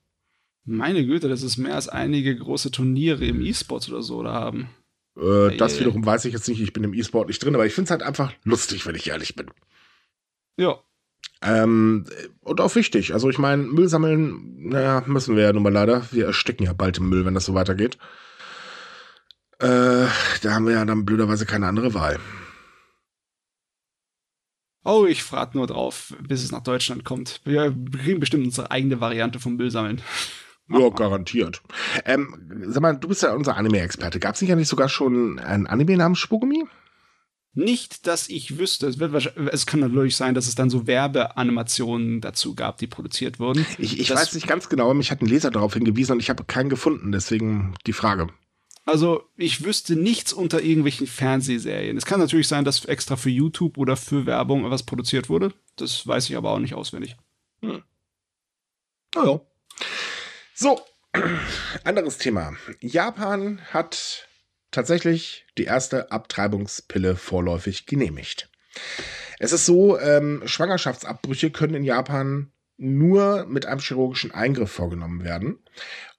Meine 0.64 1.04
Güte, 1.06 1.30
das 1.30 1.42
ist 1.42 1.56
mehr 1.56 1.74
als 1.74 1.88
einige 1.88 2.36
große 2.36 2.70
Turniere 2.70 3.24
im 3.24 3.40
E-Sport 3.40 3.88
oder 3.88 4.02
so 4.02 4.22
da 4.22 4.34
haben. 4.34 4.68
Äh, 5.16 5.56
das 5.56 5.80
wiederum 5.80 6.04
weiß 6.04 6.26
ich 6.26 6.34
jetzt 6.34 6.46
nicht. 6.46 6.60
Ich 6.60 6.74
bin 6.74 6.84
im 6.84 6.92
E-Sport 6.92 7.28
nicht 7.28 7.42
drin, 7.42 7.54
aber 7.54 7.64
ich 7.64 7.72
finde 7.72 7.86
es 7.86 7.90
halt 7.90 8.02
einfach 8.02 8.32
lustig, 8.44 8.86
wenn 8.86 8.94
ich 8.94 9.08
ehrlich 9.08 9.34
bin. 9.34 9.46
Ja, 10.58 10.78
ähm, 11.42 12.06
und 12.40 12.60
auch 12.60 12.74
wichtig. 12.74 13.12
Also 13.12 13.28
ich 13.28 13.38
meine, 13.38 13.62
Müll 13.64 13.88
sammeln, 13.88 14.68
naja, 14.68 15.02
müssen 15.06 15.36
wir 15.36 15.44
ja 15.44 15.52
nun 15.52 15.62
mal 15.62 15.72
leider. 15.72 16.04
Wir 16.12 16.26
ersticken 16.26 16.66
ja 16.66 16.72
bald 16.72 16.98
im 16.98 17.08
Müll, 17.08 17.24
wenn 17.24 17.34
das 17.34 17.44
so 17.44 17.54
weitergeht. 17.54 17.98
Äh, 19.58 20.06
da 20.42 20.54
haben 20.54 20.66
wir 20.66 20.74
ja 20.74 20.84
dann 20.84 21.04
blöderweise 21.04 21.46
keine 21.46 21.66
andere 21.66 21.94
Wahl. 21.94 22.18
Oh, 24.84 25.06
ich 25.06 25.22
frage 25.22 25.56
nur 25.56 25.68
drauf, 25.68 26.14
bis 26.20 26.42
es 26.42 26.50
nach 26.50 26.62
Deutschland 26.62 27.04
kommt. 27.04 27.40
Wir 27.44 27.72
kriegen 27.92 28.18
bestimmt 28.18 28.44
unsere 28.44 28.72
eigene 28.72 29.00
Variante 29.00 29.38
vom 29.38 29.56
Müll 29.56 29.70
sammeln. 29.70 30.00
Ja, 30.68 30.88
garantiert. 30.88 31.62
Ähm, 32.04 32.64
sag 32.66 32.82
mal, 32.82 32.96
du 32.96 33.08
bist 33.08 33.22
ja 33.22 33.34
unser 33.34 33.56
Anime-Experte. 33.56 34.18
Gab 34.18 34.34
es 34.34 34.42
nicht 34.42 34.50
eigentlich 34.50 34.68
sogar 34.68 34.88
schon 34.88 35.38
ein 35.38 35.66
Anime 35.66 35.96
namens 35.96 36.18
Spugumi? 36.18 36.64
Nicht, 37.54 38.06
dass 38.06 38.28
ich 38.30 38.58
wüsste. 38.58 38.86
Es, 38.86 38.98
wird 38.98 39.36
es 39.52 39.66
kann 39.66 39.80
natürlich 39.80 40.16
sein, 40.16 40.34
dass 40.34 40.46
es 40.46 40.54
dann 40.54 40.70
so 40.70 40.86
Werbeanimationen 40.86 42.22
dazu 42.22 42.54
gab, 42.54 42.78
die 42.78 42.86
produziert 42.86 43.38
wurden. 43.38 43.66
Ich, 43.78 44.00
ich 44.00 44.10
weiß 44.10 44.34
nicht 44.34 44.46
ganz 44.46 44.70
genau, 44.70 44.94
mich 44.94 45.10
hat 45.10 45.20
ein 45.20 45.26
Leser 45.26 45.50
darauf 45.50 45.74
hingewiesen 45.74 46.12
und 46.12 46.20
ich 46.20 46.30
habe 46.30 46.44
keinen 46.44 46.70
gefunden, 46.70 47.12
deswegen 47.12 47.74
die 47.86 47.92
Frage. 47.92 48.28
Also, 48.84 49.22
ich 49.36 49.64
wüsste 49.64 49.94
nichts 49.96 50.32
unter 50.32 50.62
irgendwelchen 50.62 51.06
Fernsehserien. 51.06 51.96
Es 51.96 52.06
kann 52.06 52.18
natürlich 52.18 52.48
sein, 52.48 52.64
dass 52.64 52.84
extra 52.86 53.16
für 53.16 53.30
YouTube 53.30 53.78
oder 53.78 53.96
für 53.96 54.26
Werbung 54.26 54.68
was 54.70 54.82
produziert 54.82 55.28
wurde. 55.28 55.52
Das 55.76 56.06
weiß 56.06 56.28
ich 56.30 56.36
aber 56.36 56.50
auch 56.50 56.58
nicht 56.58 56.74
auswendig. 56.74 57.16
Hm. 57.60 57.82
Naja. 59.14 59.40
So, 60.54 60.80
anderes 61.84 62.18
Thema. 62.18 62.54
Japan 62.80 63.60
hat 63.72 64.26
tatsächlich 64.72 65.46
die 65.58 65.64
erste 65.64 66.10
Abtreibungspille 66.10 67.16
vorläufig 67.16 67.86
genehmigt. 67.86 68.50
Es 69.38 69.52
ist 69.52 69.66
so, 69.66 69.98
ähm, 69.98 70.42
Schwangerschaftsabbrüche 70.44 71.50
können 71.50 71.74
in 71.74 71.84
Japan 71.84 72.50
nur 72.76 73.46
mit 73.46 73.66
einem 73.66 73.80
chirurgischen 73.80 74.32
Eingriff 74.32 74.70
vorgenommen 74.70 75.24
werden. 75.24 75.58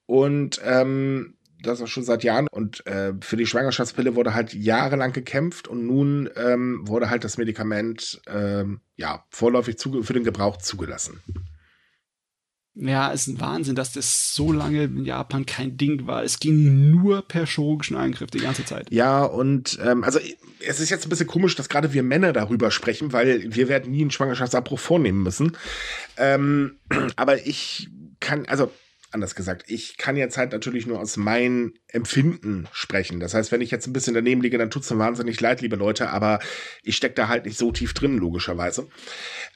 Und 0.05 0.61
ähm, 0.63 1.37
das 1.61 1.81
auch 1.81 1.87
schon 1.87 2.03
seit 2.03 2.23
Jahren. 2.23 2.47
Und 2.51 2.85
äh, 2.85 3.13
für 3.21 3.37
die 3.37 3.45
Schwangerschaftspille 3.45 4.15
wurde 4.15 4.33
halt 4.33 4.53
jahrelang 4.53 5.13
gekämpft 5.13 5.67
und 5.67 5.85
nun 5.85 6.29
ähm, 6.35 6.87
wurde 6.87 7.09
halt 7.09 7.23
das 7.23 7.37
Medikament 7.37 8.21
ähm, 8.27 8.81
ja 8.95 9.25
vorläufig 9.29 9.77
für 9.79 10.13
den 10.13 10.23
Gebrauch 10.23 10.57
zugelassen 10.57 11.21
ja, 12.75 13.11
ist 13.11 13.27
ein 13.27 13.39
Wahnsinn, 13.39 13.75
dass 13.75 13.93
das 13.93 14.33
so 14.33 14.51
lange 14.51 14.83
in 14.83 15.05
Japan 15.05 15.45
kein 15.45 15.77
Ding 15.77 16.07
war. 16.07 16.23
Es 16.23 16.39
ging 16.39 16.89
nur 16.89 17.21
per 17.21 17.45
chirurgischen 17.45 17.95
Eingriff 17.95 18.31
die 18.31 18.39
ganze 18.39 18.65
Zeit. 18.65 18.91
Ja, 18.91 19.23
und 19.23 19.77
ähm, 19.83 20.03
also 20.03 20.19
es 20.59 20.79
ist 20.79 20.89
jetzt 20.89 21.05
ein 21.05 21.09
bisschen 21.09 21.27
komisch, 21.27 21.55
dass 21.55 21.69
gerade 21.69 21.93
wir 21.93 22.01
Männer 22.01 22.33
darüber 22.33 22.71
sprechen, 22.71 23.13
weil 23.13 23.53
wir 23.55 23.67
werden 23.67 23.91
nie 23.91 24.01
einen 24.01 24.11
Schwangerschaftsabbruch 24.11 24.79
vornehmen 24.79 25.21
müssen. 25.21 25.55
Ähm, 26.17 26.77
aber 27.15 27.45
ich 27.45 27.89
kann, 28.19 28.45
also 28.47 28.71
anders 29.13 29.35
gesagt. 29.35 29.65
Ich 29.67 29.97
kann 29.97 30.17
jetzt 30.17 30.37
halt 30.37 30.51
natürlich 30.51 30.87
nur 30.87 30.99
aus 30.99 31.17
meinem 31.17 31.73
Empfinden 31.87 32.67
sprechen. 32.71 33.19
Das 33.19 33.33
heißt, 33.33 33.51
wenn 33.51 33.61
ich 33.61 33.71
jetzt 33.71 33.87
ein 33.87 33.93
bisschen 33.93 34.13
daneben 34.13 34.41
liege, 34.41 34.57
dann 34.57 34.71
tut's 34.71 34.89
mir 34.89 34.97
wahnsinnig 34.97 35.39
leid, 35.39 35.61
liebe 35.61 35.75
Leute, 35.75 36.09
aber 36.09 36.39
ich 36.81 36.97
stecke 36.97 37.15
da 37.15 37.27
halt 37.27 37.45
nicht 37.45 37.57
so 37.57 37.71
tief 37.71 37.93
drin, 37.93 38.17
logischerweise. 38.17 38.87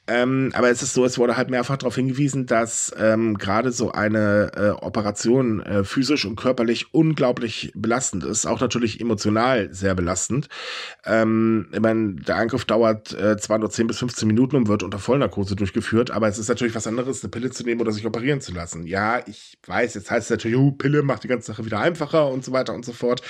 Ähm, 0.08 0.52
aber 0.54 0.70
es 0.70 0.82
ist 0.82 0.94
so, 0.94 1.04
es 1.04 1.18
wurde 1.18 1.36
halt 1.36 1.50
mehrfach 1.50 1.76
darauf 1.76 1.94
hingewiesen, 1.94 2.46
dass 2.46 2.94
ähm, 2.98 3.36
gerade 3.36 3.72
so 3.72 3.92
eine 3.92 4.50
äh, 4.56 4.70
Operation 4.70 5.60
äh, 5.60 5.84
physisch 5.84 6.24
und 6.24 6.36
körperlich 6.36 6.94
unglaublich 6.94 7.72
belastend 7.74 8.24
ist, 8.24 8.46
auch 8.46 8.60
natürlich 8.60 9.02
emotional 9.02 9.72
sehr 9.72 9.94
belastend. 9.94 10.48
Ähm, 11.04 11.68
ich 11.72 11.80
meine, 11.80 12.14
der 12.14 12.36
Eingriff 12.36 12.64
dauert 12.64 13.12
äh, 13.12 13.36
zwar 13.36 13.58
nur 13.58 13.68
10 13.70 13.86
bis 13.86 13.98
15 13.98 14.26
Minuten 14.26 14.56
und 14.56 14.68
wird 14.68 14.82
unter 14.82 14.98
Vollnarkose 14.98 15.56
durchgeführt, 15.56 16.10
aber 16.10 16.26
es 16.26 16.38
ist 16.38 16.48
natürlich 16.48 16.74
was 16.74 16.86
anderes, 16.86 17.22
eine 17.22 17.30
Pille 17.30 17.50
zu 17.50 17.62
nehmen 17.64 17.82
oder 17.82 17.92
sich 17.92 18.06
operieren 18.06 18.40
zu 18.40 18.52
lassen. 18.52 18.86
Ja, 18.86 19.20
ich 19.26 19.58
weiß, 19.66 19.92
jetzt 19.92 20.10
heißt 20.10 20.24
es 20.24 20.30
natürlich, 20.30 20.56
oh, 20.56 20.72
Pille 20.72 21.02
macht 21.02 21.24
die 21.24 21.28
ganze 21.28 21.48
Sache 21.48 21.66
wieder 21.66 21.80
einfacher 21.80 22.28
und 22.28 22.44
so 22.44 22.52
weiter 22.52 22.72
und 22.72 22.86
so 22.86 22.94
fort. 22.94 23.20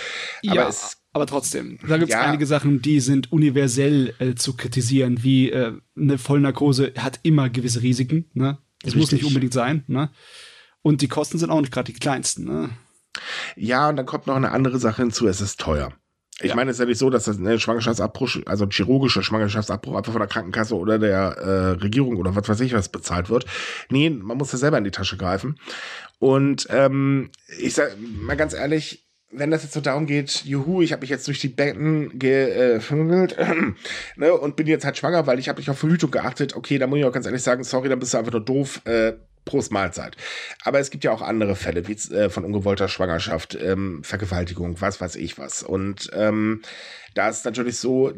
Aber 0.46 0.54
ja. 0.54 0.68
es 0.68 0.98
aber 1.18 1.26
trotzdem, 1.26 1.78
da 1.86 1.98
gibt 1.98 2.10
es 2.10 2.14
ja. 2.14 2.22
einige 2.22 2.46
Sachen, 2.46 2.80
die 2.80 3.00
sind 3.00 3.32
universell 3.32 4.14
äh, 4.20 4.34
zu 4.36 4.54
kritisieren, 4.54 5.24
wie 5.24 5.50
äh, 5.50 5.72
eine 5.96 6.16
Vollnarkose 6.16 6.92
hat 6.96 7.18
immer 7.24 7.50
gewisse 7.50 7.82
Risiken. 7.82 8.26
Ne? 8.34 8.58
Das 8.82 8.94
Richtig. 8.94 9.00
muss 9.00 9.12
nicht 9.12 9.24
unbedingt 9.24 9.52
sein. 9.52 9.82
Ne? 9.88 10.10
Und 10.80 11.02
die 11.02 11.08
Kosten 11.08 11.38
sind 11.38 11.50
auch 11.50 11.60
nicht 11.60 11.72
gerade 11.72 11.92
die 11.92 11.98
kleinsten. 11.98 12.44
Ne? 12.44 12.70
Ja, 13.56 13.88
und 13.88 13.96
dann 13.96 14.06
kommt 14.06 14.28
noch 14.28 14.36
eine 14.36 14.52
andere 14.52 14.78
Sache 14.78 15.02
hinzu, 15.02 15.26
es 15.26 15.40
ist 15.40 15.58
teuer. 15.58 15.92
Ich 16.40 16.50
ja. 16.50 16.54
meine, 16.54 16.70
es 16.70 16.76
ist 16.76 16.80
ja 16.80 16.86
nicht 16.86 16.98
so, 16.98 17.10
dass 17.10 17.24
das 17.24 17.38
ein 17.38 17.58
Schwangerschaftsabbruch, 17.58 18.36
also 18.46 18.64
ein 18.64 18.70
chirurgischer 18.70 19.24
Schwangerschaftsabbruch 19.24 19.96
einfach 19.96 20.12
von 20.12 20.20
der 20.20 20.28
Krankenkasse 20.28 20.76
oder 20.76 21.00
der 21.00 21.18
äh, 21.18 21.68
Regierung 21.80 22.16
oder 22.16 22.36
was 22.36 22.48
weiß 22.48 22.60
ich 22.60 22.74
was 22.74 22.90
bezahlt 22.90 23.28
wird. 23.28 23.44
Nee, 23.90 24.08
man 24.10 24.38
muss 24.38 24.52
ja 24.52 24.58
selber 24.58 24.78
in 24.78 24.84
die 24.84 24.92
Tasche 24.92 25.16
greifen. 25.16 25.58
Und 26.20 26.68
ähm, 26.70 27.30
ich 27.58 27.74
sag 27.74 27.96
mal 27.98 28.36
ganz 28.36 28.54
ehrlich, 28.54 29.07
wenn 29.30 29.50
das 29.50 29.62
jetzt 29.62 29.74
so 29.74 29.80
darum 29.80 30.06
geht, 30.06 30.44
juhu, 30.44 30.80
ich 30.80 30.92
habe 30.92 31.00
mich 31.00 31.10
jetzt 31.10 31.26
durch 31.26 31.40
die 31.40 31.48
Betten 31.48 32.18
gefingelt 32.18 33.36
äh, 33.36 33.54
ne, 34.16 34.32
und 34.32 34.56
bin 34.56 34.66
jetzt 34.66 34.84
halt 34.84 34.96
schwanger, 34.96 35.26
weil 35.26 35.38
ich 35.38 35.48
habe 35.48 35.60
nicht 35.60 35.70
auf 35.70 35.78
Verhütung 35.78 36.10
geachtet, 36.10 36.56
okay, 36.56 36.78
da 36.78 36.86
muss 36.86 36.98
ich 36.98 37.04
auch 37.04 37.12
ganz 37.12 37.26
ehrlich 37.26 37.42
sagen, 37.42 37.62
sorry, 37.64 37.88
dann 37.88 37.98
bist 37.98 38.14
du 38.14 38.18
einfach 38.18 38.32
nur 38.32 38.44
doof, 38.44 38.80
äh, 38.86 39.12
Prost 39.44 39.72
Mahlzeit. 39.72 40.16
Aber 40.64 40.78
es 40.78 40.90
gibt 40.90 41.04
ja 41.04 41.12
auch 41.12 41.22
andere 41.22 41.56
Fälle, 41.56 41.88
wie 41.88 41.92
äh, 42.14 42.28
von 42.28 42.44
ungewollter 42.44 42.88
Schwangerschaft, 42.88 43.56
ähm, 43.60 44.02
Vergewaltigung, 44.04 44.80
was 44.80 45.00
weiß 45.00 45.16
ich 45.16 45.38
was. 45.38 45.62
Und 45.62 46.10
ähm, 46.14 46.62
da 47.14 47.28
ist 47.28 47.44
natürlich 47.44 47.78
so, 47.78 48.12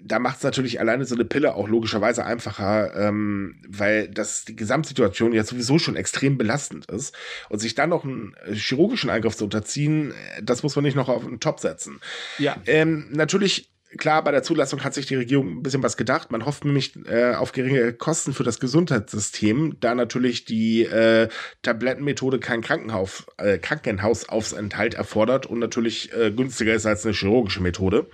da 0.00 0.18
macht 0.18 0.38
es 0.38 0.42
natürlich 0.42 0.80
alleine 0.80 1.04
so 1.04 1.14
eine 1.14 1.24
Pille 1.24 1.54
auch 1.54 1.68
logischerweise 1.68 2.24
einfacher, 2.24 2.94
ähm, 2.94 3.56
weil 3.66 4.08
das 4.08 4.44
die 4.44 4.56
Gesamtsituation 4.56 5.32
ja 5.32 5.44
sowieso 5.44 5.78
schon 5.78 5.96
extrem 5.96 6.36
belastend 6.36 6.86
ist. 6.90 7.14
Und 7.48 7.58
sich 7.60 7.74
dann 7.74 7.90
noch 7.90 8.04
einen 8.04 8.34
äh, 8.46 8.54
chirurgischen 8.54 9.10
Eingriff 9.10 9.36
zu 9.36 9.44
unterziehen, 9.44 10.10
äh, 10.10 10.42
das 10.42 10.62
muss 10.62 10.76
man 10.76 10.84
nicht 10.84 10.96
noch 10.96 11.08
auf 11.08 11.24
den 11.24 11.40
Top 11.40 11.60
setzen. 11.60 12.00
Ja. 12.38 12.56
Ähm, 12.66 13.06
natürlich 13.12 13.70
klar, 13.96 14.22
bei 14.24 14.30
der 14.30 14.42
Zulassung 14.42 14.82
hat 14.84 14.94
sich 14.94 15.06
die 15.06 15.14
Regierung 15.14 15.58
ein 15.58 15.62
bisschen 15.62 15.82
was 15.82 15.96
gedacht. 15.96 16.30
Man 16.30 16.44
hofft 16.44 16.64
nämlich 16.64 16.94
äh, 17.06 17.34
auf 17.34 17.52
geringe 17.52 17.92
Kosten 17.92 18.32
für 18.32 18.44
das 18.44 18.60
Gesundheitssystem, 18.60 19.76
da 19.80 19.94
natürlich 19.94 20.44
die 20.44 20.82
äh, 20.82 21.28
Tablettenmethode 21.62 22.38
kein 22.40 22.60
Krankenhaus, 22.60 23.24
äh, 23.38 23.58
Krankenhausaufenthalt 23.58 24.94
erfordert 24.94 25.46
und 25.46 25.58
natürlich 25.58 26.12
äh, 26.12 26.30
günstiger 26.30 26.74
ist 26.74 26.86
als 26.86 27.04
eine 27.04 27.14
chirurgische 27.14 27.62
Methode. 27.62 28.06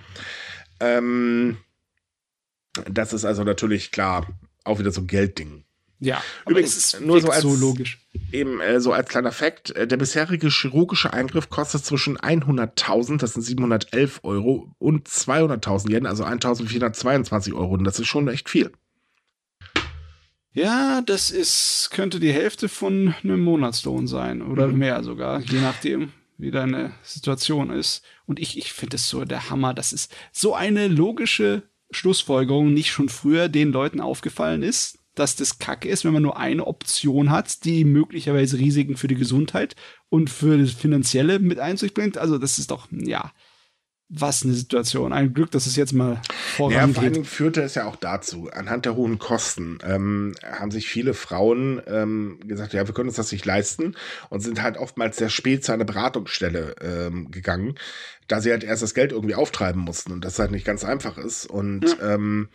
Ähm, 0.80 1.58
das 2.90 3.12
ist 3.12 3.24
also 3.24 3.44
natürlich 3.44 3.90
klar 3.90 4.26
auch 4.64 4.78
wieder 4.78 4.90
so 4.90 5.02
ein 5.02 5.06
Geldding. 5.06 5.64
Ja, 6.02 6.22
übrigens 6.48 6.76
ist 6.76 7.00
nur 7.02 7.20
so 7.20 7.28
als 7.28 7.42
so 7.42 7.54
logisch. 7.54 7.98
Eben 8.32 8.58
äh, 8.60 8.80
so 8.80 8.92
als 8.92 9.08
kleiner 9.08 9.32
Fakt: 9.32 9.70
äh, 9.72 9.86
Der 9.86 9.98
bisherige 9.98 10.48
chirurgische 10.48 11.12
Eingriff 11.12 11.50
kostet 11.50 11.84
zwischen 11.84 12.16
100.000, 12.16 13.18
das 13.18 13.34
sind 13.34 13.42
711 13.42 14.20
Euro, 14.22 14.74
und 14.78 15.08
200.000 15.08 15.90
Yen, 15.90 16.06
also 16.06 16.24
1.422 16.24 17.52
Euro. 17.52 17.74
Und 17.74 17.84
das 17.84 18.00
ist 18.00 18.06
schon 18.06 18.28
echt 18.28 18.48
viel. 18.48 18.72
Ja, 20.52 21.02
das 21.02 21.30
ist 21.30 21.90
könnte 21.92 22.18
die 22.18 22.32
Hälfte 22.32 22.68
von 22.68 23.14
einem 23.22 23.40
Monatslohn 23.40 24.06
sein 24.06 24.42
oder 24.42 24.68
mhm. 24.68 24.78
mehr 24.78 25.04
sogar, 25.04 25.40
je 25.40 25.60
nachdem, 25.60 26.12
wie 26.40 26.50
deine 26.50 26.92
Situation 27.02 27.70
ist. 27.70 28.02
Und 28.26 28.40
ich, 28.40 28.58
ich 28.58 28.72
finde 28.72 28.96
es 28.96 29.08
so 29.08 29.24
der 29.24 29.50
Hammer. 29.50 29.74
Das 29.74 29.92
ist 29.92 30.14
so 30.32 30.54
eine 30.54 30.88
logische 30.88 31.62
Schlussfolgerung 31.90 32.72
nicht 32.72 32.90
schon 32.90 33.08
früher 33.08 33.48
den 33.48 33.72
Leuten 33.72 34.00
aufgefallen 34.00 34.62
ist, 34.62 34.98
dass 35.14 35.36
das 35.36 35.58
Kacke 35.58 35.88
ist, 35.88 36.04
wenn 36.04 36.12
man 36.12 36.22
nur 36.22 36.36
eine 36.38 36.66
Option 36.66 37.30
hat, 37.30 37.64
die 37.64 37.84
möglicherweise 37.84 38.58
Risiken 38.58 38.96
für 38.96 39.08
die 39.08 39.16
Gesundheit 39.16 39.74
und 40.08 40.30
für 40.30 40.56
das 40.56 40.72
Finanzielle 40.72 41.40
mit 41.40 41.58
einzubringt. 41.58 42.16
Also 42.16 42.38
das 42.38 42.58
ist 42.58 42.70
doch, 42.70 42.88
ja, 42.90 43.32
was 44.12 44.44
eine 44.44 44.54
Situation. 44.54 45.12
Ein 45.12 45.32
Glück, 45.32 45.52
dass 45.52 45.66
es 45.66 45.76
jetzt 45.76 45.92
mal 45.92 46.20
vorangeht. 46.56 46.78
Ja, 46.88 46.94
vor 46.94 47.02
allen 47.04 47.12
Dingen 47.12 47.24
führte 47.24 47.62
es 47.62 47.76
ja 47.76 47.86
auch 47.86 47.94
dazu, 47.94 48.50
anhand 48.52 48.84
der 48.84 48.96
hohen 48.96 49.20
Kosten 49.20 49.78
ähm, 49.84 50.34
haben 50.44 50.72
sich 50.72 50.88
viele 50.88 51.14
Frauen 51.14 51.80
ähm, 51.86 52.40
gesagt, 52.44 52.72
ja, 52.72 52.86
wir 52.88 52.92
können 52.92 53.08
uns 53.08 53.16
das 53.16 53.30
nicht 53.30 53.46
leisten 53.46 53.94
und 54.28 54.40
sind 54.40 54.62
halt 54.62 54.76
oftmals 54.76 55.16
sehr 55.16 55.30
spät 55.30 55.64
zu 55.64 55.72
einer 55.72 55.84
Beratungsstelle 55.84 56.74
ähm, 56.80 57.30
gegangen, 57.30 57.76
da 58.26 58.40
sie 58.40 58.50
halt 58.50 58.64
erst 58.64 58.82
das 58.82 58.94
Geld 58.94 59.12
irgendwie 59.12 59.36
auftreiben 59.36 59.80
mussten 59.80 60.10
und 60.10 60.24
das 60.24 60.40
halt 60.40 60.50
nicht 60.50 60.66
ganz 60.66 60.84
einfach 60.84 61.16
ist. 61.16 61.46
Und 61.46 61.84
ja. 62.00 62.14
ähm, 62.14 62.48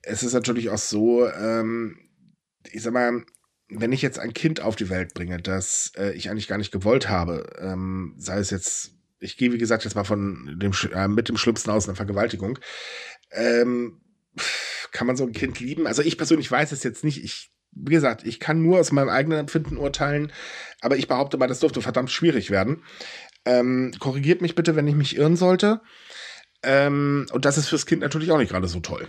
es 0.00 0.22
ist 0.22 0.32
natürlich 0.32 0.70
auch 0.70 0.78
so, 0.78 1.28
ähm, 1.28 1.98
ich 2.72 2.82
sag 2.82 2.94
mal, 2.94 3.24
wenn 3.68 3.92
ich 3.92 4.00
jetzt 4.00 4.18
ein 4.18 4.32
Kind 4.32 4.62
auf 4.62 4.74
die 4.74 4.88
Welt 4.88 5.12
bringe, 5.12 5.38
das 5.42 5.92
äh, 5.98 6.12
ich 6.12 6.30
eigentlich 6.30 6.48
gar 6.48 6.56
nicht 6.56 6.72
gewollt 6.72 7.10
habe, 7.10 7.44
ähm, 7.60 8.14
sei 8.16 8.38
es 8.38 8.48
jetzt 8.48 8.97
ich 9.20 9.36
gehe, 9.36 9.52
wie 9.52 9.58
gesagt, 9.58 9.84
jetzt 9.84 9.94
mal 9.94 10.04
von 10.04 10.56
dem, 10.58 10.72
äh, 10.92 11.08
mit 11.08 11.28
dem 11.28 11.36
Schlimmsten 11.36 11.70
aus, 11.70 11.88
einer 11.88 11.96
Vergewaltigung. 11.96 12.58
Ähm, 13.30 14.00
kann 14.92 15.06
man 15.06 15.16
so 15.16 15.24
ein 15.24 15.32
Kind 15.32 15.60
lieben? 15.60 15.86
Also 15.86 16.02
ich 16.02 16.16
persönlich 16.16 16.50
weiß 16.50 16.72
es 16.72 16.82
jetzt 16.82 17.04
nicht. 17.04 17.22
Ich, 17.24 17.50
wie 17.72 17.92
gesagt, 17.92 18.26
ich 18.26 18.40
kann 18.40 18.62
nur 18.62 18.78
aus 18.78 18.92
meinem 18.92 19.08
eigenen 19.08 19.38
Empfinden 19.38 19.76
urteilen, 19.76 20.32
aber 20.80 20.96
ich 20.96 21.08
behaupte 21.08 21.36
mal, 21.36 21.48
das 21.48 21.60
dürfte 21.60 21.82
verdammt 21.82 22.10
schwierig 22.10 22.50
werden. 22.50 22.82
Ähm, 23.44 23.92
korrigiert 23.98 24.40
mich 24.40 24.54
bitte, 24.54 24.76
wenn 24.76 24.88
ich 24.88 24.94
mich 24.94 25.16
irren 25.16 25.36
sollte. 25.36 25.80
Ähm, 26.62 27.26
und 27.32 27.44
das 27.44 27.58
ist 27.58 27.68
fürs 27.68 27.86
Kind 27.86 28.02
natürlich 28.02 28.30
auch 28.30 28.38
nicht 28.38 28.50
gerade 28.50 28.68
so 28.68 28.80
toll. 28.80 29.06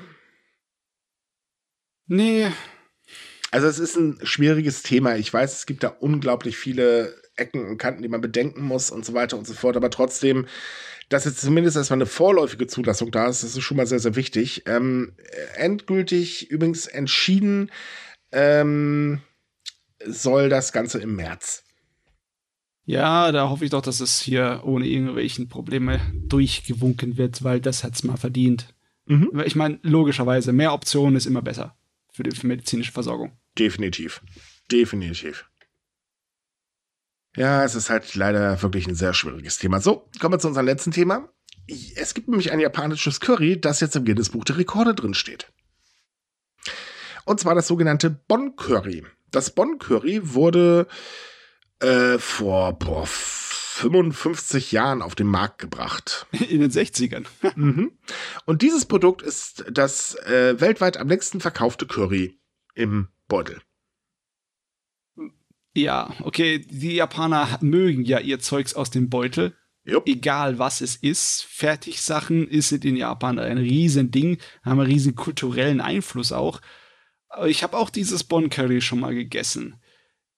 Nee. 2.07 2.51
Also 3.51 3.67
es 3.67 3.79
ist 3.79 3.95
ein 3.95 4.19
schwieriges 4.23 4.83
Thema. 4.83 5.15
Ich 5.15 5.33
weiß, 5.33 5.53
es 5.57 5.65
gibt 5.65 5.83
da 5.83 5.87
unglaublich 5.87 6.57
viele 6.57 7.15
Ecken 7.39 7.65
und 7.65 7.77
Kanten, 7.77 8.01
die 8.01 8.09
man 8.09 8.21
bedenken 8.21 8.61
muss 8.61 8.91
und 8.91 9.05
so 9.05 9.13
weiter 9.13 9.37
und 9.37 9.47
so 9.47 9.53
fort. 9.53 9.77
Aber 9.77 9.89
trotzdem, 9.89 10.47
dass 11.09 11.25
jetzt 11.25 11.41
zumindest 11.41 11.77
erstmal 11.77 11.97
eine 11.97 12.05
vorläufige 12.05 12.67
Zulassung 12.67 13.11
da 13.11 13.27
ist, 13.27 13.43
das 13.43 13.55
ist 13.55 13.61
schon 13.61 13.77
mal 13.77 13.87
sehr, 13.87 13.99
sehr 13.99 14.15
wichtig. 14.15 14.63
Ähm, 14.67 15.13
endgültig 15.55 16.51
übrigens 16.51 16.85
entschieden 16.85 17.71
ähm, 18.31 19.21
soll 20.05 20.49
das 20.49 20.71
Ganze 20.71 20.99
im 20.99 21.15
März. 21.15 21.63
Ja, 22.85 23.31
da 23.31 23.49
hoffe 23.49 23.65
ich 23.65 23.71
doch, 23.71 23.83
dass 23.83 23.99
es 23.99 24.19
hier 24.19 24.61
ohne 24.63 24.87
irgendwelchen 24.87 25.47
Probleme 25.47 26.01
durchgewunken 26.27 27.17
wird, 27.17 27.43
weil 27.43 27.59
das 27.61 27.83
hat 27.83 27.93
es 27.93 28.03
mal 28.03 28.17
verdient. 28.17 28.73
Mhm. 29.05 29.43
Ich 29.45 29.55
meine, 29.55 29.79
logischerweise, 29.83 30.53
mehr 30.53 30.73
Optionen 30.73 31.15
ist 31.15 31.27
immer 31.27 31.43
besser 31.43 31.75
für 32.11 32.23
die 32.23 32.47
medizinische 32.47 32.91
Versorgung. 32.91 33.31
Definitiv. 33.57 34.21
Definitiv. 34.71 35.45
Ja, 37.35 37.63
es 37.63 37.75
ist 37.75 37.89
halt 37.89 38.15
leider 38.15 38.61
wirklich 38.61 38.87
ein 38.87 38.95
sehr 38.95 39.13
schwieriges 39.13 39.57
Thema. 39.57 39.79
So, 39.79 40.09
kommen 40.19 40.33
wir 40.33 40.39
zu 40.39 40.47
unserem 40.47 40.65
letzten 40.65 40.91
Thema. 40.91 41.29
Es 41.95 42.13
gibt 42.13 42.27
nämlich 42.27 42.51
ein 42.51 42.59
japanisches 42.59 43.19
Curry, 43.19 43.59
das 43.59 43.79
jetzt 43.79 43.95
im 43.95 44.05
Guinness 44.05 44.29
Buch 44.29 44.43
der 44.43 44.57
Rekorde 44.57 44.95
drin 44.95 45.13
steht. 45.13 45.51
Und 47.25 47.39
zwar 47.39 47.53
das 47.53 47.67
sogenannte 47.67 48.09
Bon 48.09 48.55
Curry. 48.55 49.05
Das 49.29 49.51
Bon 49.51 49.77
Curry 49.77 50.33
wurde 50.33 50.87
äh, 51.79 52.17
vor 52.17 52.73
boah, 52.73 53.05
55 53.05 54.71
Jahren 54.71 55.03
auf 55.03 55.13
den 55.13 55.27
Markt 55.27 55.59
gebracht. 55.59 56.25
In 56.31 56.61
den 56.61 56.71
60ern. 56.71 57.25
mhm. 57.55 57.91
Und 58.45 58.63
dieses 58.63 58.85
Produkt 58.85 59.21
ist 59.21 59.65
das 59.71 60.15
äh, 60.15 60.59
weltweit 60.59 60.97
am 60.97 61.07
längsten 61.07 61.39
verkaufte 61.39 61.85
Curry 61.85 62.39
im 62.73 63.09
Beutel. 63.27 63.61
Ja, 65.83 66.13
okay, 66.23 66.59
die 66.59 66.95
Japaner 66.95 67.57
mögen 67.61 68.03
ja 68.03 68.19
ihr 68.19 68.39
Zeugs 68.39 68.73
aus 68.73 68.91
dem 68.91 69.09
Beutel. 69.09 69.55
Jupp. 69.85 70.07
Egal 70.07 70.59
was 70.59 70.81
es 70.81 70.95
ist, 70.95 71.45
Fertigsachen 71.49 72.47
ist 72.47 72.71
in 72.71 72.95
Japan 72.95 73.39
ein 73.39 73.57
Riesending, 73.57 74.37
haben 74.63 74.79
einen 74.79 74.91
riesen 74.91 75.15
kulturellen 75.15 75.81
Einfluss 75.81 76.31
auch. 76.31 76.61
Ich 77.45 77.63
habe 77.63 77.77
auch 77.77 77.89
dieses 77.89 78.23
Bon 78.23 78.49
Curry 78.49 78.81
schon 78.81 78.99
mal 78.99 79.15
gegessen. 79.15 79.75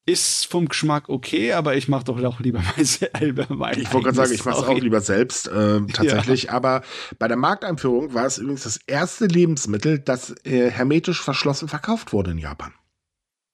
Ist 0.05 0.47
vom 0.47 0.67
Geschmack 0.67 1.09
okay, 1.09 1.53
aber 1.53 1.75
ich 1.75 1.87
mache 1.87 2.05
doch 2.05 2.21
auch 2.23 2.39
lieber 2.39 2.59
mal 2.77 2.85
selber 2.85 3.45
mein 3.49 3.79
Ich 3.79 3.93
wollte 3.93 4.05
gerade 4.05 4.17
sagen, 4.17 4.33
ich 4.33 4.45
mache 4.45 4.61
es 4.61 4.67
auch 4.67 4.79
lieber 4.79 5.01
selbst, 5.01 5.47
äh, 5.47 5.81
tatsächlich. 5.93 6.43
Ja. 6.43 6.53
Aber 6.53 6.81
bei 7.19 7.27
der 7.27 7.37
Markteinführung 7.37 8.13
war 8.13 8.25
es 8.25 8.37
übrigens 8.37 8.63
das 8.63 8.77
erste 8.87 9.25
Lebensmittel, 9.25 9.99
das 9.99 10.35
äh, 10.43 10.71
hermetisch 10.71 11.21
verschlossen 11.21 11.67
verkauft 11.67 12.13
wurde 12.13 12.31
in 12.31 12.39
Japan. 12.39 12.73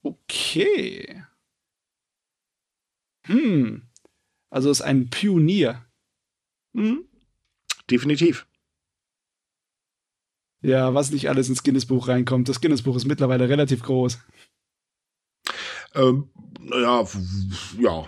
Okay. 0.02 1.22
Hm. 3.28 3.82
Also 4.50 4.70
ist 4.70 4.82
ein 4.82 5.10
Pionier. 5.10 5.84
Mhm. 6.72 7.04
Definitiv. 7.90 8.46
Ja, 10.60 10.92
was 10.94 11.10
nicht 11.10 11.28
alles 11.28 11.48
ins 11.48 11.62
Guinness-Buch 11.62 12.08
reinkommt. 12.08 12.48
Das 12.48 12.60
Guinness-Buch 12.60 12.96
ist 12.96 13.06
mittlerweile 13.06 13.48
relativ 13.48 13.82
groß. 13.82 14.18
Ähm, 15.94 16.30
naja, 16.60 17.06
ja. 17.78 18.06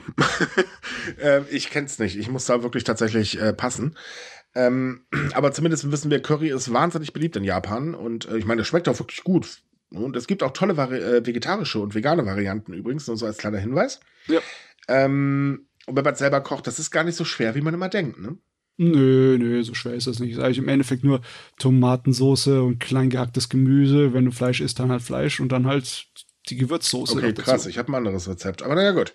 äh, 1.18 1.42
ich 1.50 1.70
kenn's 1.70 1.98
nicht. 1.98 2.16
Ich 2.16 2.28
muss 2.28 2.46
da 2.46 2.62
wirklich 2.62 2.84
tatsächlich 2.84 3.40
äh, 3.40 3.52
passen. 3.52 3.96
Ähm, 4.54 5.06
aber 5.32 5.52
zumindest 5.52 5.90
wissen 5.90 6.10
wir, 6.10 6.20
Curry 6.20 6.50
ist 6.50 6.72
wahnsinnig 6.72 7.12
beliebt 7.12 7.36
in 7.36 7.44
Japan 7.44 7.94
und 7.94 8.26
äh, 8.28 8.36
ich 8.36 8.44
meine, 8.44 8.62
es 8.62 8.66
schmeckt 8.66 8.88
auch 8.88 8.98
wirklich 8.98 9.22
gut. 9.22 9.62
Und 9.92 10.16
es 10.16 10.26
gibt 10.26 10.42
auch 10.42 10.52
tolle 10.52 10.76
Vari 10.76 10.98
äh, 10.98 11.26
vegetarische 11.26 11.80
und 11.80 11.94
vegane 11.94 12.24
Varianten 12.24 12.72
übrigens, 12.72 13.06
nur 13.06 13.16
so 13.16 13.26
als 13.26 13.38
kleiner 13.38 13.58
Hinweis. 13.58 14.00
Ja. 14.26 14.40
Ähm, 14.88 15.66
und 15.86 15.96
wenn 15.96 16.04
man 16.04 16.14
selber 16.14 16.40
kocht, 16.40 16.66
das 16.66 16.78
ist 16.78 16.90
gar 16.90 17.04
nicht 17.04 17.16
so 17.16 17.24
schwer, 17.24 17.54
wie 17.54 17.60
man 17.60 17.74
immer 17.74 17.88
denkt, 17.88 18.18
ne? 18.18 18.38
Nö, 18.82 19.36
nö, 19.38 19.62
so 19.62 19.74
schwer 19.74 19.92
ist 19.94 20.06
das 20.06 20.20
nicht. 20.20 20.32
Ist 20.32 20.38
eigentlich 20.38 20.56
im 20.56 20.68
Endeffekt 20.68 21.04
nur 21.04 21.20
Tomatensoße 21.58 22.62
und 22.62 22.80
klein 22.80 23.10
gehacktes 23.10 23.50
Gemüse. 23.50 24.14
Wenn 24.14 24.24
du 24.24 24.30
Fleisch 24.30 24.62
isst, 24.62 24.78
dann 24.78 24.90
halt 24.90 25.02
Fleisch 25.02 25.38
und 25.38 25.52
dann 25.52 25.66
halt 25.66 26.06
die 26.48 26.56
Gewürzsoße. 26.56 27.16
Okay, 27.16 27.32
krass, 27.34 27.66
ich 27.66 27.78
habe 27.78 27.92
ein 27.92 27.94
anderes 27.94 28.28
Rezept. 28.28 28.62
Aber 28.62 28.74
naja, 28.74 28.92
gut. 28.92 29.14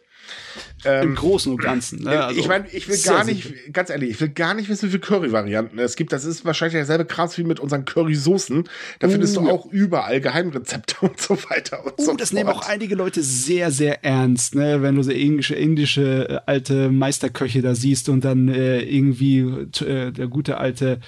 Ähm, 0.83 1.09
Im 1.09 1.15
Großen 1.15 1.51
und 1.51 1.61
Ganzen. 1.61 2.03
Ne? 2.03 2.23
Also 2.25 2.39
ich 2.39 2.47
meine, 2.47 2.67
ich 2.71 2.87
will 2.87 2.97
gar 2.97 3.23
nicht, 3.23 3.43
simpel. 3.43 3.71
ganz 3.71 3.89
ehrlich, 3.89 4.11
ich 4.11 4.21
will 4.21 4.29
gar 4.29 4.53
nicht 4.53 4.69
wissen, 4.69 4.87
wie 4.87 4.91
viele 4.91 5.01
Curry-Varianten 5.01 5.79
es 5.79 5.95
gibt. 5.95 6.11
Das 6.11 6.25
ist 6.25 6.45
wahrscheinlich 6.45 6.73
derselbe 6.73 7.05
Kram 7.05 7.29
wie 7.35 7.43
mit 7.43 7.59
unseren 7.59 7.85
Currysoßen. 7.85 8.67
Da 8.99 9.07
uh, 9.07 9.11
findest 9.11 9.35
du 9.35 9.41
uh, 9.41 9.49
auch 9.49 9.65
überall 9.67 10.21
Geheimrezepte 10.21 10.95
und 11.01 11.19
so 11.19 11.37
weiter 11.49 11.85
und 11.85 11.99
uh, 11.99 12.03
so 12.03 12.13
das 12.13 12.33
nehmen 12.33 12.49
auch 12.49 12.67
einige 12.67 12.95
Leute 12.95 13.23
sehr, 13.23 13.71
sehr 13.71 14.03
ernst, 14.03 14.55
ne? 14.55 14.81
Wenn 14.81 14.95
du 14.95 15.03
so 15.03 15.11
indische, 15.11 15.55
indische 15.55 16.29
äh, 16.29 16.39
alte 16.45 16.89
Meisterköche 16.89 17.61
da 17.61 17.75
siehst 17.75 18.09
und 18.09 18.23
dann 18.23 18.47
äh, 18.47 18.81
irgendwie 18.81 19.39
äh, 19.39 20.11
der 20.11 20.27
gute 20.27 20.57
alte, 20.57 20.99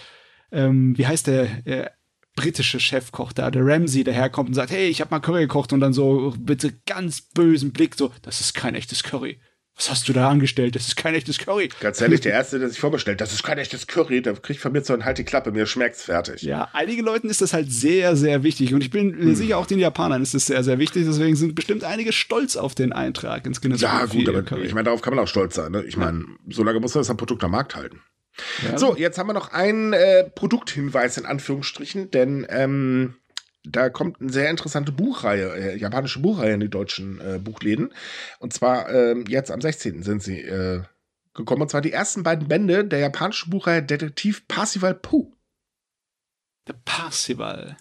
ähm, 0.51 0.97
wie 0.97 1.05
heißt 1.05 1.27
der? 1.27 1.65
Äh, 1.65 1.89
britische 2.37 2.79
Chefkoch 2.79 3.33
da, 3.33 3.51
der 3.51 3.65
Ramsey, 3.65 4.05
daherkommt 4.05 4.47
und 4.47 4.55
sagt, 4.55 4.71
hey, 4.71 4.87
ich 4.87 5.01
habe 5.01 5.11
mal 5.11 5.19
Curry 5.19 5.41
gekocht 5.41 5.73
und 5.73 5.81
dann 5.81 5.91
so 5.91 6.33
bitte 6.39 6.71
ganz 6.85 7.19
bösen 7.19 7.73
Blick 7.73 7.95
so, 7.95 8.13
das 8.21 8.39
ist 8.39 8.53
kein 8.53 8.75
echtes 8.75 9.03
Curry. 9.03 9.41
Was 9.75 9.91
hast 9.91 10.09
du 10.09 10.13
da 10.13 10.27
angestellt? 10.29 10.75
Das 10.75 10.87
ist 10.87 10.95
kein 10.95 11.13
echtes 11.13 11.37
Curry. 11.37 11.69
Ganz 11.79 12.01
ehrlich, 12.01 12.21
der 12.21 12.33
Erste, 12.33 12.57
der 12.57 12.69
sich 12.69 12.79
vorbestellt, 12.79 13.21
das 13.21 13.31
ist 13.31 13.43
kein 13.43 13.59
echtes 13.59 13.85
Curry, 13.85 14.23
der 14.23 14.33
kriegt 14.33 14.59
von 14.59 14.71
mir 14.71 14.83
so 14.83 14.93
ein 14.93 15.05
Halt 15.05 15.19
die 15.19 15.23
Klappe, 15.23 15.51
mir 15.51 15.67
schmeckt's 15.67 16.03
fertig. 16.03 16.41
Ja, 16.41 16.69
einigen 16.73 17.03
Leuten 17.03 17.29
ist 17.29 17.41
das 17.41 17.53
halt 17.53 17.71
sehr, 17.71 18.15
sehr 18.15 18.41
wichtig. 18.41 18.73
Und 18.73 18.81
ich 18.81 18.89
bin 18.89 19.13
hm. 19.15 19.35
sicher, 19.35 19.59
auch 19.59 19.67
den 19.67 19.77
Japanern 19.77 20.23
ist 20.23 20.33
das 20.33 20.47
sehr, 20.47 20.63
sehr 20.63 20.79
wichtig. 20.79 21.05
Deswegen 21.05 21.35
sind 21.35 21.53
bestimmt 21.53 21.83
einige 21.83 22.11
stolz 22.11 22.55
auf 22.55 22.73
den 22.73 22.91
Eintrag 22.91 23.45
ins 23.45 23.61
Guinness 23.61 23.81
Ja, 23.81 24.05
gut, 24.05 24.27
aber 24.27 24.41
Curry. 24.41 24.65
ich 24.65 24.73
meine, 24.73 24.85
darauf 24.85 25.01
kann 25.01 25.13
man 25.13 25.23
auch 25.23 25.27
stolz 25.27 25.53
sein. 25.53 25.71
Ne? 25.71 25.83
Ich 25.83 25.95
meine, 25.95 26.25
so 26.49 26.63
lange 26.63 26.79
muss 26.79 26.95
man 26.95 27.03
das 27.03 27.15
Produkt 27.15 27.43
am 27.43 27.51
Markt 27.51 27.75
halten. 27.75 28.01
Ja. 28.63 28.77
So, 28.77 28.95
jetzt 28.95 29.17
haben 29.17 29.27
wir 29.27 29.33
noch 29.33 29.51
einen 29.51 29.93
äh, 29.93 30.23
Produkthinweis 30.23 31.17
in 31.17 31.25
Anführungsstrichen, 31.25 32.11
denn 32.11 32.45
ähm, 32.49 33.15
da 33.63 33.89
kommt 33.89 34.21
eine 34.21 34.31
sehr 34.31 34.49
interessante 34.49 34.91
Buchreihe, 34.91 35.53
äh, 35.55 35.77
japanische 35.77 36.19
Buchreihe 36.19 36.53
in 36.53 36.59
die 36.59 36.69
deutschen 36.69 37.19
äh, 37.19 37.39
Buchläden. 37.39 37.93
Und 38.39 38.53
zwar 38.53 38.89
ähm, 38.89 39.25
jetzt 39.27 39.51
am 39.51 39.61
16. 39.61 40.03
sind 40.03 40.23
sie 40.23 40.41
äh, 40.41 40.83
gekommen. 41.33 41.61
Und 41.61 41.69
zwar 41.69 41.81
die 41.81 41.91
ersten 41.91 42.23
beiden 42.23 42.47
Bände 42.47 42.85
der 42.85 42.99
japanischen 42.99 43.49
Buchreihe 43.49 43.83
Detektiv 43.83 44.47
Parsival 44.47 44.95
Pooh. 44.95 45.33
Der 46.67 46.75
Parsival. 46.85 47.77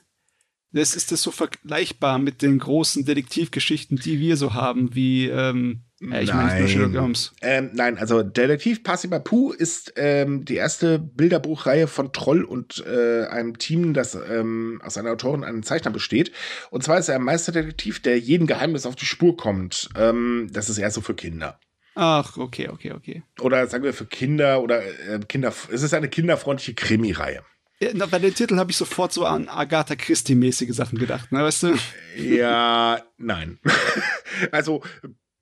Das 0.72 0.94
ist 0.94 1.10
das 1.10 1.22
so 1.22 1.30
vergleichbar 1.30 2.18
mit 2.18 2.42
den 2.42 2.58
großen 2.58 3.04
Detektivgeschichten, 3.04 3.96
die 3.96 4.20
wir 4.20 4.36
so 4.36 4.54
haben, 4.54 4.94
wie 4.94 5.28
ähm, 5.28 5.85
ja, 6.00 6.20
ich 6.20 6.28
nein. 6.28 6.46
meine 6.46 6.68
Sherlock 6.68 6.94
Holmes. 6.94 7.32
Ähm, 7.40 7.70
nein, 7.72 7.98
also 7.98 8.22
Detektiv 8.22 8.82
Passiba 8.82 9.18
Pooh 9.18 9.52
ist 9.52 9.94
ähm, 9.96 10.44
die 10.44 10.56
erste 10.56 10.98
Bilderbuchreihe 10.98 11.86
von 11.86 12.12
Troll 12.12 12.44
und 12.44 12.84
äh, 12.86 13.24
einem 13.26 13.58
Team, 13.58 13.94
das 13.94 14.14
ähm, 14.14 14.80
aus 14.84 14.98
einer 14.98 15.12
Autorin 15.12 15.40
und 15.40 15.44
einem 15.44 15.62
Zeichner 15.62 15.90
besteht. 15.90 16.32
Und 16.70 16.82
zwar 16.84 16.98
ist 16.98 17.08
er 17.08 17.16
ein 17.16 17.22
Meisterdetektiv, 17.22 18.00
der 18.02 18.18
jedem 18.18 18.46
Geheimnis 18.46 18.84
auf 18.84 18.96
die 18.96 19.06
Spur 19.06 19.36
kommt. 19.36 19.88
Ähm, 19.96 20.48
das 20.52 20.68
ist 20.68 20.78
eher 20.78 20.90
so 20.90 21.00
für 21.00 21.14
Kinder. 21.14 21.58
Ach, 21.94 22.36
okay, 22.36 22.68
okay, 22.68 22.92
okay. 22.92 23.22
Oder 23.40 23.66
sagen 23.66 23.82
wir 23.82 23.94
für 23.94 24.04
Kinder 24.04 24.60
oder 24.62 24.82
äh, 24.84 25.18
Kinder. 25.26 25.52
Es 25.70 25.82
ist 25.82 25.94
eine 25.94 26.08
kinderfreundliche 26.08 26.74
Krimi-Reihe. 26.74 27.42
Ja, 27.80 28.06
bei 28.06 28.18
den 28.18 28.34
Titeln 28.34 28.60
habe 28.60 28.70
ich 28.70 28.76
sofort 28.76 29.12
so 29.12 29.24
an 29.24 29.48
Agatha 29.48 29.96
Christie-mäßige 29.96 30.74
Sachen 30.74 30.98
gedacht, 30.98 31.32
ne, 31.32 31.42
weißt 31.42 31.64
du? 31.64 31.74
Ja, 32.16 33.02
nein. 33.18 33.58
also 34.50 34.82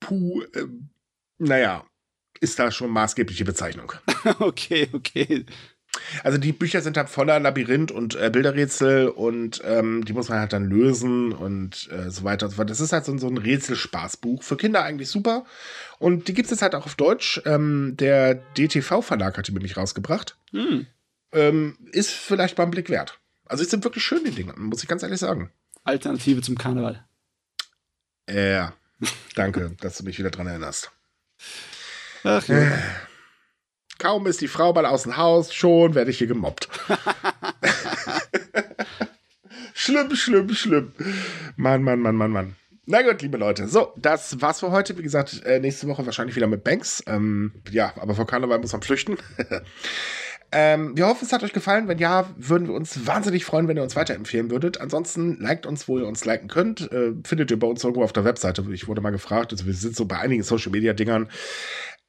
Puh, 0.07 0.42
äh, 0.55 0.66
naja, 1.38 1.84
ist 2.40 2.59
da 2.59 2.70
schon 2.70 2.90
maßgebliche 2.90 3.44
Bezeichnung. 3.44 3.92
okay, 4.38 4.88
okay. 4.92 5.46
Also 6.22 6.38
die 6.38 6.52
Bücher 6.52 6.80
sind 6.80 6.96
halt 6.96 7.09
voller 7.09 7.38
Labyrinth 7.38 7.92
und 7.92 8.16
äh, 8.16 8.30
Bilderrätsel 8.30 9.09
und 9.09 9.62
ähm, 9.64 10.05
die 10.05 10.12
muss 10.12 10.28
man 10.28 10.40
halt 10.40 10.52
dann 10.52 10.68
lösen 10.68 11.32
und 11.32 11.88
äh, 11.92 12.11
so 12.11 12.24
weiter 12.24 12.46
und 12.46 12.50
so 12.50 12.57
fort. 12.57 12.70
Das 12.70 12.80
ist 12.80 12.92
halt 12.92 13.05
so, 13.05 13.16
so 13.16 13.28
ein 13.28 13.38
Rätselspaßbuch. 13.38 14.42
Für 14.42 14.57
Kinder 14.57 14.82
eigentlich 14.82 15.09
super. 15.09 15.44
Und 15.98 16.28
die 16.28 16.34
gibt 16.34 16.46
es 16.46 16.50
jetzt 16.50 16.62
halt 16.62 16.74
auch 16.74 16.86
auf 16.86 16.96
Deutsch. 16.96 17.40
Ähm, 17.44 17.94
der 17.96 18.34
DTV-Verlag 18.34 19.38
hat 19.38 19.48
die 19.48 19.52
nämlich 19.52 19.76
rausgebracht. 19.76 20.36
Hm. 20.50 20.86
Ähm, 21.32 21.78
ist 21.92 22.11
vielleicht 22.11 22.59
mal 22.59 22.64
ein 22.64 22.70
Blick 22.70 22.90
wert. 22.90 23.20
Also 23.46 23.62
es 23.62 23.70
sind 23.70 23.84
wirklich 23.84 24.05
schön, 24.05 24.24
die 24.24 24.30
Dinge, 24.30 24.55
muss 24.57 24.82
ich 24.82 24.88
ganz 24.88 25.02
ehrlich 25.02 25.20
sagen. 25.20 25.50
Alternative 25.84 26.40
zum 26.40 26.57
Karneval. 26.57 27.05
Ja. 28.28 28.72
Danke, 29.34 29.72
dass 29.80 29.99
du 29.99 30.05
mich 30.05 30.18
wieder 30.18 30.30
dran 30.30 30.47
erinnerst. 30.47 30.90
Ach 32.24 32.47
ja. 32.49 32.59
Äh, 32.59 32.78
kaum 33.99 34.26
ist 34.26 34.40
die 34.40 34.49
Frau 34.49 34.72
mal 34.72 34.86
aus 34.86 35.05
dem 35.05 35.16
Haus, 35.16 35.53
schon 35.53 35.95
werde 35.95 36.11
ich 36.11 36.18
hier 36.18 36.26
gemobbt. 36.26 36.68
schlimm, 39.74 40.14
schlimm, 40.14 40.55
schlimm. 40.55 40.92
Mann, 41.57 41.82
Mann, 41.82 42.01
Mann, 42.01 42.16
Mann, 42.16 42.30
Mann. 42.30 42.57
Na 42.86 43.01
gut, 43.01 43.22
liebe 43.22 43.38
Leute. 43.38 43.66
So, 43.66 43.95
das 43.97 44.42
war's 44.42 44.61
für 44.61 44.70
heute. 44.70 44.99
Wie 44.99 45.03
gesagt, 45.03 45.42
äh, 45.45 45.59
nächste 45.59 45.88
Woche 45.88 46.05
wahrscheinlich 46.05 46.36
wieder 46.36 46.47
mit 46.47 46.64
Banks. 46.64 47.03
Ähm, 47.07 47.53
ja, 47.70 47.95
aber 47.97 48.14
vor 48.14 48.26
Karneval 48.26 48.59
muss 48.59 48.72
man 48.72 48.82
flüchten. 48.82 49.16
Ähm, 50.57 50.96
wir 50.96 51.09
hoffen, 51.09 51.24
es 51.24 51.32
hat 51.32 51.42
euch 51.42 51.52
gefallen. 51.52 51.88
Wenn 51.88 51.98
ja, 51.98 52.30
würden 52.36 52.68
wir 52.68 52.74
uns 52.74 53.09
wahnsinnig 53.09 53.44
freuen, 53.44 53.66
wenn 53.66 53.76
ihr 53.76 53.82
uns 53.82 53.96
weiterempfehlen 53.96 54.50
würdet. 54.50 54.80
Ansonsten 54.80 55.40
liked 55.40 55.66
uns, 55.66 55.88
wo 55.88 55.98
ihr 55.98 56.07
uns 56.07 56.24
liken 56.24 56.46
könnt. 56.46 56.92
Äh, 56.92 57.12
findet 57.24 57.50
ihr 57.50 57.59
bei 57.59 57.66
uns 57.66 57.82
irgendwo 57.82 58.05
auf 58.05 58.12
der 58.12 58.24
Webseite. 58.24 58.64
Ich 58.72 58.86
wurde 58.86 59.00
mal 59.00 59.11
gefragt. 59.11 59.50
Also 59.50 59.66
wir 59.66 59.74
sind 59.74 59.96
so 59.96 60.05
bei 60.05 60.18
einigen 60.18 60.44
Social 60.44 60.70
Media 60.70 60.92
Dingern. 60.92 61.28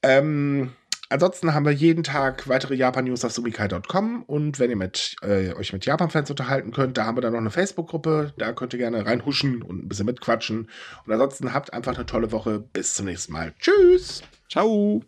Ähm, 0.04 0.74
ansonsten 1.10 1.56
haben 1.56 1.66
wir 1.66 1.72
jeden 1.72 2.04
Tag 2.04 2.48
weitere 2.48 2.76
Japan-News 2.76 3.26
auf 3.26 3.32
sumikai.com 3.32 4.22
und 4.24 4.60
wenn 4.60 4.70
ihr 4.70 4.76
mit, 4.76 5.16
äh, 5.24 5.52
euch 5.56 5.74
mit 5.74 5.88
Japan-Fans 5.88 6.30
unterhalten 6.30 6.72
könnt, 6.72 7.00
da 7.00 7.06
haben 7.06 7.18
wir 7.18 7.22
dann 7.22 7.34
noch 7.34 7.40
eine 7.40 7.50
Facebook-Gruppe, 7.50 8.34
da 8.38 8.54
könnt 8.54 8.74
ihr 8.74 8.80
gerne 8.80 9.08
reinhuschen 9.08 9.64
und 9.64 9.86
ein 9.86 9.88
bisschen 9.88 10.06
mitquatschen. 10.06 10.70
Und 11.08 11.12
ansonsten 11.12 11.52
habt 11.52 11.74
einfach 11.74 11.96
eine 11.96 12.06
tolle 12.06 12.32
Woche. 12.32 12.60
Bis 12.60 12.94
zum 12.94 13.08
nächsten 13.08 13.34
Mal. 13.34 13.56
Tschüss. 13.60 14.22
Ciao. 14.52 15.06